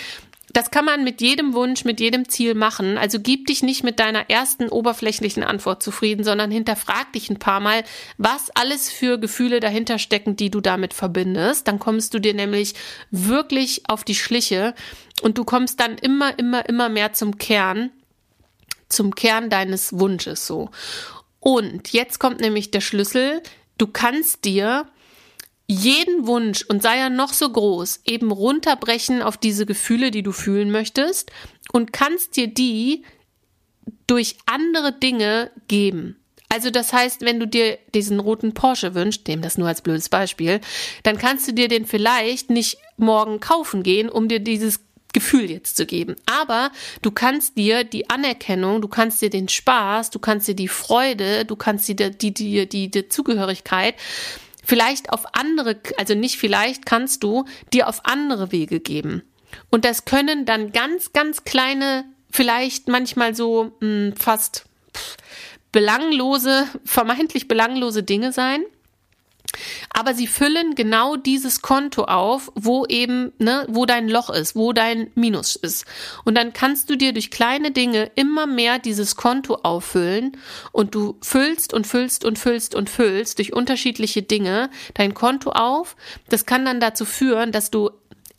das 0.54 0.70
kann 0.70 0.86
man 0.86 1.04
mit 1.04 1.20
jedem 1.20 1.54
Wunsch, 1.54 1.84
mit 1.84 2.00
jedem 2.00 2.30
Ziel 2.30 2.54
machen. 2.54 3.00
Also 3.00 3.20
gib 3.20 3.48
dich 3.48 3.64
nicht 3.64 3.84
mit 3.84 4.00
deiner 4.00 4.30
ersten 4.30 4.70
oberflächlichen 4.70 5.44
Antwort 5.44 5.82
zufrieden, 5.82 6.24
sondern 6.24 6.52
hinterfrag 6.52 7.12
dich 7.12 7.30
ein 7.32 7.40
paar 7.40 7.60
Mal, 7.60 7.84
was 8.20 8.52
alles 8.52 8.92
für 8.92 9.18
Gefühle 9.18 9.60
dahinter 9.60 9.98
stecken, 9.98 10.36
die 10.36 10.52
du 10.52 10.62
damit 10.62 10.94
verbindest. 10.94 11.68
Dann 11.68 11.80
kommst 11.80 12.14
du 12.14 12.20
dir 12.20 12.36
nämlich 12.36 12.76
wirklich 13.10 13.90
auf 13.90 14.04
die 14.04 14.16
Schliche 14.16 14.76
und 15.24 15.40
du 15.40 15.44
kommst 15.44 15.80
dann 15.80 15.98
immer, 15.98 16.38
immer, 16.38 16.70
immer 16.70 16.88
mehr 16.88 17.14
zum 17.14 17.40
Kern, 17.40 17.90
zum 18.90 19.16
Kern 19.16 19.50
deines 19.50 19.98
Wunsches 19.98 20.46
so. 20.46 20.70
Und 21.44 21.92
jetzt 21.92 22.20
kommt 22.20 22.40
nämlich 22.40 22.72
der 22.72 22.80
Schlüssel. 22.80 23.42
Du 23.78 23.88
kannst 23.88 24.46
dir 24.46 24.88
jeden 25.68 26.26
Wunsch 26.26 26.64
und 26.64 26.82
sei 26.82 26.98
er 26.98 27.10
noch 27.10 27.34
so 27.34 27.50
groß, 27.50 28.02
eben 28.06 28.32
runterbrechen 28.32 29.22
auf 29.22 29.36
diese 29.36 29.66
Gefühle, 29.66 30.10
die 30.10 30.24
du 30.24 30.32
fühlen 30.32 30.72
möchtest 30.72 31.32
und 31.74 31.92
kannst 31.92 32.38
dir 32.38 32.48
die 32.48 33.04
durch 34.08 34.38
andere 34.46 34.94
Dinge 34.94 35.52
geben. 35.68 36.18
Also 36.48 36.70
das 36.70 36.94
heißt, 36.94 37.22
wenn 37.22 37.40
du 37.42 37.48
dir 37.48 37.78
diesen 37.94 38.22
roten 38.22 38.54
Porsche 38.54 38.96
wünschst, 38.96 39.28
nehm 39.28 39.42
das 39.42 39.58
nur 39.58 39.68
als 39.68 39.82
blödes 39.82 40.08
Beispiel, 40.08 40.62
dann 41.02 41.18
kannst 41.18 41.48
du 41.48 41.54
dir 41.54 41.68
den 41.68 41.86
vielleicht 41.86 42.50
nicht 42.52 42.78
morgen 42.96 43.42
kaufen 43.42 43.84
gehen, 43.84 44.08
um 44.08 44.30
dir 44.30 44.40
dieses 44.40 44.80
Gefühl 45.14 45.50
jetzt 45.50 45.78
zu 45.78 45.86
geben. 45.86 46.16
Aber 46.26 46.72
du 47.02 47.12
kannst 47.12 47.58
dir 47.58 47.84
die 47.84 48.10
Anerkennung, 48.10 48.82
du 48.82 48.88
kannst 48.88 49.22
dir 49.22 49.30
den 49.30 49.48
Spaß, 49.48 50.10
du 50.10 50.20
kannst 50.20 50.48
dir 50.48 50.56
die 50.56 50.68
Freude, 50.68 51.46
du 51.46 51.56
kannst 51.56 51.88
dir 51.88 51.96
die, 51.96 52.34
die, 52.34 52.68
die, 52.68 52.90
die 52.90 53.10
Zugehörigkeit 53.10 53.96
vielleicht 54.66 55.12
auf 55.12 55.26
andere, 55.36 55.78
also 55.98 56.16
nicht 56.16 56.38
vielleicht 56.38 56.86
kannst 56.86 57.24
du 57.24 57.46
dir 57.74 57.88
auf 57.88 58.06
andere 58.06 58.52
Wege 58.52 58.80
geben. 58.80 59.24
Und 59.70 59.86
das 59.86 60.06
können 60.06 60.46
dann 60.46 60.72
ganz, 60.72 61.14
ganz 61.14 61.44
kleine, 61.44 62.06
vielleicht 62.32 62.88
manchmal 62.88 63.36
so 63.36 63.74
mh, 63.80 63.88
hm, 63.88 64.16
fast 64.16 64.66
belanglose, 65.72 66.68
vermeintlich 66.86 67.48
belanglose 67.48 68.04
Dinge 68.04 68.32
sein. 68.32 68.64
Aber 69.90 70.14
sie 70.14 70.28
füllen 70.28 70.76
genau 70.76 71.16
dieses 71.16 71.62
Konto 71.62 72.06
auf, 72.06 72.52
wo 72.56 72.86
eben, 72.86 73.34
ne, 73.40 73.66
wo 73.70 73.86
dein 73.86 74.10
Loch 74.10 74.30
ist, 74.30 74.56
wo 74.56 74.74
dein 74.74 75.12
Minus 75.16 75.56
ist. 75.56 75.86
Und 76.26 76.36
dann 76.36 76.54
kannst 76.54 76.90
du 76.90 76.96
dir 76.96 77.14
durch 77.14 77.32
kleine 77.32 77.72
Dinge 77.72 78.12
immer 78.16 78.48
mehr 78.48 78.80
dieses 78.80 79.16
Konto 79.16 79.60
auffüllen 79.64 80.38
und 80.72 80.96
du 80.96 81.18
füllst 81.22 81.74
und 81.74 81.88
füllst 81.88 82.26
und 82.26 82.40
füllst 82.40 82.76
und 82.76 82.90
füllst 82.90 83.38
durch 83.38 83.54
unterschiedliche 83.54 84.22
Dinge 84.22 84.70
dein 84.94 85.14
Konto 85.14 85.52
auf. 85.52 85.96
Das 86.30 86.46
kann 86.46 86.66
dann 86.66 86.80
dazu 86.80 87.06
führen, 87.06 87.52
dass 87.52 87.72
du 87.72 87.90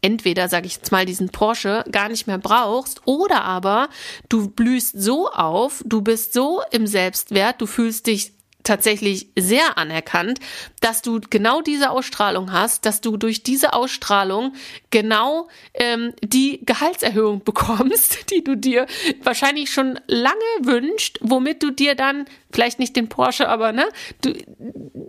entweder, 0.04 0.48
sage 0.48 0.66
ich 0.66 0.76
jetzt 0.76 0.92
mal, 0.92 1.06
diesen 1.06 1.30
Porsche 1.30 1.82
gar 1.90 2.10
nicht 2.10 2.26
mehr 2.26 2.36
brauchst 2.36 3.00
oder 3.06 3.42
aber 3.42 3.88
du 4.28 4.50
blühst 4.50 5.00
so 5.00 5.30
auf, 5.30 5.82
du 5.86 6.02
bist 6.02 6.34
so 6.34 6.60
im 6.70 6.86
Selbstwert, 6.86 7.60
du 7.62 7.66
fühlst 7.66 8.06
dich 8.06 8.33
tatsächlich 8.64 9.28
sehr 9.38 9.78
anerkannt, 9.78 10.40
dass 10.80 11.02
du 11.02 11.20
genau 11.30 11.60
diese 11.60 11.90
Ausstrahlung 11.90 12.52
hast, 12.52 12.86
dass 12.86 13.00
du 13.00 13.16
durch 13.16 13.42
diese 13.42 13.74
Ausstrahlung 13.74 14.54
genau 14.90 15.48
ähm, 15.74 16.12
die 16.22 16.60
Gehaltserhöhung 16.64 17.44
bekommst, 17.44 18.30
die 18.32 18.42
du 18.42 18.56
dir 18.56 18.86
wahrscheinlich 19.22 19.70
schon 19.70 20.00
lange 20.08 20.34
wünscht, 20.60 21.18
womit 21.20 21.62
du 21.62 21.70
dir 21.70 21.94
dann 21.94 22.24
vielleicht 22.50 22.78
nicht 22.78 22.96
den 22.96 23.08
Porsche, 23.08 23.48
aber 23.48 23.72
ne, 23.72 23.86
du, 24.22 24.32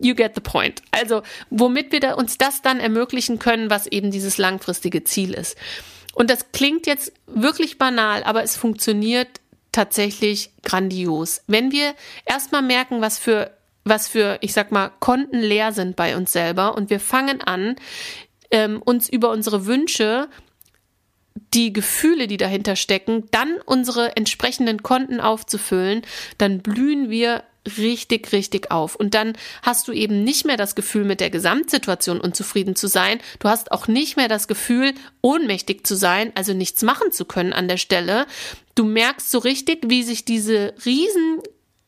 you 0.01 0.13
get 0.13 0.33
the 0.35 0.41
point. 0.41 0.81
Also 0.91 1.23
womit 1.49 1.91
wir 1.91 1.99
da 1.99 2.13
uns 2.13 2.37
das 2.37 2.61
dann 2.61 2.79
ermöglichen 2.79 3.39
können, 3.39 3.69
was 3.69 3.87
eben 3.87 4.11
dieses 4.11 4.37
langfristige 4.37 5.03
Ziel 5.03 5.33
ist. 5.33 5.57
Und 6.13 6.29
das 6.29 6.51
klingt 6.53 6.87
jetzt 6.87 7.11
wirklich 7.27 7.77
banal, 7.77 8.23
aber 8.23 8.41
es 8.41 8.55
funktioniert 8.55 9.41
tatsächlich 9.75 10.51
grandios. 10.63 11.41
Wenn 11.47 11.71
wir 11.71 11.93
erstmal 12.25 12.61
merken, 12.61 13.01
was 13.01 13.19
für, 13.19 13.51
was 13.83 14.07
für, 14.07 14.37
ich 14.41 14.53
sag 14.53 14.71
mal, 14.71 14.91
Konten 14.99 15.39
leer 15.39 15.73
sind 15.73 15.95
bei 15.95 16.15
uns 16.15 16.31
selber 16.31 16.75
und 16.75 16.89
wir 16.89 17.01
fangen 17.01 17.41
an, 17.41 17.75
ähm, 18.51 18.81
uns 18.81 19.09
über 19.09 19.31
unsere 19.31 19.65
Wünsche 19.65 20.29
die 21.53 21.73
Gefühle, 21.73 22.27
die 22.27 22.37
dahinter 22.37 22.77
stecken, 22.77 23.25
dann 23.31 23.57
unsere 23.65 24.15
entsprechenden 24.15 24.81
Konten 24.81 25.19
aufzufüllen, 25.19 26.03
dann 26.37 26.59
blühen 26.59 27.09
wir 27.09 27.43
richtig, 27.77 28.31
richtig 28.31 28.71
auf. 28.71 28.95
Und 28.95 29.13
dann 29.13 29.33
hast 29.61 29.87
du 29.87 29.91
eben 29.91 30.23
nicht 30.23 30.45
mehr 30.45 30.57
das 30.57 30.75
Gefühl, 30.75 31.03
mit 31.03 31.19
der 31.19 31.29
Gesamtsituation 31.29 32.19
unzufrieden 32.19 32.75
zu 32.75 32.87
sein. 32.87 33.19
Du 33.39 33.49
hast 33.49 33.71
auch 33.71 33.87
nicht 33.87 34.17
mehr 34.17 34.27
das 34.27 34.47
Gefühl, 34.47 34.93
ohnmächtig 35.21 35.85
zu 35.85 35.95
sein, 35.95 36.31
also 36.35 36.53
nichts 36.53 36.81
machen 36.83 37.11
zu 37.11 37.25
können 37.25 37.53
an 37.53 37.67
der 37.67 37.77
Stelle. 37.77 38.25
Du 38.75 38.85
merkst 38.85 39.31
so 39.31 39.39
richtig, 39.39 39.85
wie 39.87 40.03
sich 40.03 40.25
diese 40.25 40.73
riesen 40.85 41.41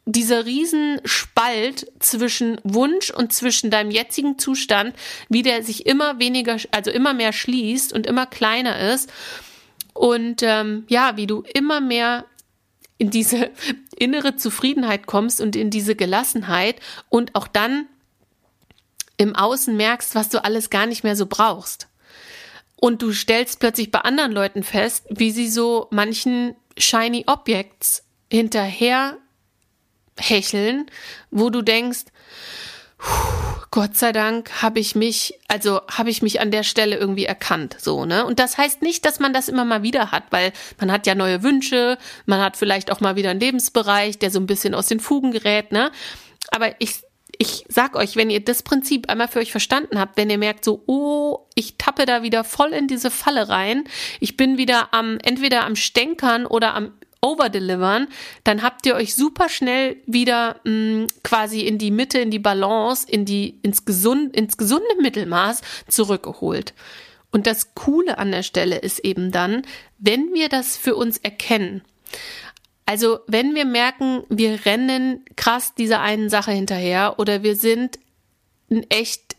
dieser 0.10 0.46
Riesenspalt 0.46 1.92
zwischen 2.00 2.62
Wunsch 2.64 3.12
und 3.12 3.34
zwischen 3.34 3.70
deinem 3.70 3.92
jetzigen 3.92 4.40
Zustand, 4.40 4.96
wie 5.28 5.44
der 5.44 5.64
sich 5.64 5.86
immer 5.86 6.18
weniger, 6.18 6.56
also 6.72 6.92
immer 6.92 7.14
mehr 7.14 7.34
schließt 7.34 7.92
und 7.92 8.08
immer 8.08 8.26
kleiner 8.26 8.94
ist. 8.94 9.12
Und 9.94 10.44
ähm, 10.44 10.86
ja, 10.88 11.18
wie 11.18 11.28
du 11.28 11.44
immer 11.54 11.82
mehr 11.82 12.26
in 12.98 13.10
diese 13.10 13.52
innere 13.98 14.36
Zufriedenheit 14.36 15.08
kommst 15.08 15.42
und 15.42 15.56
in 15.56 15.70
diese 15.70 15.96
Gelassenheit 15.96 16.80
und 17.10 17.36
auch 17.36 17.48
dann 17.48 17.88
im 19.18 19.36
Außen 19.36 19.76
merkst, 19.76 20.16
was 20.16 20.30
du 20.30 20.44
alles 20.44 20.70
gar 20.70 20.86
nicht 20.86 21.04
mehr 21.04 21.16
so 21.16 21.26
brauchst. 21.26 21.88
Und 22.76 23.02
du 23.02 23.12
stellst 23.12 23.60
plötzlich 23.60 23.90
bei 23.92 24.00
anderen 24.00 24.32
Leuten 24.32 24.64
fest, 24.64 25.06
wie 25.10 25.32
sie 25.32 25.50
so 25.50 25.88
manchen 25.90 26.56
shiny 26.78 27.24
Objects 27.28 28.04
hinterher 28.32 29.18
hecheln, 30.20 30.86
wo 31.32 31.50
du 31.50 31.62
denkst, 31.62 32.06
Gott 33.70 33.98
sei 33.98 34.12
Dank 34.12 34.62
habe 34.62 34.80
ich 34.80 34.96
mich, 34.96 35.38
also 35.48 35.82
habe 35.90 36.10
ich 36.10 36.22
mich 36.22 36.40
an 36.40 36.52
der 36.52 36.64
Stelle 36.64 36.96
irgendwie 36.96 37.26
erkannt, 37.26 37.76
so, 37.80 38.06
ne? 38.06 38.26
Und 38.26 38.40
das 38.40 38.58
heißt 38.58 38.82
nicht, 38.82 39.06
dass 39.06 39.20
man 39.20 39.34
das 39.34 39.50
immer 39.50 39.66
mal 39.66 39.84
wieder 39.84 40.12
hat, 40.12 40.24
weil 40.32 40.54
man 40.80 40.92
hat 40.92 41.06
ja 41.06 41.16
neue 41.16 41.44
Wünsche, 41.44 41.98
man 42.26 42.40
hat 42.40 42.56
vielleicht 42.56 42.92
auch 42.92 43.02
mal 43.02 43.16
wieder 43.16 43.32
einen 43.32 43.42
Lebensbereich, 43.42 44.20
der 44.20 44.32
so 44.32 44.40
ein 44.40 44.48
bisschen 44.48 44.74
aus 44.74 44.88
den 44.88 45.00
Fugen 45.00 45.32
gerät, 45.32 45.72
ne? 45.72 45.92
Aber 46.50 46.80
ich, 46.80 47.02
ich 47.38 47.66
sag 47.68 47.96
euch, 47.96 48.16
wenn 48.16 48.30
ihr 48.30 48.44
das 48.44 48.64
Prinzip 48.64 49.10
einmal 49.10 49.28
für 49.28 49.40
euch 49.40 49.52
verstanden 49.52 50.00
habt, 50.00 50.16
wenn 50.16 50.30
ihr 50.30 50.38
merkt 50.38 50.64
so, 50.64 50.84
oh, 50.88 51.48
ich 51.54 51.78
tappe 51.78 52.06
da 52.06 52.24
wieder 52.24 52.46
voll 52.46 52.72
in 52.72 52.88
diese 52.88 53.12
Falle 53.12 53.50
rein, 53.50 53.84
ich 54.22 54.38
bin 54.38 54.58
wieder 54.58 54.94
am, 54.94 55.18
entweder 55.24 55.66
am 55.66 55.76
Stänkern 55.76 56.46
oder 56.46 56.74
am 56.74 56.94
overdelivern, 57.28 58.08
dann 58.44 58.64
habt 58.64 58.86
ihr 58.86 58.96
euch 58.96 59.16
super 59.16 59.50
schnell 59.50 59.98
wieder 60.06 60.60
mh, 60.64 60.72
mm, 60.72 61.08
quasi 61.24 61.62
in 61.62 61.78
die 61.78 61.92
Mitte, 61.92 62.20
in 62.20 62.32
die 62.32 62.40
Balance, 62.40 63.08
in 63.10 63.26
die 63.26 63.60
ins 63.62 63.86
gesund 63.86 64.36
ins 64.36 64.58
gesunde 64.58 65.02
Mittelmaß 65.02 65.62
zurückgeholt. 65.88 66.74
Und 67.32 67.46
das 67.46 67.76
Coole 67.76 68.18
an 68.18 68.32
der 68.32 68.44
Stelle 68.44 68.78
ist 68.78 69.00
eben 69.00 69.32
dann, 69.32 69.64
wenn 69.98 70.34
wir 70.34 70.50
das 70.50 70.78
für 70.78 70.96
uns 70.96 71.18
erkennen. 71.18 71.82
Also, 72.86 73.20
wenn 73.28 73.54
wir 73.54 73.66
merken, 73.66 74.24
wir 74.30 74.66
rennen 74.66 75.26
krass 75.36 75.76
dieser 75.76 76.00
einen 76.00 76.30
Sache 76.30 76.52
hinterher 76.52 77.16
oder 77.20 77.44
wir 77.44 77.58
sind 77.58 78.00
ein 78.72 78.90
echt 78.90 79.36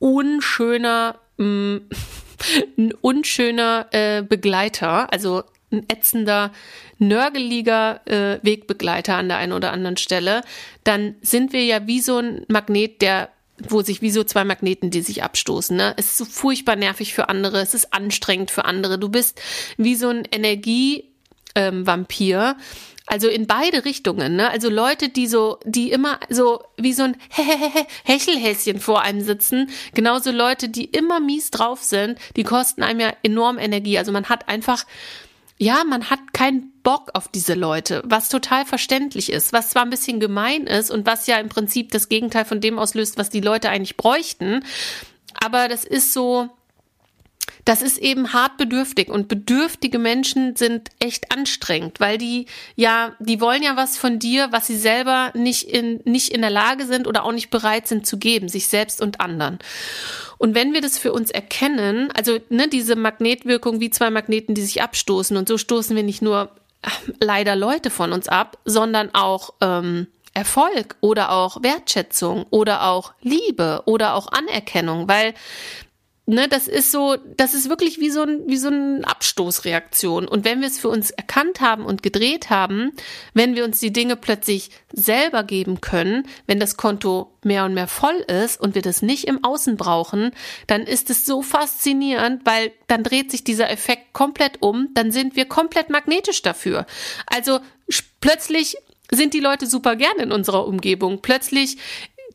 unschöner, 0.00 1.20
mh, 1.36 1.46
mm, 1.46 1.88
ein 2.78 2.92
unschöner 3.00 3.86
äh, 3.92 4.22
Begleiter, 4.22 5.12
also 5.12 5.44
ein 5.76 5.84
ätzender, 5.88 6.52
nörgeliger 6.98 8.00
äh, 8.06 8.38
Wegbegleiter 8.42 9.16
an 9.16 9.28
der 9.28 9.38
einen 9.38 9.52
oder 9.52 9.72
anderen 9.72 9.96
Stelle, 9.96 10.42
dann 10.84 11.16
sind 11.22 11.52
wir 11.52 11.64
ja 11.64 11.86
wie 11.86 12.00
so 12.00 12.18
ein 12.18 12.44
Magnet, 12.48 13.02
der 13.02 13.30
wo 13.58 13.82
sich 13.82 14.02
wie 14.02 14.10
so 14.10 14.22
zwei 14.22 14.44
Magneten, 14.44 14.90
die 14.90 15.00
sich 15.00 15.22
abstoßen. 15.22 15.74
Ne? 15.76 15.94
Es 15.96 16.04
ist 16.06 16.18
so 16.18 16.26
furchtbar 16.26 16.76
nervig 16.76 17.14
für 17.14 17.30
andere, 17.30 17.60
es 17.60 17.74
ist 17.74 17.94
anstrengend 17.94 18.50
für 18.50 18.66
andere. 18.66 18.98
Du 18.98 19.08
bist 19.08 19.40
wie 19.78 19.94
so 19.94 20.08
ein 20.08 20.24
Energievampir. 20.30 22.56
Ähm, 22.58 22.62
also 23.08 23.28
in 23.28 23.46
beide 23.46 23.84
Richtungen, 23.84 24.34
ne? 24.34 24.50
Also 24.50 24.68
Leute, 24.68 25.08
die 25.08 25.28
so, 25.28 25.60
die 25.64 25.92
immer 25.92 26.18
so 26.28 26.64
wie 26.76 26.92
so 26.92 27.04
ein 27.04 27.16
Hechelhäschen 28.04 28.80
vor 28.80 29.02
einem 29.02 29.20
sitzen, 29.20 29.70
genauso 29.94 30.32
Leute, 30.32 30.68
die 30.68 30.86
immer 30.86 31.20
mies 31.20 31.52
drauf 31.52 31.84
sind, 31.84 32.18
die 32.34 32.42
kosten 32.42 32.82
einem 32.82 32.98
ja 32.98 33.12
enorm 33.22 33.58
Energie. 33.58 33.96
Also 33.96 34.10
man 34.10 34.28
hat 34.28 34.48
einfach 34.48 34.86
ja, 35.58 35.84
man 35.84 36.10
hat 36.10 36.32
keinen 36.32 36.72
Bock 36.82 37.10
auf 37.14 37.28
diese 37.28 37.54
Leute, 37.54 38.02
was 38.04 38.28
total 38.28 38.64
verständlich 38.66 39.32
ist, 39.32 39.52
was 39.52 39.70
zwar 39.70 39.82
ein 39.82 39.90
bisschen 39.90 40.20
gemein 40.20 40.66
ist 40.66 40.90
und 40.90 41.06
was 41.06 41.26
ja 41.26 41.38
im 41.38 41.48
Prinzip 41.48 41.90
das 41.92 42.08
Gegenteil 42.08 42.44
von 42.44 42.60
dem 42.60 42.78
auslöst, 42.78 43.18
was 43.18 43.30
die 43.30 43.40
Leute 43.40 43.70
eigentlich 43.70 43.96
bräuchten, 43.96 44.64
aber 45.42 45.68
das 45.68 45.84
ist 45.84 46.12
so, 46.12 46.50
das 47.66 47.82
ist 47.82 47.98
eben 47.98 48.32
hart 48.32 48.58
bedürftig 48.58 49.08
und 49.08 49.26
bedürftige 49.26 49.98
Menschen 49.98 50.54
sind 50.54 50.88
echt 51.00 51.36
anstrengend, 51.36 51.98
weil 51.98 52.16
die 52.16 52.46
ja, 52.76 53.16
die 53.18 53.40
wollen 53.40 53.62
ja 53.62 53.76
was 53.76 53.98
von 53.98 54.20
dir, 54.20 54.48
was 54.52 54.68
sie 54.68 54.76
selber 54.76 55.32
nicht 55.34 55.64
in, 55.64 56.00
nicht 56.04 56.28
in 56.28 56.42
der 56.42 56.50
Lage 56.50 56.86
sind 56.86 57.08
oder 57.08 57.24
auch 57.24 57.32
nicht 57.32 57.50
bereit 57.50 57.88
sind 57.88 58.06
zu 58.06 58.18
geben, 58.18 58.48
sich 58.48 58.68
selbst 58.68 59.02
und 59.02 59.20
anderen. 59.20 59.58
Und 60.38 60.54
wenn 60.54 60.74
wir 60.74 60.80
das 60.80 60.96
für 60.96 61.12
uns 61.12 61.32
erkennen, 61.32 62.12
also 62.12 62.38
ne, 62.50 62.68
diese 62.68 62.94
Magnetwirkung 62.94 63.80
wie 63.80 63.90
zwei 63.90 64.10
Magneten, 64.10 64.54
die 64.54 64.62
sich 64.62 64.80
abstoßen 64.80 65.36
und 65.36 65.48
so 65.48 65.58
stoßen 65.58 65.96
wir 65.96 66.04
nicht 66.04 66.22
nur 66.22 66.52
äh, 66.82 66.88
leider 67.20 67.56
Leute 67.56 67.90
von 67.90 68.12
uns 68.12 68.28
ab, 68.28 68.58
sondern 68.64 69.12
auch 69.12 69.54
ähm, 69.60 70.06
Erfolg 70.34 70.96
oder 71.00 71.32
auch 71.32 71.62
Wertschätzung 71.62 72.44
oder 72.50 72.84
auch 72.84 73.14
Liebe 73.22 73.82
oder 73.86 74.14
auch 74.14 74.30
Anerkennung, 74.30 75.08
weil 75.08 75.34
ne, 76.26 76.48
das 76.48 76.68
ist 76.68 76.90
so, 76.90 77.16
das 77.36 77.54
ist 77.54 77.68
wirklich 77.68 78.00
wie 78.00 78.10
so 78.10 78.22
ein, 78.22 78.42
wie 78.46 78.56
so 78.56 78.68
eine 78.68 79.06
Abstoßreaktion. 79.06 80.28
Und 80.28 80.44
wenn 80.44 80.60
wir 80.60 80.66
es 80.66 80.78
für 80.78 80.88
uns 80.88 81.10
erkannt 81.10 81.60
haben 81.60 81.84
und 81.84 82.02
gedreht 82.02 82.50
haben, 82.50 82.92
wenn 83.32 83.54
wir 83.54 83.64
uns 83.64 83.80
die 83.80 83.92
Dinge 83.92 84.16
plötzlich 84.16 84.70
selber 84.92 85.44
geben 85.44 85.80
können, 85.80 86.26
wenn 86.46 86.60
das 86.60 86.76
Konto 86.76 87.32
mehr 87.42 87.64
und 87.64 87.74
mehr 87.74 87.86
voll 87.86 88.16
ist 88.26 88.60
und 88.60 88.74
wir 88.74 88.82
das 88.82 89.02
nicht 89.02 89.24
im 89.24 89.42
Außen 89.44 89.76
brauchen, 89.76 90.32
dann 90.66 90.82
ist 90.82 91.10
es 91.10 91.24
so 91.24 91.42
faszinierend, 91.42 92.42
weil 92.44 92.72
dann 92.88 93.04
dreht 93.04 93.30
sich 93.30 93.44
dieser 93.44 93.70
Effekt 93.70 94.12
komplett 94.12 94.62
um, 94.62 94.88
dann 94.94 95.12
sind 95.12 95.36
wir 95.36 95.46
komplett 95.46 95.90
magnetisch 95.90 96.42
dafür. 96.42 96.86
Also 97.26 97.60
plötzlich 98.20 98.76
sind 99.12 99.34
die 99.34 99.40
Leute 99.40 99.66
super 99.66 99.94
gern 99.94 100.18
in 100.18 100.32
unserer 100.32 100.66
Umgebung. 100.66 101.22
Plötzlich 101.22 101.78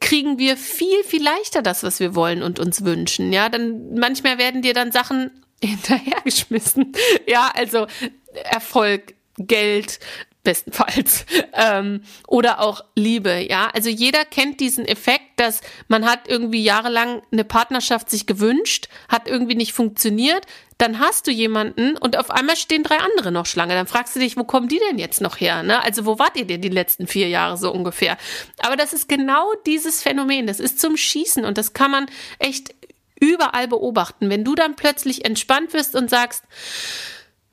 kriegen 0.02 0.38
wir 0.38 0.58
viel, 0.58 1.04
viel 1.06 1.24
leichter 1.24 1.62
das, 1.62 1.84
was 1.84 2.02
wir 2.02 2.16
wollen 2.16 2.44
und 2.44 2.60
uns 2.60 2.84
wünschen. 2.84 3.32
Ja, 3.32 3.48
dann 3.48 3.94
manchmal 3.94 4.38
werden 4.38 4.62
dir 4.62 4.74
dann 4.74 4.92
Sachen 4.92 5.32
hinterhergeschmissen. 5.64 6.92
Ja, 7.28 7.52
also 7.56 7.88
Erfolg, 8.34 9.14
Geld, 9.38 10.00
bestenfalls. 10.44 11.26
Ähm, 11.54 12.04
oder 12.28 12.62
auch 12.62 12.86
Liebe, 12.96 13.46
ja. 13.48 13.70
Also 13.74 13.90
jeder 13.90 14.24
kennt 14.24 14.62
diesen 14.62 14.86
Effekt, 14.86 15.26
dass 15.36 15.60
man 15.90 16.06
hat 16.06 16.30
irgendwie 16.30 16.64
jahrelang 16.64 17.22
eine 17.32 17.44
Partnerschaft 17.44 18.10
sich 18.10 18.26
gewünscht, 18.26 18.88
hat 19.10 19.28
irgendwie 19.28 19.56
nicht 19.56 19.74
funktioniert, 19.74 20.46
dann 20.82 20.98
hast 20.98 21.28
du 21.28 21.32
jemanden 21.32 21.96
und 21.96 22.18
auf 22.18 22.32
einmal 22.32 22.56
stehen 22.56 22.82
drei 22.82 22.98
andere 22.98 23.32
noch 23.32 23.46
Schlange. 23.46 23.76
Dann 23.76 23.86
fragst 23.86 24.16
du 24.16 24.20
dich, 24.20 24.36
wo 24.36 24.44
kommen 24.44 24.68
die 24.68 24.80
denn 24.90 24.98
jetzt 24.98 25.22
noch 25.22 25.40
her? 25.40 25.62
Ne? 25.62 25.84
Also 25.84 26.08
wo 26.08 26.18
wart 26.18 26.36
ihr 26.36 26.46
denn 26.46 26.62
die 26.62 26.70
letzten 26.70 27.06
vier 27.06 27.28
Jahre 27.30 27.56
so 27.56 27.72
ungefähr? 27.72 28.18
Aber 28.64 28.76
das 28.76 28.92
ist 28.92 29.08
genau 29.08 29.54
dieses 29.68 30.02
Phänomen. 30.02 30.48
Das 30.48 30.60
ist 30.60 30.82
zum 30.82 30.98
Schießen 30.98 31.46
und 31.46 31.60
das 31.60 31.74
kann 31.74 31.92
man 31.92 32.08
echt 32.40 32.74
überall 33.20 33.68
beobachten. 33.68 34.32
Wenn 34.32 34.44
du 34.44 34.56
dann 34.56 34.76
plötzlich 34.76 35.24
entspannt 35.24 35.74
wirst 35.74 35.96
und 35.96 36.10
sagst, 36.10 36.46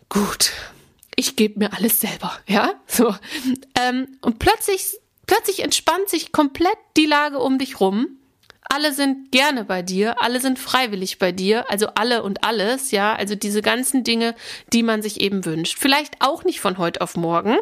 gut, 0.08 0.52
ich 1.14 1.36
gebe 1.36 1.58
mir 1.58 1.74
alles 1.74 2.00
selber, 2.00 2.32
ja, 2.46 2.72
so. 2.86 3.14
Ähm, 3.78 4.08
und 4.22 4.38
plötzlich, 4.38 4.96
plötzlich 5.26 5.62
entspannt 5.62 6.08
sich 6.08 6.32
komplett 6.32 6.78
die 6.96 7.04
Lage 7.04 7.40
um 7.40 7.58
dich 7.58 7.78
rum 7.78 8.18
alle 8.68 8.92
sind 8.92 9.32
gerne 9.32 9.64
bei 9.64 9.82
dir, 9.82 10.20
alle 10.22 10.40
sind 10.40 10.58
freiwillig 10.58 11.18
bei 11.18 11.32
dir, 11.32 11.70
also 11.70 11.88
alle 11.94 12.22
und 12.22 12.44
alles, 12.44 12.90
ja, 12.90 13.14
also 13.14 13.34
diese 13.34 13.62
ganzen 13.62 14.04
Dinge, 14.04 14.34
die 14.72 14.82
man 14.82 15.00
sich 15.00 15.20
eben 15.20 15.44
wünscht. 15.44 15.78
Vielleicht 15.78 16.20
auch 16.20 16.44
nicht 16.44 16.60
von 16.60 16.76
heute 16.76 17.00
auf 17.00 17.16
morgen, 17.16 17.56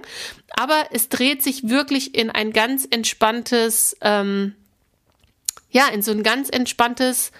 aber 0.50 0.88
es 0.90 1.08
dreht 1.08 1.42
sich 1.42 1.68
wirklich 1.68 2.14
in 2.14 2.30
ein 2.30 2.52
ganz 2.52 2.86
entspanntes, 2.90 3.96
ähm, 4.00 4.54
ja, 5.70 5.88
in 5.88 6.02
so 6.02 6.10
ein 6.10 6.22
ganz 6.22 6.48
entspanntes, 6.48 7.30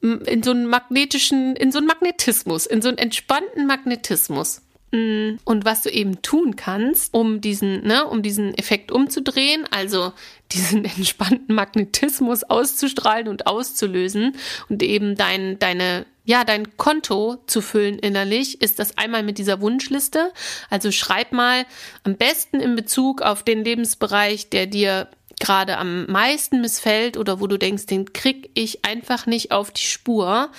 in 0.00 0.42
so 0.42 0.50
einen 0.50 0.66
magnetischen, 0.66 1.56
in 1.56 1.72
so 1.72 1.78
einen 1.78 1.86
Magnetismus, 1.86 2.66
in 2.66 2.82
so 2.82 2.88
einen 2.88 2.98
entspannten 2.98 3.66
Magnetismus. 3.66 4.63
Mm, 4.94 5.38
und 5.44 5.64
was 5.64 5.82
du 5.82 5.90
eben 5.90 6.22
tun 6.22 6.54
kannst, 6.54 7.12
um 7.14 7.40
diesen, 7.40 7.84
ne, 7.84 8.06
um 8.06 8.22
diesen 8.22 8.56
Effekt 8.56 8.92
umzudrehen, 8.92 9.66
also 9.72 10.12
diesen 10.52 10.84
entspannten 10.96 11.52
Magnetismus 11.52 12.44
auszustrahlen 12.44 13.26
und 13.26 13.48
auszulösen 13.48 14.36
und 14.68 14.84
eben 14.84 15.16
dein, 15.16 15.58
deine, 15.58 16.06
ja, 16.24 16.44
dein 16.44 16.76
Konto 16.76 17.38
zu 17.48 17.60
füllen 17.60 17.98
innerlich, 17.98 18.62
ist 18.62 18.78
das 18.78 18.96
einmal 18.96 19.24
mit 19.24 19.38
dieser 19.38 19.60
Wunschliste. 19.60 20.32
Also 20.70 20.92
schreib 20.92 21.32
mal 21.32 21.66
am 22.04 22.14
besten 22.16 22.60
in 22.60 22.76
Bezug 22.76 23.20
auf 23.20 23.42
den 23.42 23.64
Lebensbereich, 23.64 24.48
der 24.48 24.66
dir 24.66 25.08
gerade 25.40 25.76
am 25.76 26.06
meisten 26.06 26.60
missfällt 26.60 27.16
oder 27.16 27.40
wo 27.40 27.48
du 27.48 27.58
denkst, 27.58 27.86
den 27.86 28.12
krieg 28.12 28.48
ich 28.54 28.84
einfach 28.84 29.26
nicht 29.26 29.50
auf 29.50 29.72
die 29.72 29.82
Spur 29.82 30.52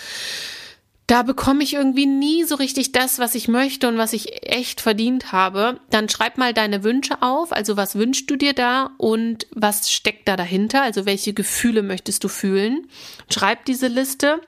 da 1.08 1.22
bekomme 1.22 1.64
ich 1.64 1.74
irgendwie 1.74 2.08
nie 2.08 2.44
so 2.46 2.56
richtig 2.56 2.92
das, 2.92 3.20
was 3.20 3.36
ich 3.36 3.48
möchte 3.48 3.88
und 3.88 4.00
was 4.00 4.12
ich 4.14 4.42
echt 4.44 4.82
verdient 4.82 5.32
habe, 5.32 5.80
dann 5.92 6.10
schreib 6.10 6.40
mal 6.40 6.52
deine 6.54 6.84
Wünsche 6.84 7.22
auf. 7.22 7.52
Also 7.52 7.78
was 7.78 7.94
wünschst 7.96 8.28
du 8.30 8.36
dir 8.36 8.54
da 8.54 8.92
und 8.98 9.46
was 9.52 9.92
steckt 9.92 10.28
da 10.28 10.36
dahinter? 10.36 10.82
Also 10.82 11.06
welche 11.06 11.34
Gefühle 11.34 11.84
möchtest 11.84 12.24
du 12.24 12.28
fühlen? 12.28 12.88
Schreib 13.30 13.66
diese 13.66 13.86
Liste. 13.88 14.42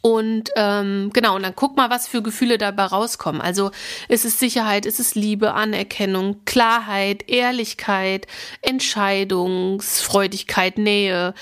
Und 0.00 0.50
ähm, 0.54 1.10
genau, 1.12 1.34
und 1.34 1.42
dann 1.42 1.56
guck 1.56 1.76
mal, 1.76 1.90
was 1.90 2.06
für 2.06 2.22
Gefühle 2.22 2.58
dabei 2.58 2.84
rauskommen. 2.84 3.42
Also 3.42 3.72
ist 4.08 4.24
es 4.24 4.38
Sicherheit, 4.38 4.86
ist 4.86 5.00
es 5.00 5.16
Liebe, 5.16 5.54
Anerkennung, 5.54 6.44
Klarheit, 6.44 7.28
Ehrlichkeit, 7.28 8.28
Entscheidungsfreudigkeit, 8.62 10.78
Nähe, 10.78 11.34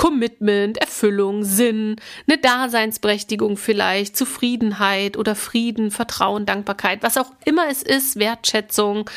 Commitment, 0.00 0.78
Erfüllung, 0.78 1.44
Sinn, 1.44 1.96
eine 2.26 2.38
Daseinsberechtigung 2.38 3.58
vielleicht, 3.58 4.16
Zufriedenheit 4.16 5.18
oder 5.18 5.34
Frieden, 5.34 5.90
Vertrauen, 5.90 6.46
Dankbarkeit, 6.46 7.02
was 7.02 7.18
auch 7.18 7.30
immer 7.44 7.68
es 7.68 7.82
ist, 7.82 8.18
Wertschätzung. 8.18 9.10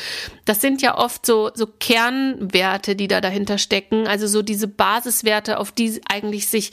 Das 0.44 0.60
sind 0.60 0.82
ja 0.82 0.98
oft 0.98 1.24
so, 1.24 1.50
so 1.54 1.66
Kernwerte, 1.66 2.96
die 2.96 3.08
da 3.08 3.22
dahinter 3.22 3.56
stecken. 3.56 4.06
Also 4.06 4.26
so 4.26 4.42
diese 4.42 4.68
Basiswerte, 4.68 5.58
auf 5.58 5.72
die 5.72 6.02
eigentlich 6.06 6.48
sich 6.48 6.70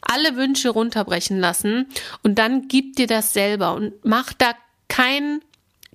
alle 0.00 0.36
Wünsche 0.36 0.70
runterbrechen 0.70 1.38
lassen. 1.38 1.86
Und 2.22 2.38
dann 2.38 2.66
gib 2.66 2.96
dir 2.96 3.08
das 3.08 3.34
selber 3.34 3.74
und 3.74 3.92
mach 4.06 4.32
da 4.32 4.54
kein, 4.88 5.42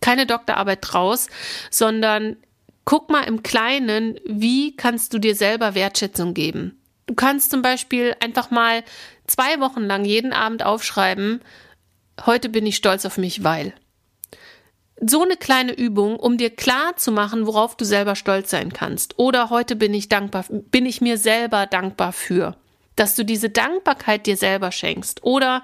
keine 0.01 0.27
Doktorarbeit 0.27 0.81
draus, 0.83 1.29
sondern 1.71 2.37
guck 2.85 3.09
mal 3.09 3.23
im 3.23 3.41
Kleinen, 3.41 4.19
wie 4.23 4.75
kannst 4.75 5.15
du 5.15 5.17
dir 5.17 5.33
selber 5.33 5.73
Wertschätzung 5.73 6.35
geben? 6.35 6.79
Du 7.07 7.13
kannst 7.13 7.51
zum 7.51 7.61
Beispiel 7.61 8.15
einfach 8.19 8.51
mal 8.51 8.83
zwei 9.27 9.59
Wochen 9.59 9.81
lang 9.81 10.05
jeden 10.05 10.33
Abend 10.33 10.63
aufschreiben, 10.63 11.41
heute 12.25 12.49
bin 12.49 12.65
ich 12.65 12.75
stolz 12.75 13.05
auf 13.05 13.17
mich, 13.17 13.43
weil. 13.43 13.73
So 15.01 15.23
eine 15.23 15.35
kleine 15.35 15.73
Übung, 15.73 16.15
um 16.15 16.37
dir 16.37 16.49
klar 16.49 16.95
zu 16.95 17.11
machen, 17.11 17.45
worauf 17.45 17.75
du 17.75 17.83
selber 17.83 18.15
stolz 18.15 18.49
sein 18.49 18.71
kannst. 18.71 19.19
Oder 19.19 19.49
heute 19.49 19.75
bin 19.75 19.93
ich 19.93 20.07
dankbar, 20.07 20.45
bin 20.49 20.85
ich 20.85 21.01
mir 21.01 21.17
selber 21.17 21.65
dankbar 21.65 22.13
für 22.13 22.55
dass 22.95 23.15
du 23.15 23.25
diese 23.25 23.49
Dankbarkeit 23.49 24.25
dir 24.25 24.37
selber 24.37 24.71
schenkst. 24.71 25.23
Oder 25.23 25.63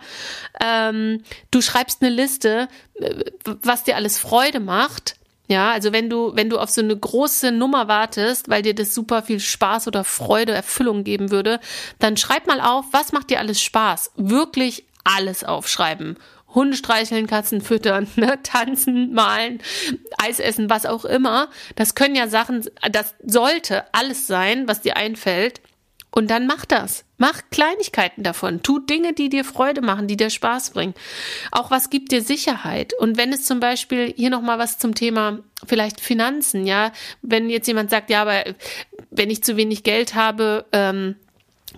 ähm, 0.59 1.23
du 1.49 1.61
schreibst 1.61 2.01
eine 2.01 2.13
Liste, 2.13 2.67
äh, 2.95 3.23
was 3.43 3.83
dir 3.83 3.95
alles 3.95 4.19
Freude 4.19 4.59
macht 4.59 5.15
ja, 5.51 5.71
also 5.71 5.91
wenn 5.91 6.09
du, 6.09 6.31
wenn 6.33 6.49
du 6.49 6.57
auf 6.57 6.69
so 6.69 6.79
eine 6.79 6.97
große 6.97 7.51
Nummer 7.51 7.89
wartest, 7.89 8.49
weil 8.49 8.61
dir 8.61 8.73
das 8.73 8.95
super 8.95 9.21
viel 9.21 9.41
Spaß 9.41 9.85
oder 9.87 10.05
Freude, 10.05 10.53
Erfüllung 10.53 11.03
geben 11.03 11.29
würde, 11.29 11.59
dann 11.99 12.15
schreib 12.15 12.47
mal 12.47 12.61
auf, 12.61 12.85
was 12.91 13.11
macht 13.11 13.29
dir 13.29 13.39
alles 13.39 13.61
Spaß? 13.61 14.13
Wirklich 14.15 14.85
alles 15.03 15.43
aufschreiben. 15.43 16.17
Hunde 16.55 16.77
streicheln, 16.77 17.27
Katzen 17.27 17.59
füttern, 17.59 18.07
ne, 18.15 18.39
tanzen, 18.43 19.11
malen, 19.11 19.61
Eis 20.17 20.39
essen, 20.39 20.69
was 20.69 20.85
auch 20.85 21.03
immer. 21.03 21.49
Das 21.75 21.95
können 21.95 22.15
ja 22.15 22.29
Sachen, 22.29 22.65
das 22.89 23.15
sollte 23.21 23.93
alles 23.93 24.27
sein, 24.27 24.69
was 24.69 24.79
dir 24.79 24.95
einfällt. 24.95 25.59
Und 26.11 26.31
dann 26.31 26.47
mach 26.47 26.63
das. 26.63 27.03
Mach 27.21 27.39
Kleinigkeiten 27.51 28.23
davon. 28.23 28.63
Tu 28.63 28.79
Dinge, 28.79 29.13
die 29.13 29.29
dir 29.29 29.45
Freude 29.45 29.81
machen, 29.81 30.07
die 30.07 30.17
dir 30.17 30.31
Spaß 30.31 30.71
bringen. 30.71 30.95
Auch 31.51 31.69
was 31.69 31.91
gibt 31.91 32.11
dir 32.11 32.23
Sicherheit. 32.23 32.95
Und 32.97 33.15
wenn 33.15 33.31
es 33.31 33.45
zum 33.45 33.59
Beispiel 33.59 34.11
hier 34.17 34.31
nochmal 34.31 34.57
was 34.57 34.79
zum 34.79 34.95
Thema 34.95 35.37
vielleicht 35.63 36.01
Finanzen, 36.01 36.65
ja, 36.65 36.91
wenn 37.21 37.51
jetzt 37.51 37.67
jemand 37.67 37.91
sagt, 37.91 38.09
ja, 38.09 38.23
aber 38.23 38.43
wenn 39.11 39.29
ich 39.29 39.43
zu 39.43 39.55
wenig 39.55 39.83
Geld 39.83 40.15
habe, 40.15 40.65
ähm, 40.71 41.15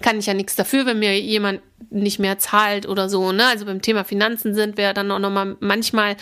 kann 0.02 0.18
ich 0.18 0.28
ja 0.28 0.34
nichts 0.34 0.56
dafür, 0.56 0.86
wenn 0.86 1.00
mir 1.00 1.20
jemand 1.20 1.60
nicht 1.90 2.20
mehr 2.20 2.40
zahlt 2.40 2.88
oder 2.88 3.10
so. 3.10 3.34
Ne? 3.34 3.46
Also 3.46 3.66
beim 3.66 3.82
Thema 3.82 4.06
Finanzen 4.06 4.56
sind 4.56 4.78
wir 4.78 4.94
dann 4.94 5.12
auch 5.12 5.20
nochmal 5.20 5.58
manchmal 5.60 6.16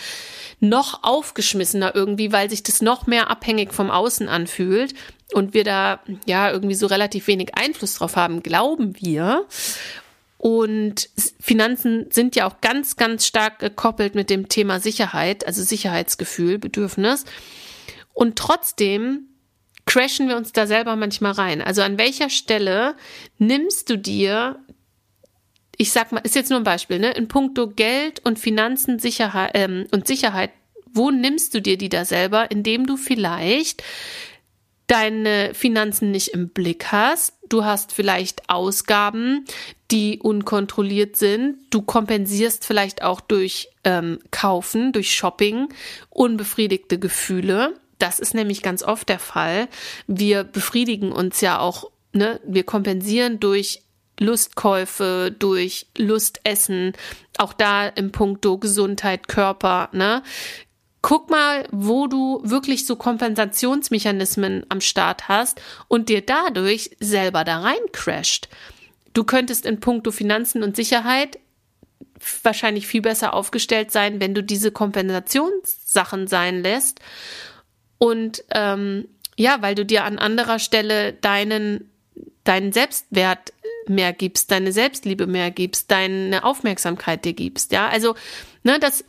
noch 0.58 1.04
aufgeschmissener 1.04 1.94
irgendwie, 1.94 2.32
weil 2.32 2.50
sich 2.50 2.64
das 2.64 2.82
noch 2.82 3.06
mehr 3.06 3.30
abhängig 3.30 3.72
vom 3.72 3.88
Außen 3.88 4.28
anfühlt 4.28 4.94
und 5.34 5.54
wir 5.54 5.64
da 5.64 6.00
ja 6.26 6.50
irgendwie 6.50 6.74
so 6.74 6.86
relativ 6.86 7.26
wenig 7.26 7.54
Einfluss 7.54 7.94
drauf 7.94 8.16
haben, 8.16 8.42
glauben 8.42 8.94
wir. 9.00 9.46
Und 10.38 11.08
Finanzen 11.40 12.10
sind 12.10 12.34
ja 12.34 12.48
auch 12.48 12.60
ganz, 12.60 12.96
ganz 12.96 13.26
stark 13.26 13.60
gekoppelt 13.60 14.16
mit 14.16 14.28
dem 14.28 14.48
Thema 14.48 14.80
Sicherheit, 14.80 15.46
also 15.46 15.62
Sicherheitsgefühl, 15.62 16.58
Bedürfnis. 16.58 17.24
Und 18.12 18.36
trotzdem 18.36 19.28
crashen 19.86 20.28
wir 20.28 20.36
uns 20.36 20.52
da 20.52 20.66
selber 20.66 20.96
manchmal 20.96 21.32
rein. 21.32 21.62
Also 21.62 21.82
an 21.82 21.98
welcher 21.98 22.30
Stelle 22.30 22.96
nimmst 23.38 23.90
du 23.90 23.96
dir, 23.96 24.58
ich 25.76 25.92
sag 25.92 26.12
mal, 26.12 26.20
ist 26.20 26.34
jetzt 26.34 26.50
nur 26.50 26.60
ein 26.60 26.64
Beispiel, 26.64 26.98
ne, 26.98 27.12
in 27.12 27.28
puncto 27.28 27.68
Geld 27.68 28.20
und 28.24 28.38
Finanzen 28.38 28.98
Sicherheit 28.98 29.52
ähm, 29.54 29.86
und 29.92 30.06
Sicherheit, 30.06 30.50
wo 30.92 31.10
nimmst 31.10 31.54
du 31.54 31.62
dir 31.62 31.78
die 31.78 31.88
da 31.88 32.04
selber, 32.04 32.50
indem 32.50 32.86
du 32.86 32.96
vielleicht 32.96 33.82
deine 34.92 35.54
Finanzen 35.54 36.10
nicht 36.10 36.28
im 36.28 36.50
Blick 36.50 36.92
hast. 36.92 37.32
Du 37.48 37.64
hast 37.64 37.92
vielleicht 37.92 38.50
Ausgaben, 38.50 39.46
die 39.90 40.18
unkontrolliert 40.18 41.16
sind. 41.16 41.56
Du 41.70 41.80
kompensierst 41.80 42.66
vielleicht 42.66 43.02
auch 43.02 43.22
durch 43.22 43.70
ähm, 43.84 44.18
Kaufen, 44.30 44.92
durch 44.92 45.16
Shopping, 45.16 45.70
unbefriedigte 46.10 46.98
Gefühle. 46.98 47.72
Das 47.98 48.20
ist 48.20 48.34
nämlich 48.34 48.60
ganz 48.60 48.82
oft 48.82 49.08
der 49.08 49.18
Fall. 49.18 49.68
Wir 50.06 50.44
befriedigen 50.44 51.10
uns 51.10 51.40
ja 51.40 51.58
auch, 51.58 51.90
ne? 52.12 52.38
Wir 52.46 52.64
kompensieren 52.64 53.40
durch 53.40 53.80
Lustkäufe, 54.20 55.34
durch 55.38 55.86
Lustessen, 55.96 56.92
auch 57.38 57.54
da 57.54 57.88
im 57.88 58.12
Punkto 58.12 58.58
Gesundheit, 58.58 59.26
Körper, 59.26 59.88
ne? 59.92 60.22
Guck 61.02 61.30
mal, 61.30 61.66
wo 61.72 62.06
du 62.06 62.40
wirklich 62.44 62.86
so 62.86 62.94
Kompensationsmechanismen 62.94 64.64
am 64.68 64.80
Start 64.80 65.28
hast 65.28 65.60
und 65.88 66.08
dir 66.08 66.22
dadurch 66.22 66.92
selber 67.00 67.42
da 67.44 67.60
rein 67.60 67.80
crasht. 67.92 68.48
Du 69.12 69.24
könntest 69.24 69.66
in 69.66 69.80
puncto 69.80 70.12
Finanzen 70.12 70.62
und 70.62 70.76
Sicherheit 70.76 71.38
wahrscheinlich 72.44 72.86
viel 72.86 73.02
besser 73.02 73.34
aufgestellt 73.34 73.90
sein, 73.90 74.20
wenn 74.20 74.32
du 74.32 74.42
diese 74.42 74.70
Kompensationssachen 74.70 76.28
sein 76.28 76.62
lässt. 76.62 77.00
Und 77.98 78.44
ähm, 78.54 79.08
ja, 79.36 79.60
weil 79.60 79.74
du 79.74 79.84
dir 79.84 80.04
an 80.04 80.18
anderer 80.18 80.60
Stelle 80.60 81.12
deinen, 81.14 81.90
deinen 82.44 82.72
Selbstwert 82.72 83.52
mehr 83.88 84.12
gibst, 84.12 84.52
deine 84.52 84.72
Selbstliebe 84.72 85.26
mehr 85.26 85.50
gibst, 85.50 85.90
deine 85.90 86.44
Aufmerksamkeit 86.44 87.24
dir 87.24 87.32
gibst. 87.32 87.72
Ja, 87.72 87.88
also, 87.88 88.14
ne, 88.62 88.78
das, 88.78 89.04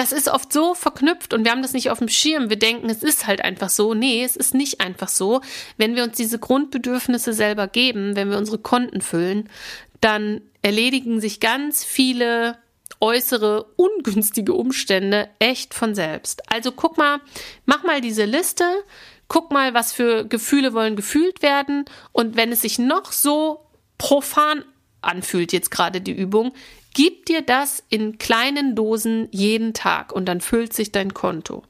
das 0.00 0.12
ist 0.12 0.28
oft 0.28 0.50
so 0.50 0.74
verknüpft 0.74 1.34
und 1.34 1.44
wir 1.44 1.50
haben 1.50 1.60
das 1.60 1.74
nicht 1.74 1.90
auf 1.90 1.98
dem 1.98 2.08
Schirm. 2.08 2.48
Wir 2.48 2.58
denken, 2.58 2.88
es 2.88 3.02
ist 3.02 3.26
halt 3.26 3.44
einfach 3.44 3.68
so. 3.68 3.92
Nee, 3.92 4.24
es 4.24 4.34
ist 4.34 4.54
nicht 4.54 4.80
einfach 4.80 5.08
so. 5.08 5.42
Wenn 5.76 5.94
wir 5.94 6.04
uns 6.04 6.16
diese 6.16 6.38
Grundbedürfnisse 6.38 7.34
selber 7.34 7.68
geben, 7.68 8.16
wenn 8.16 8.30
wir 8.30 8.38
unsere 8.38 8.56
Konten 8.56 9.02
füllen, 9.02 9.50
dann 10.00 10.40
erledigen 10.62 11.20
sich 11.20 11.38
ganz 11.38 11.84
viele 11.84 12.56
äußere 13.02 13.64
ungünstige 13.76 14.54
Umstände 14.54 15.28
echt 15.38 15.74
von 15.74 15.94
selbst. 15.94 16.50
Also 16.50 16.72
guck 16.72 16.96
mal, 16.96 17.20
mach 17.66 17.82
mal 17.82 18.00
diese 18.00 18.24
Liste, 18.24 18.64
guck 19.28 19.50
mal, 19.50 19.74
was 19.74 19.92
für 19.92 20.24
Gefühle 20.24 20.72
wollen 20.72 20.96
gefühlt 20.96 21.42
werden 21.42 21.84
und 22.12 22.36
wenn 22.36 22.52
es 22.52 22.62
sich 22.62 22.78
noch 22.78 23.12
so 23.12 23.66
profan 23.98 24.64
anfühlt, 25.02 25.52
jetzt 25.52 25.70
gerade 25.70 26.00
die 26.00 26.12
Übung, 26.16 26.52
gib 26.94 27.26
dir 27.26 27.42
das 27.42 27.82
in 27.88 28.18
kleinen 28.18 28.74
Dosen 28.74 29.28
jeden 29.30 29.74
Tag 29.74 30.12
und 30.12 30.26
dann 30.26 30.40
füllt 30.40 30.72
sich 30.72 30.92
dein 30.92 31.14
Konto. 31.14 31.62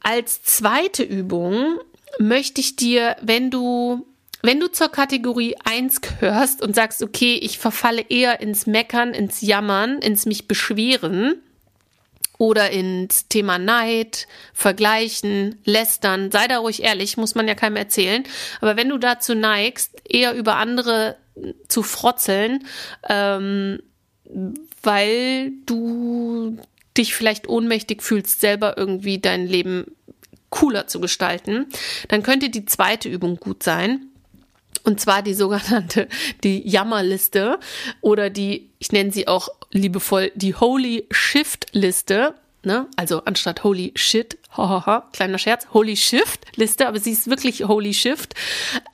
Als 0.00 0.42
zweite 0.42 1.02
Übung 1.02 1.78
möchte 2.18 2.60
ich 2.60 2.76
dir, 2.76 3.16
wenn 3.22 3.50
du 3.50 4.06
wenn 4.44 4.58
du 4.58 4.66
zur 4.66 4.88
Kategorie 4.88 5.54
1 5.62 6.00
gehörst 6.00 6.62
und 6.62 6.74
sagst, 6.74 7.00
okay, 7.00 7.34
ich 7.34 7.60
verfalle 7.60 8.04
eher 8.08 8.40
ins 8.40 8.66
Meckern, 8.66 9.14
ins 9.14 9.40
Jammern, 9.40 9.98
ins 10.00 10.26
mich 10.26 10.48
beschweren 10.48 11.40
oder 12.42 12.72
ins 12.72 13.28
Thema 13.28 13.56
Neid, 13.56 14.26
Vergleichen, 14.52 15.60
Lästern, 15.64 16.32
sei 16.32 16.48
da 16.48 16.58
ruhig 16.58 16.82
ehrlich, 16.82 17.16
muss 17.16 17.36
man 17.36 17.46
ja 17.46 17.54
keinem 17.54 17.76
erzählen. 17.76 18.24
Aber 18.60 18.76
wenn 18.76 18.88
du 18.88 18.98
dazu 18.98 19.36
neigst, 19.36 20.02
eher 20.08 20.34
über 20.34 20.56
andere 20.56 21.14
zu 21.68 21.84
frotzeln, 21.84 22.66
ähm, 23.08 23.80
weil 24.82 25.52
du 25.66 26.58
dich 26.96 27.14
vielleicht 27.14 27.48
ohnmächtig 27.48 28.02
fühlst, 28.02 28.40
selber 28.40 28.76
irgendwie 28.76 29.20
dein 29.20 29.46
Leben 29.46 29.94
cooler 30.50 30.88
zu 30.88 30.98
gestalten, 30.98 31.66
dann 32.08 32.24
könnte 32.24 32.50
die 32.50 32.64
zweite 32.64 33.08
Übung 33.08 33.36
gut 33.36 33.62
sein. 33.62 34.08
Und 34.82 34.98
zwar 34.98 35.22
die 35.22 35.34
sogenannte, 35.34 36.08
die 36.42 36.68
Jammerliste 36.68 37.60
oder 38.00 38.30
die, 38.30 38.70
ich 38.80 38.90
nenne 38.90 39.12
sie 39.12 39.28
auch 39.28 39.48
liebevoll, 39.72 40.30
die 40.34 40.54
Holy 40.54 41.06
Shift 41.10 41.68
Liste. 41.72 42.34
Ne? 42.64 42.86
Also 42.96 43.24
anstatt 43.24 43.64
Holy 43.64 43.92
Shit, 43.96 44.38
hahaha, 44.56 45.08
kleiner 45.12 45.38
Scherz, 45.38 45.66
Holy 45.72 45.96
Shift 45.96 46.56
Liste, 46.56 46.86
aber 46.86 47.00
sie 47.00 47.10
ist 47.12 47.28
wirklich 47.28 47.64
Holy 47.66 47.92
Shift. 47.92 48.34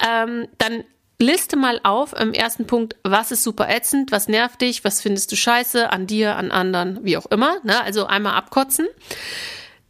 Ähm, 0.06 0.48
dann 0.56 0.84
liste 1.18 1.56
mal 1.56 1.80
auf 1.82 2.12
im 2.18 2.32
ersten 2.32 2.66
Punkt, 2.66 2.96
was 3.02 3.30
ist 3.32 3.42
super 3.42 3.68
ätzend, 3.68 4.12
was 4.12 4.28
nervt 4.28 4.60
dich, 4.62 4.84
was 4.84 5.02
findest 5.02 5.32
du 5.32 5.36
scheiße 5.36 5.90
an 5.90 6.06
dir, 6.06 6.36
an 6.36 6.50
anderen, 6.50 7.04
wie 7.04 7.16
auch 7.16 7.26
immer. 7.26 7.56
Ne? 7.64 7.82
Also 7.82 8.06
einmal 8.06 8.34
abkotzen. 8.34 8.86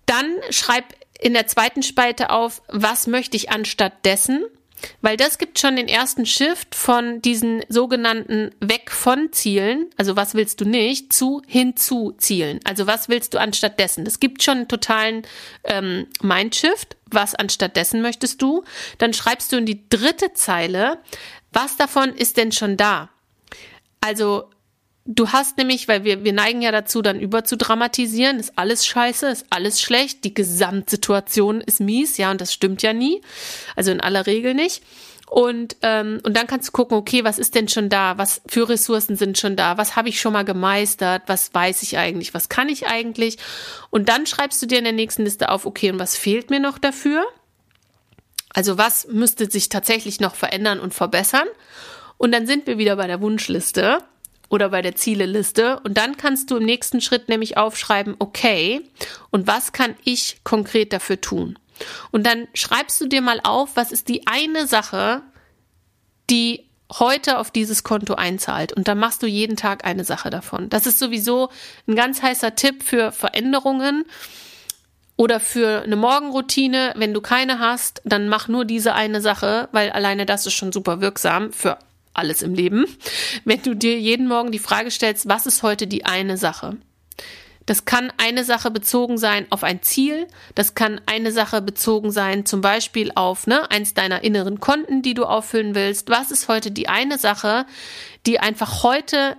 Dann 0.06 0.26
schreib 0.50 0.84
in 1.20 1.34
der 1.34 1.46
zweiten 1.46 1.82
Spalte 1.82 2.30
auf, 2.30 2.62
was 2.68 3.06
möchte 3.06 3.36
ich 3.36 3.50
anstatt 3.50 4.04
dessen. 4.04 4.44
Weil 5.00 5.16
das 5.16 5.38
gibt 5.38 5.58
schon 5.58 5.76
den 5.76 5.88
ersten 5.88 6.26
Shift 6.26 6.74
von 6.74 7.20
diesen 7.22 7.62
sogenannten 7.68 8.52
weg 8.60 8.90
von 8.90 9.32
Zielen, 9.32 9.86
also 9.96 10.16
was 10.16 10.34
willst 10.34 10.60
du 10.60 10.64
nicht, 10.64 11.12
zu 11.12 11.42
hin 11.46 11.76
zu 11.76 12.14
Zielen. 12.18 12.60
Also 12.64 12.86
was 12.86 13.08
willst 13.08 13.34
du 13.34 13.38
anstatt 13.38 13.78
dessen? 13.78 14.04
Das 14.04 14.20
gibt 14.20 14.42
schon 14.42 14.58
einen 14.58 14.68
totalen 14.68 15.22
ähm, 15.64 16.06
Mindshift. 16.22 16.96
Was 17.10 17.34
anstatt 17.34 17.76
dessen 17.76 18.02
möchtest 18.02 18.42
du? 18.42 18.64
Dann 18.98 19.14
schreibst 19.14 19.52
du 19.52 19.56
in 19.56 19.66
die 19.66 19.88
dritte 19.88 20.34
Zeile, 20.34 20.98
was 21.52 21.76
davon 21.76 22.10
ist 22.14 22.36
denn 22.36 22.52
schon 22.52 22.76
da? 22.76 23.08
Also 24.00 24.50
Du 25.10 25.30
hast 25.30 25.56
nämlich, 25.56 25.88
weil 25.88 26.04
wir, 26.04 26.22
wir 26.22 26.34
neigen 26.34 26.60
ja 26.60 26.70
dazu, 26.70 27.00
dann 27.00 27.18
über 27.18 27.42
zu 27.42 27.56
dramatisieren, 27.56 28.38
ist 28.38 28.52
alles 28.56 28.84
scheiße, 28.84 29.26
ist 29.28 29.46
alles 29.48 29.80
schlecht, 29.80 30.22
die 30.22 30.34
Gesamtsituation 30.34 31.62
ist 31.62 31.80
mies, 31.80 32.18
ja, 32.18 32.30
und 32.30 32.42
das 32.42 32.52
stimmt 32.52 32.82
ja 32.82 32.92
nie. 32.92 33.22
Also 33.74 33.90
in 33.90 34.02
aller 34.02 34.26
Regel 34.26 34.52
nicht. 34.52 34.82
Und, 35.26 35.76
ähm, 35.80 36.20
und 36.24 36.36
dann 36.36 36.46
kannst 36.46 36.68
du 36.68 36.72
gucken, 36.72 36.98
okay, 36.98 37.24
was 37.24 37.38
ist 37.38 37.54
denn 37.54 37.68
schon 37.68 37.88
da? 37.88 38.18
Was 38.18 38.42
für 38.46 38.68
Ressourcen 38.68 39.16
sind 39.16 39.38
schon 39.38 39.56
da? 39.56 39.78
Was 39.78 39.96
habe 39.96 40.10
ich 40.10 40.20
schon 40.20 40.34
mal 40.34 40.44
gemeistert? 40.44 41.22
Was 41.26 41.54
weiß 41.54 41.82
ich 41.84 41.96
eigentlich? 41.96 42.34
Was 42.34 42.50
kann 42.50 42.68
ich 42.68 42.86
eigentlich? 42.86 43.38
Und 43.88 44.10
dann 44.10 44.26
schreibst 44.26 44.60
du 44.60 44.66
dir 44.66 44.76
in 44.76 44.84
der 44.84 44.92
nächsten 44.92 45.24
Liste 45.24 45.48
auf, 45.48 45.64
okay, 45.64 45.90
und 45.90 45.98
was 45.98 46.18
fehlt 46.18 46.50
mir 46.50 46.60
noch 46.60 46.76
dafür? 46.76 47.24
Also 48.52 48.76
was 48.76 49.08
müsste 49.08 49.50
sich 49.50 49.70
tatsächlich 49.70 50.20
noch 50.20 50.34
verändern 50.34 50.80
und 50.80 50.92
verbessern? 50.92 51.48
Und 52.18 52.32
dann 52.32 52.46
sind 52.46 52.66
wir 52.66 52.76
wieder 52.76 52.96
bei 52.96 53.06
der 53.06 53.22
Wunschliste 53.22 54.02
oder 54.48 54.70
bei 54.70 54.82
der 54.82 54.96
Zieleliste. 54.96 55.80
Und 55.80 55.98
dann 55.98 56.16
kannst 56.16 56.50
du 56.50 56.56
im 56.56 56.64
nächsten 56.64 57.00
Schritt 57.00 57.28
nämlich 57.28 57.56
aufschreiben, 57.56 58.16
okay, 58.18 58.82
und 59.30 59.46
was 59.46 59.72
kann 59.72 59.94
ich 60.04 60.40
konkret 60.44 60.92
dafür 60.92 61.20
tun? 61.20 61.58
Und 62.10 62.26
dann 62.26 62.48
schreibst 62.54 63.00
du 63.00 63.06
dir 63.06 63.20
mal 63.20 63.40
auf, 63.42 63.76
was 63.76 63.92
ist 63.92 64.08
die 64.08 64.26
eine 64.26 64.66
Sache, 64.66 65.22
die 66.30 66.68
heute 66.92 67.38
auf 67.38 67.50
dieses 67.50 67.84
Konto 67.84 68.14
einzahlt. 68.14 68.72
Und 68.72 68.88
dann 68.88 68.98
machst 68.98 69.22
du 69.22 69.26
jeden 69.26 69.56
Tag 69.56 69.84
eine 69.84 70.04
Sache 70.04 70.30
davon. 70.30 70.70
Das 70.70 70.86
ist 70.86 70.98
sowieso 70.98 71.50
ein 71.86 71.94
ganz 71.94 72.22
heißer 72.22 72.54
Tipp 72.54 72.82
für 72.82 73.12
Veränderungen 73.12 74.04
oder 75.16 75.40
für 75.40 75.82
eine 75.82 75.96
Morgenroutine. 75.96 76.94
Wenn 76.96 77.12
du 77.12 77.20
keine 77.20 77.58
hast, 77.58 78.00
dann 78.04 78.28
mach 78.28 78.48
nur 78.48 78.64
diese 78.64 78.94
eine 78.94 79.20
Sache, 79.20 79.68
weil 79.72 79.90
alleine 79.90 80.24
das 80.24 80.46
ist 80.46 80.54
schon 80.54 80.72
super 80.72 81.00
wirksam 81.00 81.52
für 81.52 81.78
alles 82.18 82.42
im 82.42 82.54
Leben, 82.54 82.84
wenn 83.44 83.62
du 83.62 83.74
dir 83.74 83.98
jeden 83.98 84.28
Morgen 84.28 84.52
die 84.52 84.58
Frage 84.58 84.90
stellst, 84.90 85.28
was 85.28 85.46
ist 85.46 85.62
heute 85.62 85.86
die 85.86 86.04
eine 86.04 86.36
Sache? 86.36 86.76
Das 87.68 87.84
kann 87.84 88.10
eine 88.16 88.44
Sache 88.44 88.70
bezogen 88.70 89.18
sein 89.18 89.46
auf 89.50 89.62
ein 89.62 89.82
Ziel. 89.82 90.26
Das 90.54 90.74
kann 90.74 91.02
eine 91.04 91.32
Sache 91.32 91.60
bezogen 91.60 92.10
sein, 92.10 92.46
zum 92.46 92.62
Beispiel 92.62 93.12
auf 93.14 93.46
ne, 93.46 93.70
eins 93.70 93.92
deiner 93.92 94.24
inneren 94.24 94.58
Konten, 94.58 95.02
die 95.02 95.12
du 95.12 95.26
auffüllen 95.26 95.74
willst. 95.74 96.08
Was 96.08 96.30
ist 96.30 96.48
heute 96.48 96.70
die 96.70 96.88
eine 96.88 97.18
Sache, 97.18 97.66
die 98.24 98.40
einfach 98.40 98.82
heute 98.84 99.36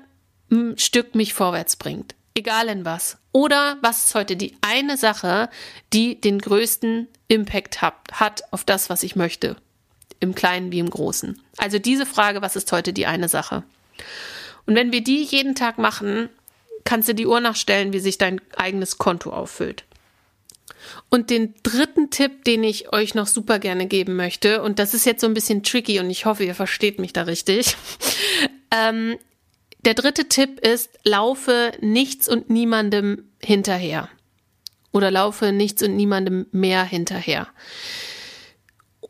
ein 0.52 0.78
Stück 0.78 1.16
mich 1.16 1.34
vorwärts 1.34 1.76
bringt? 1.76 2.14
Egal 2.36 2.68
in 2.68 2.86
was. 2.86 3.18
Oder 3.32 3.78
was 3.82 4.06
ist 4.06 4.14
heute 4.14 4.36
die 4.36 4.56
eine 4.62 4.96
Sache, 4.96 5.50
die 5.92 6.22
den 6.22 6.38
größten 6.38 7.08
Impact 7.30 7.82
hat, 7.82 7.96
hat 8.12 8.44
auf 8.52 8.64
das, 8.64 8.92
was 8.92 9.02
ich 9.02 9.16
möchte? 9.16 9.56
Im 10.20 10.36
Kleinen 10.36 10.72
wie 10.72 10.80
im 10.80 10.90
Großen. 10.90 11.42
Also 11.58 11.80
diese 11.80 12.06
Frage, 12.06 12.42
was 12.42 12.56
ist 12.56 12.72
heute 12.72 12.94
die 12.94 13.06
eine 13.06 13.30
Sache? 13.30 13.64
Und 14.66 14.76
wenn 14.76 14.92
wir 14.92 15.04
die 15.04 15.24
jeden 15.24 15.56
Tag 15.56 15.78
machen, 15.78 16.30
kannst 16.84 17.10
du 17.10 17.16
die 17.16 17.28
Uhr 17.28 17.40
nachstellen, 17.40 17.94
wie 17.94 18.00
sich 18.00 18.18
dein 18.18 18.42
eigenes 18.56 18.98
Konto 18.98 19.32
auffüllt. 19.32 19.84
Und 21.10 21.30
den 21.30 21.54
dritten 21.64 22.10
Tipp, 22.10 22.44
den 22.46 22.64
ich 22.64 22.94
euch 22.94 23.16
noch 23.16 23.28
super 23.28 23.60
gerne 23.60 23.88
geben 23.88 24.16
möchte, 24.16 24.62
und 24.62 24.80
das 24.80 24.94
ist 24.94 25.06
jetzt 25.06 25.22
so 25.22 25.28
ein 25.28 25.34
bisschen 25.34 25.64
tricky 25.64 26.00
und 26.00 26.10
ich 26.10 26.26
hoffe, 26.26 26.44
ihr 26.44 26.56
versteht 26.56 27.00
mich 27.00 27.14
da 27.14 27.24
richtig. 27.24 27.76
ähm, 28.72 29.18
der 29.86 29.94
dritte 29.94 30.28
Tipp 30.28 30.60
ist, 30.60 30.90
laufe 31.04 31.72
nichts 31.80 32.28
und 32.28 32.50
niemandem 32.50 33.30
hinterher. 33.42 34.10
Oder 34.92 35.12
laufe 35.12 35.52
nichts 35.52 35.84
und 35.84 35.96
niemandem 35.96 36.48
mehr 36.52 36.84
hinterher. 36.84 37.48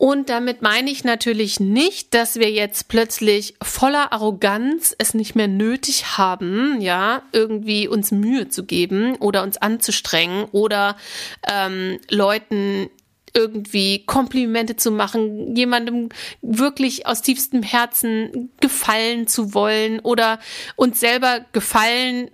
Und 0.00 0.30
damit 0.30 0.62
meine 0.62 0.90
ich 0.90 1.04
natürlich 1.04 1.60
nicht, 1.60 2.14
dass 2.14 2.36
wir 2.36 2.50
jetzt 2.50 2.88
plötzlich 2.88 3.54
voller 3.60 4.14
Arroganz 4.14 4.94
es 4.96 5.12
nicht 5.12 5.34
mehr 5.34 5.46
nötig 5.46 6.16
haben, 6.16 6.80
ja, 6.80 7.20
irgendwie 7.32 7.86
uns 7.86 8.10
Mühe 8.10 8.48
zu 8.48 8.64
geben 8.64 9.16
oder 9.16 9.42
uns 9.42 9.58
anzustrengen 9.58 10.46
oder 10.52 10.96
ähm, 11.46 11.98
Leuten 12.08 12.88
irgendwie 13.34 14.06
Komplimente 14.06 14.74
zu 14.76 14.90
machen, 14.90 15.54
jemandem 15.54 16.08
wirklich 16.40 17.06
aus 17.06 17.20
tiefstem 17.20 17.62
Herzen 17.62 18.48
gefallen 18.58 19.26
zu 19.26 19.52
wollen 19.52 20.00
oder 20.00 20.38
uns 20.76 20.98
selber 20.98 21.44
gefallen 21.52 22.30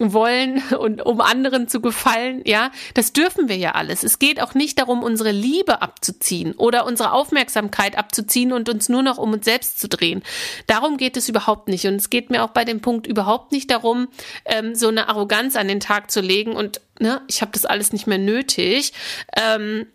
wollen 0.00 0.62
und 0.78 1.02
um 1.02 1.20
anderen 1.20 1.68
zu 1.68 1.80
gefallen, 1.80 2.42
ja, 2.46 2.70
das 2.94 3.12
dürfen 3.12 3.48
wir 3.48 3.56
ja 3.56 3.72
alles. 3.72 4.02
Es 4.02 4.18
geht 4.18 4.40
auch 4.40 4.54
nicht 4.54 4.78
darum, 4.78 5.02
unsere 5.02 5.30
Liebe 5.30 5.82
abzuziehen 5.82 6.52
oder 6.54 6.86
unsere 6.86 7.12
Aufmerksamkeit 7.12 7.96
abzuziehen 7.96 8.52
und 8.52 8.68
uns 8.68 8.88
nur 8.88 9.02
noch 9.02 9.18
um 9.18 9.32
uns 9.32 9.44
selbst 9.44 9.78
zu 9.78 9.88
drehen. 9.88 10.22
Darum 10.66 10.96
geht 10.96 11.16
es 11.16 11.28
überhaupt 11.28 11.68
nicht. 11.68 11.86
Und 11.86 11.96
es 11.96 12.10
geht 12.10 12.30
mir 12.30 12.42
auch 12.42 12.50
bei 12.50 12.64
dem 12.64 12.80
Punkt 12.80 13.06
überhaupt 13.06 13.52
nicht 13.52 13.70
darum, 13.70 14.08
ähm, 14.46 14.74
so 14.74 14.88
eine 14.88 15.08
Arroganz 15.08 15.56
an 15.56 15.68
den 15.68 15.80
Tag 15.80 16.10
zu 16.10 16.20
legen 16.20 16.56
und 16.56 16.80
ne, 16.98 17.20
ich 17.28 17.42
habe 17.42 17.52
das 17.52 17.66
alles 17.66 17.92
nicht 17.92 18.06
mehr 18.06 18.18
nötig. 18.18 18.92
Ähm, 19.36 19.86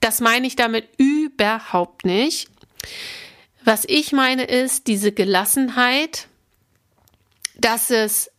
das 0.00 0.20
meine 0.20 0.46
ich 0.46 0.56
damit 0.56 0.88
überhaupt 0.96 2.04
nicht. 2.04 2.48
Was 3.64 3.84
ich 3.86 4.12
meine 4.12 4.44
ist 4.44 4.86
diese 4.86 5.12
Gelassenheit, 5.12 6.28
dass 7.56 7.90
es 7.90 8.30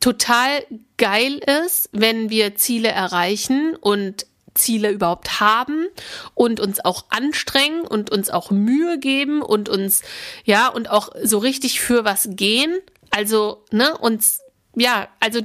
total 0.00 0.64
geil 0.96 1.40
ist, 1.64 1.88
wenn 1.92 2.30
wir 2.30 2.56
Ziele 2.56 2.88
erreichen 2.88 3.76
und 3.76 4.26
Ziele 4.54 4.90
überhaupt 4.90 5.40
haben 5.40 5.86
und 6.34 6.60
uns 6.60 6.84
auch 6.84 7.04
anstrengen 7.10 7.82
und 7.82 8.10
uns 8.10 8.30
auch 8.30 8.50
Mühe 8.50 8.98
geben 8.98 9.42
und 9.42 9.68
uns, 9.68 10.02
ja, 10.44 10.68
und 10.68 10.90
auch 10.90 11.10
so 11.22 11.38
richtig 11.38 11.80
für 11.80 12.04
was 12.04 12.28
gehen. 12.32 12.78
Also, 13.10 13.64
ne, 13.70 13.96
uns, 13.98 14.40
ja, 14.74 15.08
also 15.20 15.40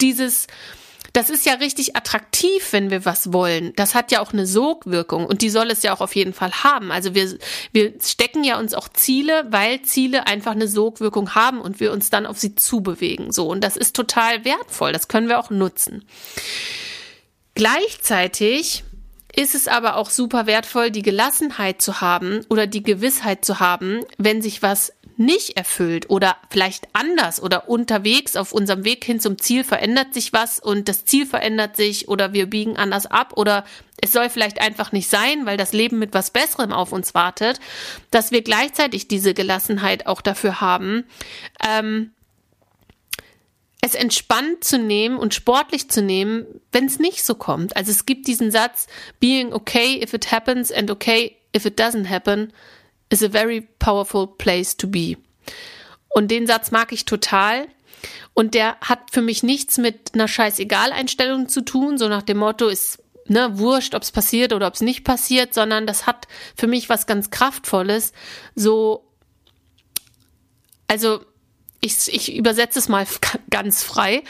dieses, 0.00 0.46
das 1.14 1.30
ist 1.30 1.46
ja 1.46 1.54
richtig 1.54 1.94
attraktiv, 1.96 2.72
wenn 2.72 2.90
wir 2.90 3.04
was 3.04 3.32
wollen. 3.32 3.72
Das 3.76 3.94
hat 3.94 4.10
ja 4.10 4.20
auch 4.20 4.32
eine 4.32 4.48
Sogwirkung 4.48 5.26
und 5.26 5.42
die 5.42 5.48
soll 5.48 5.70
es 5.70 5.84
ja 5.84 5.94
auch 5.94 6.00
auf 6.00 6.16
jeden 6.16 6.34
Fall 6.34 6.50
haben. 6.64 6.90
Also 6.90 7.14
wir, 7.14 7.38
wir 7.72 7.94
stecken 8.02 8.42
ja 8.42 8.58
uns 8.58 8.74
auch 8.74 8.88
Ziele, 8.88 9.46
weil 9.48 9.82
Ziele 9.82 10.26
einfach 10.26 10.50
eine 10.50 10.66
Sogwirkung 10.66 11.36
haben 11.36 11.60
und 11.60 11.78
wir 11.78 11.92
uns 11.92 12.10
dann 12.10 12.26
auf 12.26 12.38
sie 12.38 12.56
zubewegen. 12.56 13.30
So. 13.30 13.46
Und 13.46 13.62
das 13.62 13.76
ist 13.76 13.94
total 13.94 14.44
wertvoll. 14.44 14.92
Das 14.92 15.06
können 15.06 15.28
wir 15.28 15.38
auch 15.38 15.50
nutzen. 15.50 16.04
Gleichzeitig 17.54 18.82
ist 19.36 19.54
es 19.54 19.68
aber 19.68 19.96
auch 19.96 20.10
super 20.10 20.46
wertvoll, 20.46 20.90
die 20.90 21.02
Gelassenheit 21.02 21.80
zu 21.80 22.00
haben 22.00 22.44
oder 22.48 22.66
die 22.66 22.82
Gewissheit 22.82 23.44
zu 23.44 23.60
haben, 23.60 24.00
wenn 24.18 24.42
sich 24.42 24.62
was 24.62 24.92
nicht 25.16 25.56
erfüllt 25.56 26.10
oder 26.10 26.36
vielleicht 26.50 26.88
anders 26.92 27.40
oder 27.42 27.68
unterwegs 27.68 28.36
auf 28.36 28.52
unserem 28.52 28.84
Weg 28.84 29.04
hin 29.04 29.20
zum 29.20 29.38
Ziel 29.38 29.64
verändert 29.64 30.12
sich 30.12 30.32
was 30.32 30.58
und 30.58 30.88
das 30.88 31.04
Ziel 31.04 31.26
verändert 31.26 31.76
sich 31.76 32.08
oder 32.08 32.32
wir 32.32 32.46
biegen 32.46 32.76
anders 32.76 33.06
ab 33.06 33.34
oder 33.36 33.64
es 34.00 34.12
soll 34.12 34.28
vielleicht 34.28 34.60
einfach 34.60 34.92
nicht 34.92 35.08
sein, 35.08 35.46
weil 35.46 35.56
das 35.56 35.72
Leben 35.72 35.98
mit 35.98 36.14
was 36.14 36.30
Besserem 36.30 36.72
auf 36.72 36.92
uns 36.92 37.14
wartet, 37.14 37.60
dass 38.10 38.32
wir 38.32 38.42
gleichzeitig 38.42 39.08
diese 39.08 39.34
Gelassenheit 39.34 40.06
auch 40.06 40.20
dafür 40.20 40.60
haben, 40.60 41.04
ähm, 41.66 42.10
es 43.80 43.94
entspannt 43.94 44.64
zu 44.64 44.78
nehmen 44.78 45.18
und 45.18 45.34
sportlich 45.34 45.90
zu 45.90 46.00
nehmen, 46.00 46.46
wenn 46.72 46.86
es 46.86 46.98
nicht 46.98 47.24
so 47.24 47.34
kommt. 47.34 47.76
Also 47.76 47.90
es 47.90 48.06
gibt 48.06 48.26
diesen 48.26 48.50
Satz, 48.50 48.86
being 49.20 49.52
okay 49.52 50.00
if 50.02 50.14
it 50.14 50.32
happens 50.32 50.72
and 50.72 50.90
okay 50.90 51.36
if 51.54 51.66
it 51.66 51.78
doesn't 51.78 52.08
happen 52.08 52.52
is 53.10 53.22
a 53.22 53.28
very 53.28 53.62
powerful 53.78 54.26
place 54.26 54.76
to 54.76 54.88
be. 54.88 55.16
Und 56.08 56.30
den 56.30 56.46
Satz 56.46 56.70
mag 56.70 56.92
ich 56.92 57.04
total. 57.04 57.66
Und 58.34 58.54
der 58.54 58.76
hat 58.80 59.10
für 59.12 59.22
mich 59.22 59.42
nichts 59.42 59.78
mit 59.78 60.14
einer 60.14 60.28
Scheißegal-Einstellung 60.28 61.48
zu 61.48 61.62
tun, 61.62 61.98
so 61.98 62.08
nach 62.08 62.22
dem 62.22 62.38
Motto, 62.38 62.68
ist 62.68 63.02
ne, 63.26 63.58
wurscht, 63.58 63.94
ob 63.94 64.02
es 64.02 64.12
passiert 64.12 64.52
oder 64.52 64.66
ob 64.66 64.74
es 64.74 64.80
nicht 64.80 65.04
passiert, 65.04 65.54
sondern 65.54 65.86
das 65.86 66.06
hat 66.06 66.26
für 66.56 66.66
mich 66.66 66.88
was 66.88 67.06
ganz 67.06 67.30
Kraftvolles. 67.30 68.12
So, 68.54 69.08
also 70.88 71.24
ich, 71.80 72.12
ich 72.12 72.34
übersetze 72.36 72.78
es 72.78 72.88
mal 72.88 73.06
ganz 73.50 73.82
frei, 73.82 74.22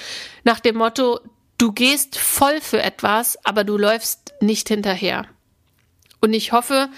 nach 0.45 0.61
dem 0.61 0.77
Motto, 0.77 1.21
du 1.59 1.73
gehst 1.73 2.19
voll 2.19 2.61
für 2.61 2.83
etwas, 2.83 3.39
aber 3.45 3.65
du 3.65 3.77
läufst 3.77 4.35
nicht 4.41 4.69
hinterher. 4.69 5.27
Und 6.21 6.33
ich 6.33 6.53
hoffe, 6.53 6.89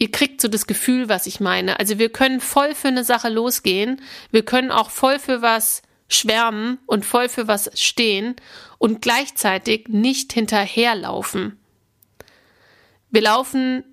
ihr 0.00 0.10
kriegt 0.10 0.40
so 0.40 0.48
das 0.48 0.66
Gefühl, 0.66 1.08
was 1.08 1.26
ich 1.26 1.38
meine. 1.38 1.78
Also 1.78 1.98
wir 1.98 2.10
können 2.10 2.40
voll 2.40 2.74
für 2.74 2.88
eine 2.88 3.04
Sache 3.04 3.28
losgehen, 3.28 4.00
wir 4.32 4.44
können 4.44 4.72
auch 4.72 4.90
voll 4.90 5.20
für 5.20 5.42
was 5.42 5.82
schwärmen 6.08 6.78
und 6.86 7.04
voll 7.04 7.28
für 7.28 7.46
was 7.46 7.70
stehen 7.74 8.34
und 8.78 9.02
gleichzeitig 9.02 9.86
nicht 9.88 10.32
hinterherlaufen. 10.32 11.60
Wir 13.10 13.22
laufen 13.22 13.84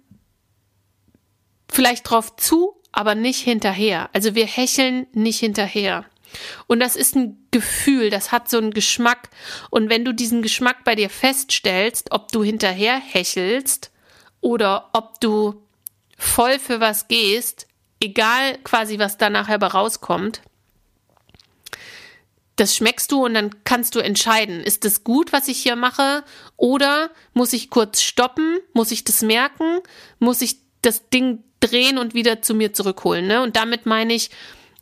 vielleicht 1.69 2.09
drauf 2.09 2.37
zu, 2.37 2.81
aber 2.93 3.13
nicht 3.13 3.41
hinterher. 3.41 4.09
Also 4.13 4.33
wir 4.33 4.47
hecheln 4.47 5.07
nicht 5.11 5.39
hinterher. 5.39 6.05
Und 6.67 6.79
das 6.79 6.95
ist 6.95 7.15
ein 7.15 7.37
Gefühl, 7.51 8.09
das 8.09 8.31
hat 8.31 8.49
so 8.49 8.57
einen 8.57 8.71
Geschmack. 8.71 9.29
Und 9.69 9.89
wenn 9.89 10.05
du 10.05 10.13
diesen 10.13 10.41
Geschmack 10.41 10.85
bei 10.85 10.95
dir 10.95 11.09
feststellst, 11.09 12.11
ob 12.11 12.31
du 12.31 12.43
hinterher 12.43 12.97
hechelst 12.97 13.91
oder 14.39 14.89
ob 14.93 15.19
du 15.19 15.66
voll 16.17 16.59
für 16.59 16.79
was 16.79 17.07
gehst, 17.07 17.67
egal 17.99 18.57
quasi, 18.63 18.99
was 18.99 19.17
da 19.17 19.29
nachher 19.29 19.61
rauskommt, 19.61 20.41
das 22.57 22.75
schmeckst 22.75 23.11
du 23.11 23.23
und 23.23 23.35
dann 23.35 23.63
kannst 23.63 23.93
du 23.95 23.99
entscheiden, 23.99 24.61
ist 24.61 24.83
das 24.83 25.03
gut, 25.03 25.31
was 25.31 25.47
ich 25.47 25.59
hier 25.59 25.75
mache, 25.75 26.23
oder 26.57 27.11
muss 27.33 27.53
ich 27.53 27.69
kurz 27.69 28.01
stoppen, 28.01 28.57
muss 28.73 28.91
ich 28.91 29.03
das 29.03 29.21
merken, 29.21 29.79
muss 30.19 30.41
ich 30.41 30.57
das 30.81 31.09
Ding 31.09 31.43
drehen 31.59 31.97
und 31.99 32.13
wieder 32.15 32.41
zu 32.41 32.55
mir 32.55 32.73
zurückholen. 32.73 33.27
Ne? 33.27 33.41
Und 33.41 33.55
damit 33.55 33.85
meine 33.85 34.13
ich, 34.13 34.31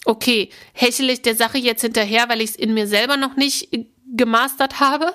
okay, 0.06 0.50
hechel 0.74 1.10
ich 1.10 1.22
der 1.22 1.36
Sache 1.36 1.58
jetzt 1.58 1.82
hinterher, 1.82 2.30
weil 2.30 2.42
ich 2.42 2.52
es 2.52 2.56
in 2.56 2.74
mir 2.74 2.88
selber 2.88 3.18
noch 3.18 3.36
nicht 3.36 3.70
gemastert 4.16 4.80
habe, 4.80 5.14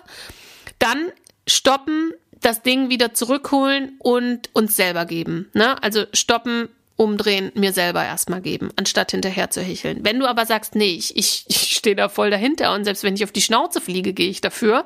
dann 0.78 1.12
stoppen, 1.46 2.12
das 2.40 2.62
Ding 2.62 2.88
wieder 2.88 3.14
zurückholen 3.14 3.96
und 3.98 4.50
uns 4.52 4.76
selber 4.76 5.04
geben. 5.04 5.50
Ne? 5.52 5.82
Also 5.82 6.04
stoppen, 6.12 6.68
umdrehen, 7.00 7.50
mir 7.54 7.72
selber 7.72 8.04
erstmal 8.04 8.42
geben, 8.42 8.70
anstatt 8.76 9.12
hinterher 9.12 9.48
zu 9.48 9.62
hecheln. 9.62 10.04
Wenn 10.04 10.20
du 10.20 10.26
aber 10.26 10.44
sagst, 10.44 10.74
nee, 10.74 10.92
ich, 10.92 11.16
ich, 11.16 11.44
ich 11.48 11.76
stehe 11.76 11.96
da 11.96 12.10
voll 12.10 12.30
dahinter 12.30 12.74
und 12.74 12.84
selbst 12.84 13.04
wenn 13.04 13.14
ich 13.14 13.24
auf 13.24 13.32
die 13.32 13.40
Schnauze 13.40 13.80
fliege, 13.80 14.12
gehe 14.12 14.28
ich 14.28 14.42
dafür 14.42 14.84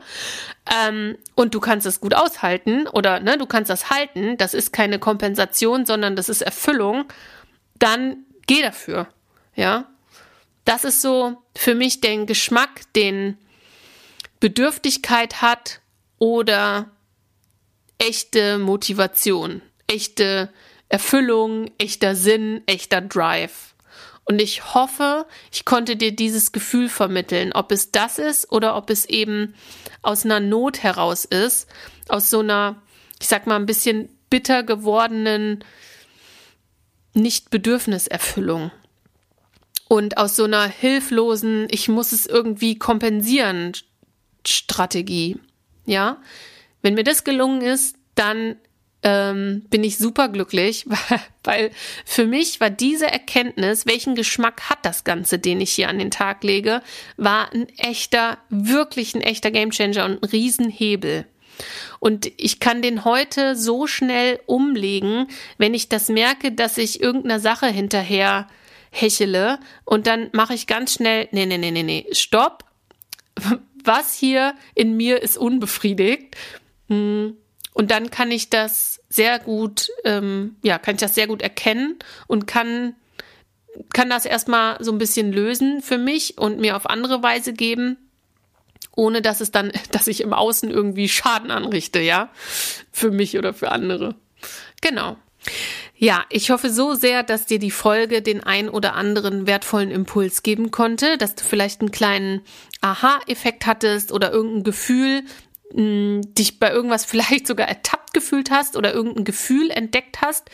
ähm, 0.87 1.19
und 1.35 1.55
du 1.55 1.61
kannst 1.61 1.87
es 1.87 2.01
gut 2.01 2.15
aushalten 2.15 2.87
oder 2.87 3.19
ne, 3.19 3.37
du 3.37 3.47
kannst 3.47 3.69
das 3.69 3.91
halten, 3.91 4.37
das 4.37 4.55
ist 4.55 4.73
keine 4.73 5.01
Kompensation, 5.01 5.87
sondern 5.87 6.15
das 6.15 6.29
ist 6.29 6.43
Erfüllung, 6.43 7.05
dann 7.81 8.19
geh 8.47 8.63
dafür. 8.63 9.09
Ja, 9.57 9.89
das 10.65 10.85
ist 10.85 11.03
so 11.03 11.43
für 11.57 11.75
mich 11.75 12.01
den 12.01 12.27
Geschmack, 12.27 12.83
den 12.95 13.39
Bedürftigkeit 14.39 15.43
hat 15.43 15.81
oder 16.19 16.91
echte 17.99 18.59
Motivation, 18.59 19.63
echte 19.87 20.51
Erfüllung, 20.89 21.71
echter 21.79 22.15
Sinn, 22.15 22.63
echter 22.67 23.01
Drive. 23.01 23.75
Und 24.25 24.41
ich 24.41 24.75
hoffe, 24.75 25.27
ich 25.53 25.65
konnte 25.65 25.97
dir 25.97 26.13
dieses 26.15 26.53
Gefühl 26.53 26.89
vermitteln, 26.89 27.53
ob 27.53 27.71
es 27.73 27.91
das 27.91 28.19
ist 28.19 28.51
oder 28.51 28.77
ob 28.77 28.91
es 28.91 29.05
eben 29.05 29.55
aus 30.03 30.25
einer 30.25 30.41
Not 30.41 30.83
heraus 30.83 31.25
ist, 31.25 31.69
aus 32.09 32.31
so 32.31 32.41
einer, 32.41 32.83
ich 33.21 33.29
sag 33.29 33.47
mal, 33.47 33.57
ein 33.57 33.67
bisschen 33.67 34.09
bitter 34.31 34.63
gewordenen 34.63 35.63
Nicht-Bedürfniserfüllung. 37.13 38.71
Und 39.89 40.17
aus 40.17 40.37
so 40.37 40.45
einer 40.45 40.67
hilflosen, 40.67 41.69
ich 41.71 41.89
muss 41.89 42.13
es 42.13 42.27
irgendwie 42.27 42.79
kompensieren 42.79 43.73
Strategie. 44.47 45.39
Ja, 45.85 46.23
wenn 46.85 46.95
mir 46.95 47.03
das 47.03 47.25
gelungen 47.25 47.63
ist, 47.63 47.97
dann 48.15 48.57
ähm, 49.03 49.63
bin 49.71 49.83
ich 49.85 49.99
super 49.99 50.29
glücklich, 50.29 50.87
weil 51.45 51.71
für 52.05 52.27
mich 52.27 52.61
war 52.61 52.71
diese 52.71 53.07
Erkenntnis, 53.07 53.87
welchen 53.87 54.15
Geschmack 54.15 54.69
hat 54.71 54.79
das 54.83 55.05
Ganze, 55.05 55.39
den 55.39 55.61
ich 55.61 55.73
hier 55.73 55.89
an 55.89 55.99
den 55.99 56.11
Tag 56.11 56.45
lege, 56.45 56.83
war 57.17 57.53
ein 57.53 57.69
echter, 57.79 58.39
wirklich 58.51 59.15
ein 59.15 59.23
echter 59.23 59.51
Gamechanger 59.51 60.05
und 60.05 60.23
ein 60.23 60.29
Riesenhebel. 60.29 61.27
Und 62.01 62.31
ich 62.37 62.61
kann 62.61 62.83
den 62.83 63.05
heute 63.05 63.57
so 63.57 63.87
schnell 63.87 64.41
umlegen, 64.47 65.29
wenn 65.57 65.73
ich 65.73 65.89
das 65.89 66.09
merke, 66.09 66.53
dass 66.53 66.77
ich 66.79 67.01
irgendeiner 67.01 67.41
Sache 67.41 67.67
hinterher 67.67 68.49
hechele 68.91 69.59
und 69.85 70.07
dann 70.07 70.29
mache 70.33 70.55
ich 70.55 70.67
ganz 70.67 70.95
schnell, 70.95 71.29
nee, 71.33 71.47
nee, 71.47 71.59
nee, 71.59 71.71
nee, 71.71 71.83
nee, 71.83 72.07
stopp. 72.13 72.65
Was 73.87 74.15
hier 74.15 74.55
in 74.75 74.97
mir 74.97 75.23
ist 75.23 75.37
unbefriedigt. 75.37 76.37
Und 76.89 77.91
dann 77.91 78.11
kann 78.11 78.31
ich 78.31 78.51
das 78.51 79.01
sehr 79.09 79.39
gut, 79.39 79.91
ähm, 80.05 80.57
ja, 80.63 80.79
kann 80.79 80.95
ich 80.95 81.01
das 81.01 81.15
sehr 81.15 81.27
gut 81.27 81.43
erkennen 81.43 81.99
und 82.27 82.47
kann, 82.47 82.95
kann 83.93 84.11
das 84.11 84.27
erstmal 84.27 84.83
so 84.83 84.93
ein 84.93 84.99
bisschen 84.99 85.33
lösen 85.33 85.83
für 85.83 85.99
mich 85.99 86.39
und 86.39 86.61
mir 86.61 86.77
auf 86.77 86.89
andere 86.89 87.23
Weise 87.23 87.53
geben, 87.53 87.97
ohne 88.95 89.23
dass 89.23 89.41
es 89.41 89.51
dann, 89.51 89.73
dass 89.91 90.07
ich 90.07 90.21
im 90.21 90.33
Außen 90.33 90.71
irgendwie 90.71 91.09
Schaden 91.09 91.51
anrichte, 91.51 92.01
ja, 92.01 92.31
für 92.93 93.11
mich 93.11 93.37
oder 93.39 93.53
für 93.55 93.73
andere. 93.73 94.15
Genau. 94.81 95.17
Ja, 95.97 96.25
ich 96.31 96.51
hoffe 96.51 96.71
so 96.71 96.95
sehr, 96.95 97.23
dass 97.23 97.47
dir 97.47 97.59
die 97.59 97.71
Folge 97.71 98.23
den 98.23 98.43
ein 98.43 98.69
oder 98.69 98.95
anderen 98.95 99.47
wertvollen 99.47 99.91
Impuls 99.91 100.43
geben 100.43 100.71
konnte, 100.71 101.19
dass 101.19 101.35
du 101.35 101.45
vielleicht 101.45 101.81
einen 101.81 101.93
kleinen 101.93 102.43
Aha-Effekt 102.81 103.67
hattest 103.67 104.13
oder 104.13 104.33
irgendein 104.33 104.65
Gefühl, 104.65 105.23
mh, 105.75 106.23
dich 106.39 106.59
bei 106.59 106.71
irgendwas 106.73 107.05
vielleicht 107.07 107.47
sogar 107.47 107.69
ertappt 107.69 108.15
gefühlt 108.15 108.51
hast 108.51 108.77
oder 108.77 108.95
irgendein 108.95 109.25
Gefühl 109.25 109.71
entdeckt 109.71 110.23
hast, 110.23 110.51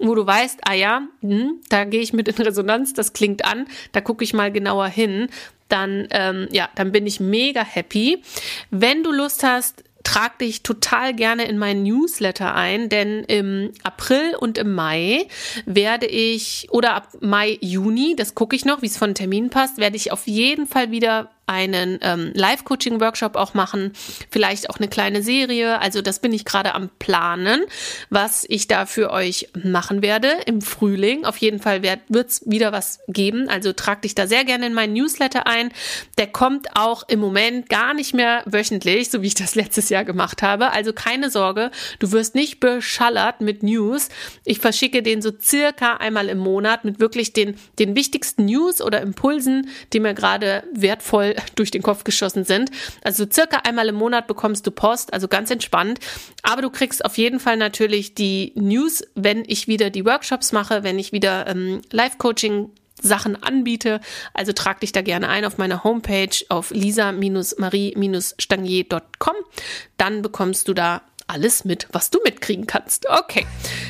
wo 0.00 0.14
du 0.14 0.26
weißt, 0.26 0.60
ah 0.64 0.74
ja, 0.74 1.02
hm, 1.20 1.60
da 1.68 1.84
gehe 1.84 2.00
ich 2.00 2.12
mit 2.12 2.28
in 2.28 2.44
Resonanz, 2.44 2.94
das 2.94 3.12
klingt 3.12 3.44
an, 3.44 3.66
da 3.92 4.00
gucke 4.00 4.24
ich 4.24 4.34
mal 4.34 4.50
genauer 4.50 4.88
hin, 4.88 5.28
dann 5.68 6.08
ähm, 6.10 6.48
ja, 6.50 6.68
dann 6.74 6.92
bin 6.92 7.06
ich 7.06 7.20
mega 7.20 7.64
happy. 7.64 8.22
Wenn 8.70 9.02
du 9.02 9.12
Lust 9.12 9.42
hast, 9.44 9.84
trag 10.02 10.38
dich 10.38 10.62
total 10.62 11.14
gerne 11.14 11.46
in 11.46 11.58
meinen 11.58 11.82
Newsletter 11.82 12.54
ein, 12.54 12.88
denn 12.88 13.24
im 13.24 13.72
April 13.82 14.36
und 14.38 14.58
im 14.58 14.74
Mai 14.74 15.26
werde 15.64 16.06
ich, 16.06 16.68
oder 16.70 16.94
ab 16.94 17.08
Mai, 17.20 17.58
Juni, 17.60 18.14
das 18.14 18.34
gucke 18.34 18.54
ich 18.54 18.64
noch, 18.64 18.82
wie 18.82 18.86
es 18.86 18.98
von 18.98 19.14
Termin 19.14 19.48
passt, 19.48 19.78
werde 19.78 19.96
ich 19.96 20.12
auf 20.12 20.26
jeden 20.26 20.66
Fall 20.66 20.90
wieder 20.90 21.30
einen 21.46 21.98
ähm, 22.02 22.32
Live-Coaching-Workshop 22.34 23.36
auch 23.36 23.54
machen, 23.54 23.92
vielleicht 24.30 24.70
auch 24.70 24.78
eine 24.78 24.88
kleine 24.88 25.22
Serie. 25.22 25.80
Also 25.80 26.00
das 26.00 26.18
bin 26.18 26.32
ich 26.32 26.44
gerade 26.44 26.74
am 26.74 26.90
Planen, 26.98 27.62
was 28.08 28.46
ich 28.48 28.66
da 28.66 28.86
für 28.86 29.10
euch 29.10 29.48
machen 29.62 30.02
werde 30.02 30.28
im 30.46 30.62
Frühling. 30.62 31.24
Auf 31.24 31.36
jeden 31.38 31.58
Fall 31.58 31.82
wird 31.82 32.30
es 32.30 32.42
wieder 32.46 32.72
was 32.72 33.00
geben. 33.08 33.48
Also 33.48 33.72
trag 33.72 34.02
dich 34.02 34.14
da 34.14 34.26
sehr 34.26 34.44
gerne 34.44 34.66
in 34.66 34.74
meinen 34.74 34.94
Newsletter 34.94 35.46
ein. 35.46 35.70
Der 36.16 36.28
kommt 36.28 36.68
auch 36.74 37.06
im 37.08 37.20
Moment 37.20 37.68
gar 37.68 37.92
nicht 37.92 38.14
mehr 38.14 38.42
wöchentlich, 38.46 39.10
so 39.10 39.20
wie 39.22 39.26
ich 39.26 39.34
das 39.34 39.54
letztes 39.54 39.90
Jahr 39.90 40.04
gemacht 40.04 40.42
habe. 40.42 40.72
Also 40.72 40.92
keine 40.92 41.30
Sorge, 41.30 41.70
du 41.98 42.12
wirst 42.12 42.34
nicht 42.34 42.60
beschallert 42.60 43.42
mit 43.42 43.62
News. 43.62 44.08
Ich 44.44 44.60
verschicke 44.60 45.02
den 45.02 45.20
so 45.20 45.30
circa 45.38 45.96
einmal 45.96 46.28
im 46.28 46.38
Monat 46.38 46.84
mit 46.84 47.00
wirklich 47.00 47.34
den, 47.34 47.56
den 47.78 47.94
wichtigsten 47.94 48.46
News 48.46 48.80
oder 48.80 49.02
Impulsen, 49.02 49.68
die 49.92 50.00
mir 50.00 50.14
gerade 50.14 50.64
wertvoll 50.72 51.33
durch 51.54 51.70
den 51.70 51.82
Kopf 51.82 52.04
geschossen 52.04 52.44
sind. 52.44 52.70
Also 53.02 53.26
circa 53.30 53.58
einmal 53.58 53.88
im 53.88 53.94
Monat 53.94 54.26
bekommst 54.26 54.66
du 54.66 54.70
Post, 54.70 55.12
also 55.12 55.28
ganz 55.28 55.50
entspannt. 55.50 55.98
Aber 56.42 56.62
du 56.62 56.70
kriegst 56.70 57.04
auf 57.04 57.18
jeden 57.18 57.40
Fall 57.40 57.56
natürlich 57.56 58.14
die 58.14 58.52
News, 58.54 59.04
wenn 59.14 59.44
ich 59.46 59.68
wieder 59.68 59.90
die 59.90 60.04
Workshops 60.04 60.52
mache, 60.52 60.82
wenn 60.82 60.98
ich 60.98 61.12
wieder 61.12 61.46
ähm, 61.46 61.82
Live-Coaching 61.90 62.70
Sachen 63.00 63.40
anbiete. 63.42 64.00
Also 64.32 64.52
trag 64.52 64.80
dich 64.80 64.92
da 64.92 65.02
gerne 65.02 65.28
ein 65.28 65.44
auf 65.44 65.58
meiner 65.58 65.84
Homepage 65.84 66.34
auf 66.48 66.70
lisa-marie-stangier.com. 66.70 69.34
Dann 69.96 70.22
bekommst 70.22 70.68
du 70.68 70.74
da 70.74 71.02
alles 71.26 71.64
mit, 71.64 71.88
was 71.92 72.10
du 72.10 72.18
mitkriegen 72.24 72.66
kannst. 72.66 73.08
Okay. 73.08 73.46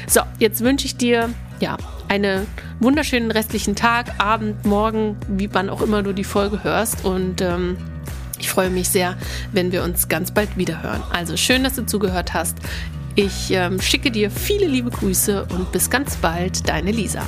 So, 0.09 0.21
jetzt 0.39 0.63
wünsche 0.63 0.87
ich 0.87 0.97
dir 0.97 1.35
ja 1.61 1.77
einen 2.09 2.47
wunderschönen 2.81 3.31
restlichen 3.31 3.75
Tag, 3.75 4.19
Abend, 4.19 4.65
Morgen, 4.65 5.17
wie 5.29 5.53
wann 5.53 5.71
auch 5.71 5.83
immer 5.83 6.03
du 6.03 6.13
die 6.13 6.25
Folge 6.25 6.65
hörst. 6.65 7.05
Und 7.05 7.41
ähm, 7.41 7.77
ich 8.39 8.49
freue 8.49 8.71
mich 8.71 8.89
sehr, 8.89 9.17
wenn 9.53 9.73
wir 9.73 9.83
uns 9.83 10.09
ganz 10.09 10.31
bald 10.31 10.57
wieder 10.57 10.83
hören. 10.83 11.03
Also 11.13 11.37
schön, 11.37 11.65
dass 11.65 11.75
du 11.75 11.87
zugehört 11.87 12.35
hast. 12.35 12.59
Ich 13.15 13.51
ähm, 13.51 13.81
schicke 13.81 14.11
dir 14.11 14.31
viele 14.31 14.67
liebe 14.67 14.91
Grüße 14.91 15.47
und 15.51 15.71
bis 15.71 15.89
ganz 15.89 16.17
bald, 16.17 16.69
deine 16.69 16.91
Lisa. 16.91 17.25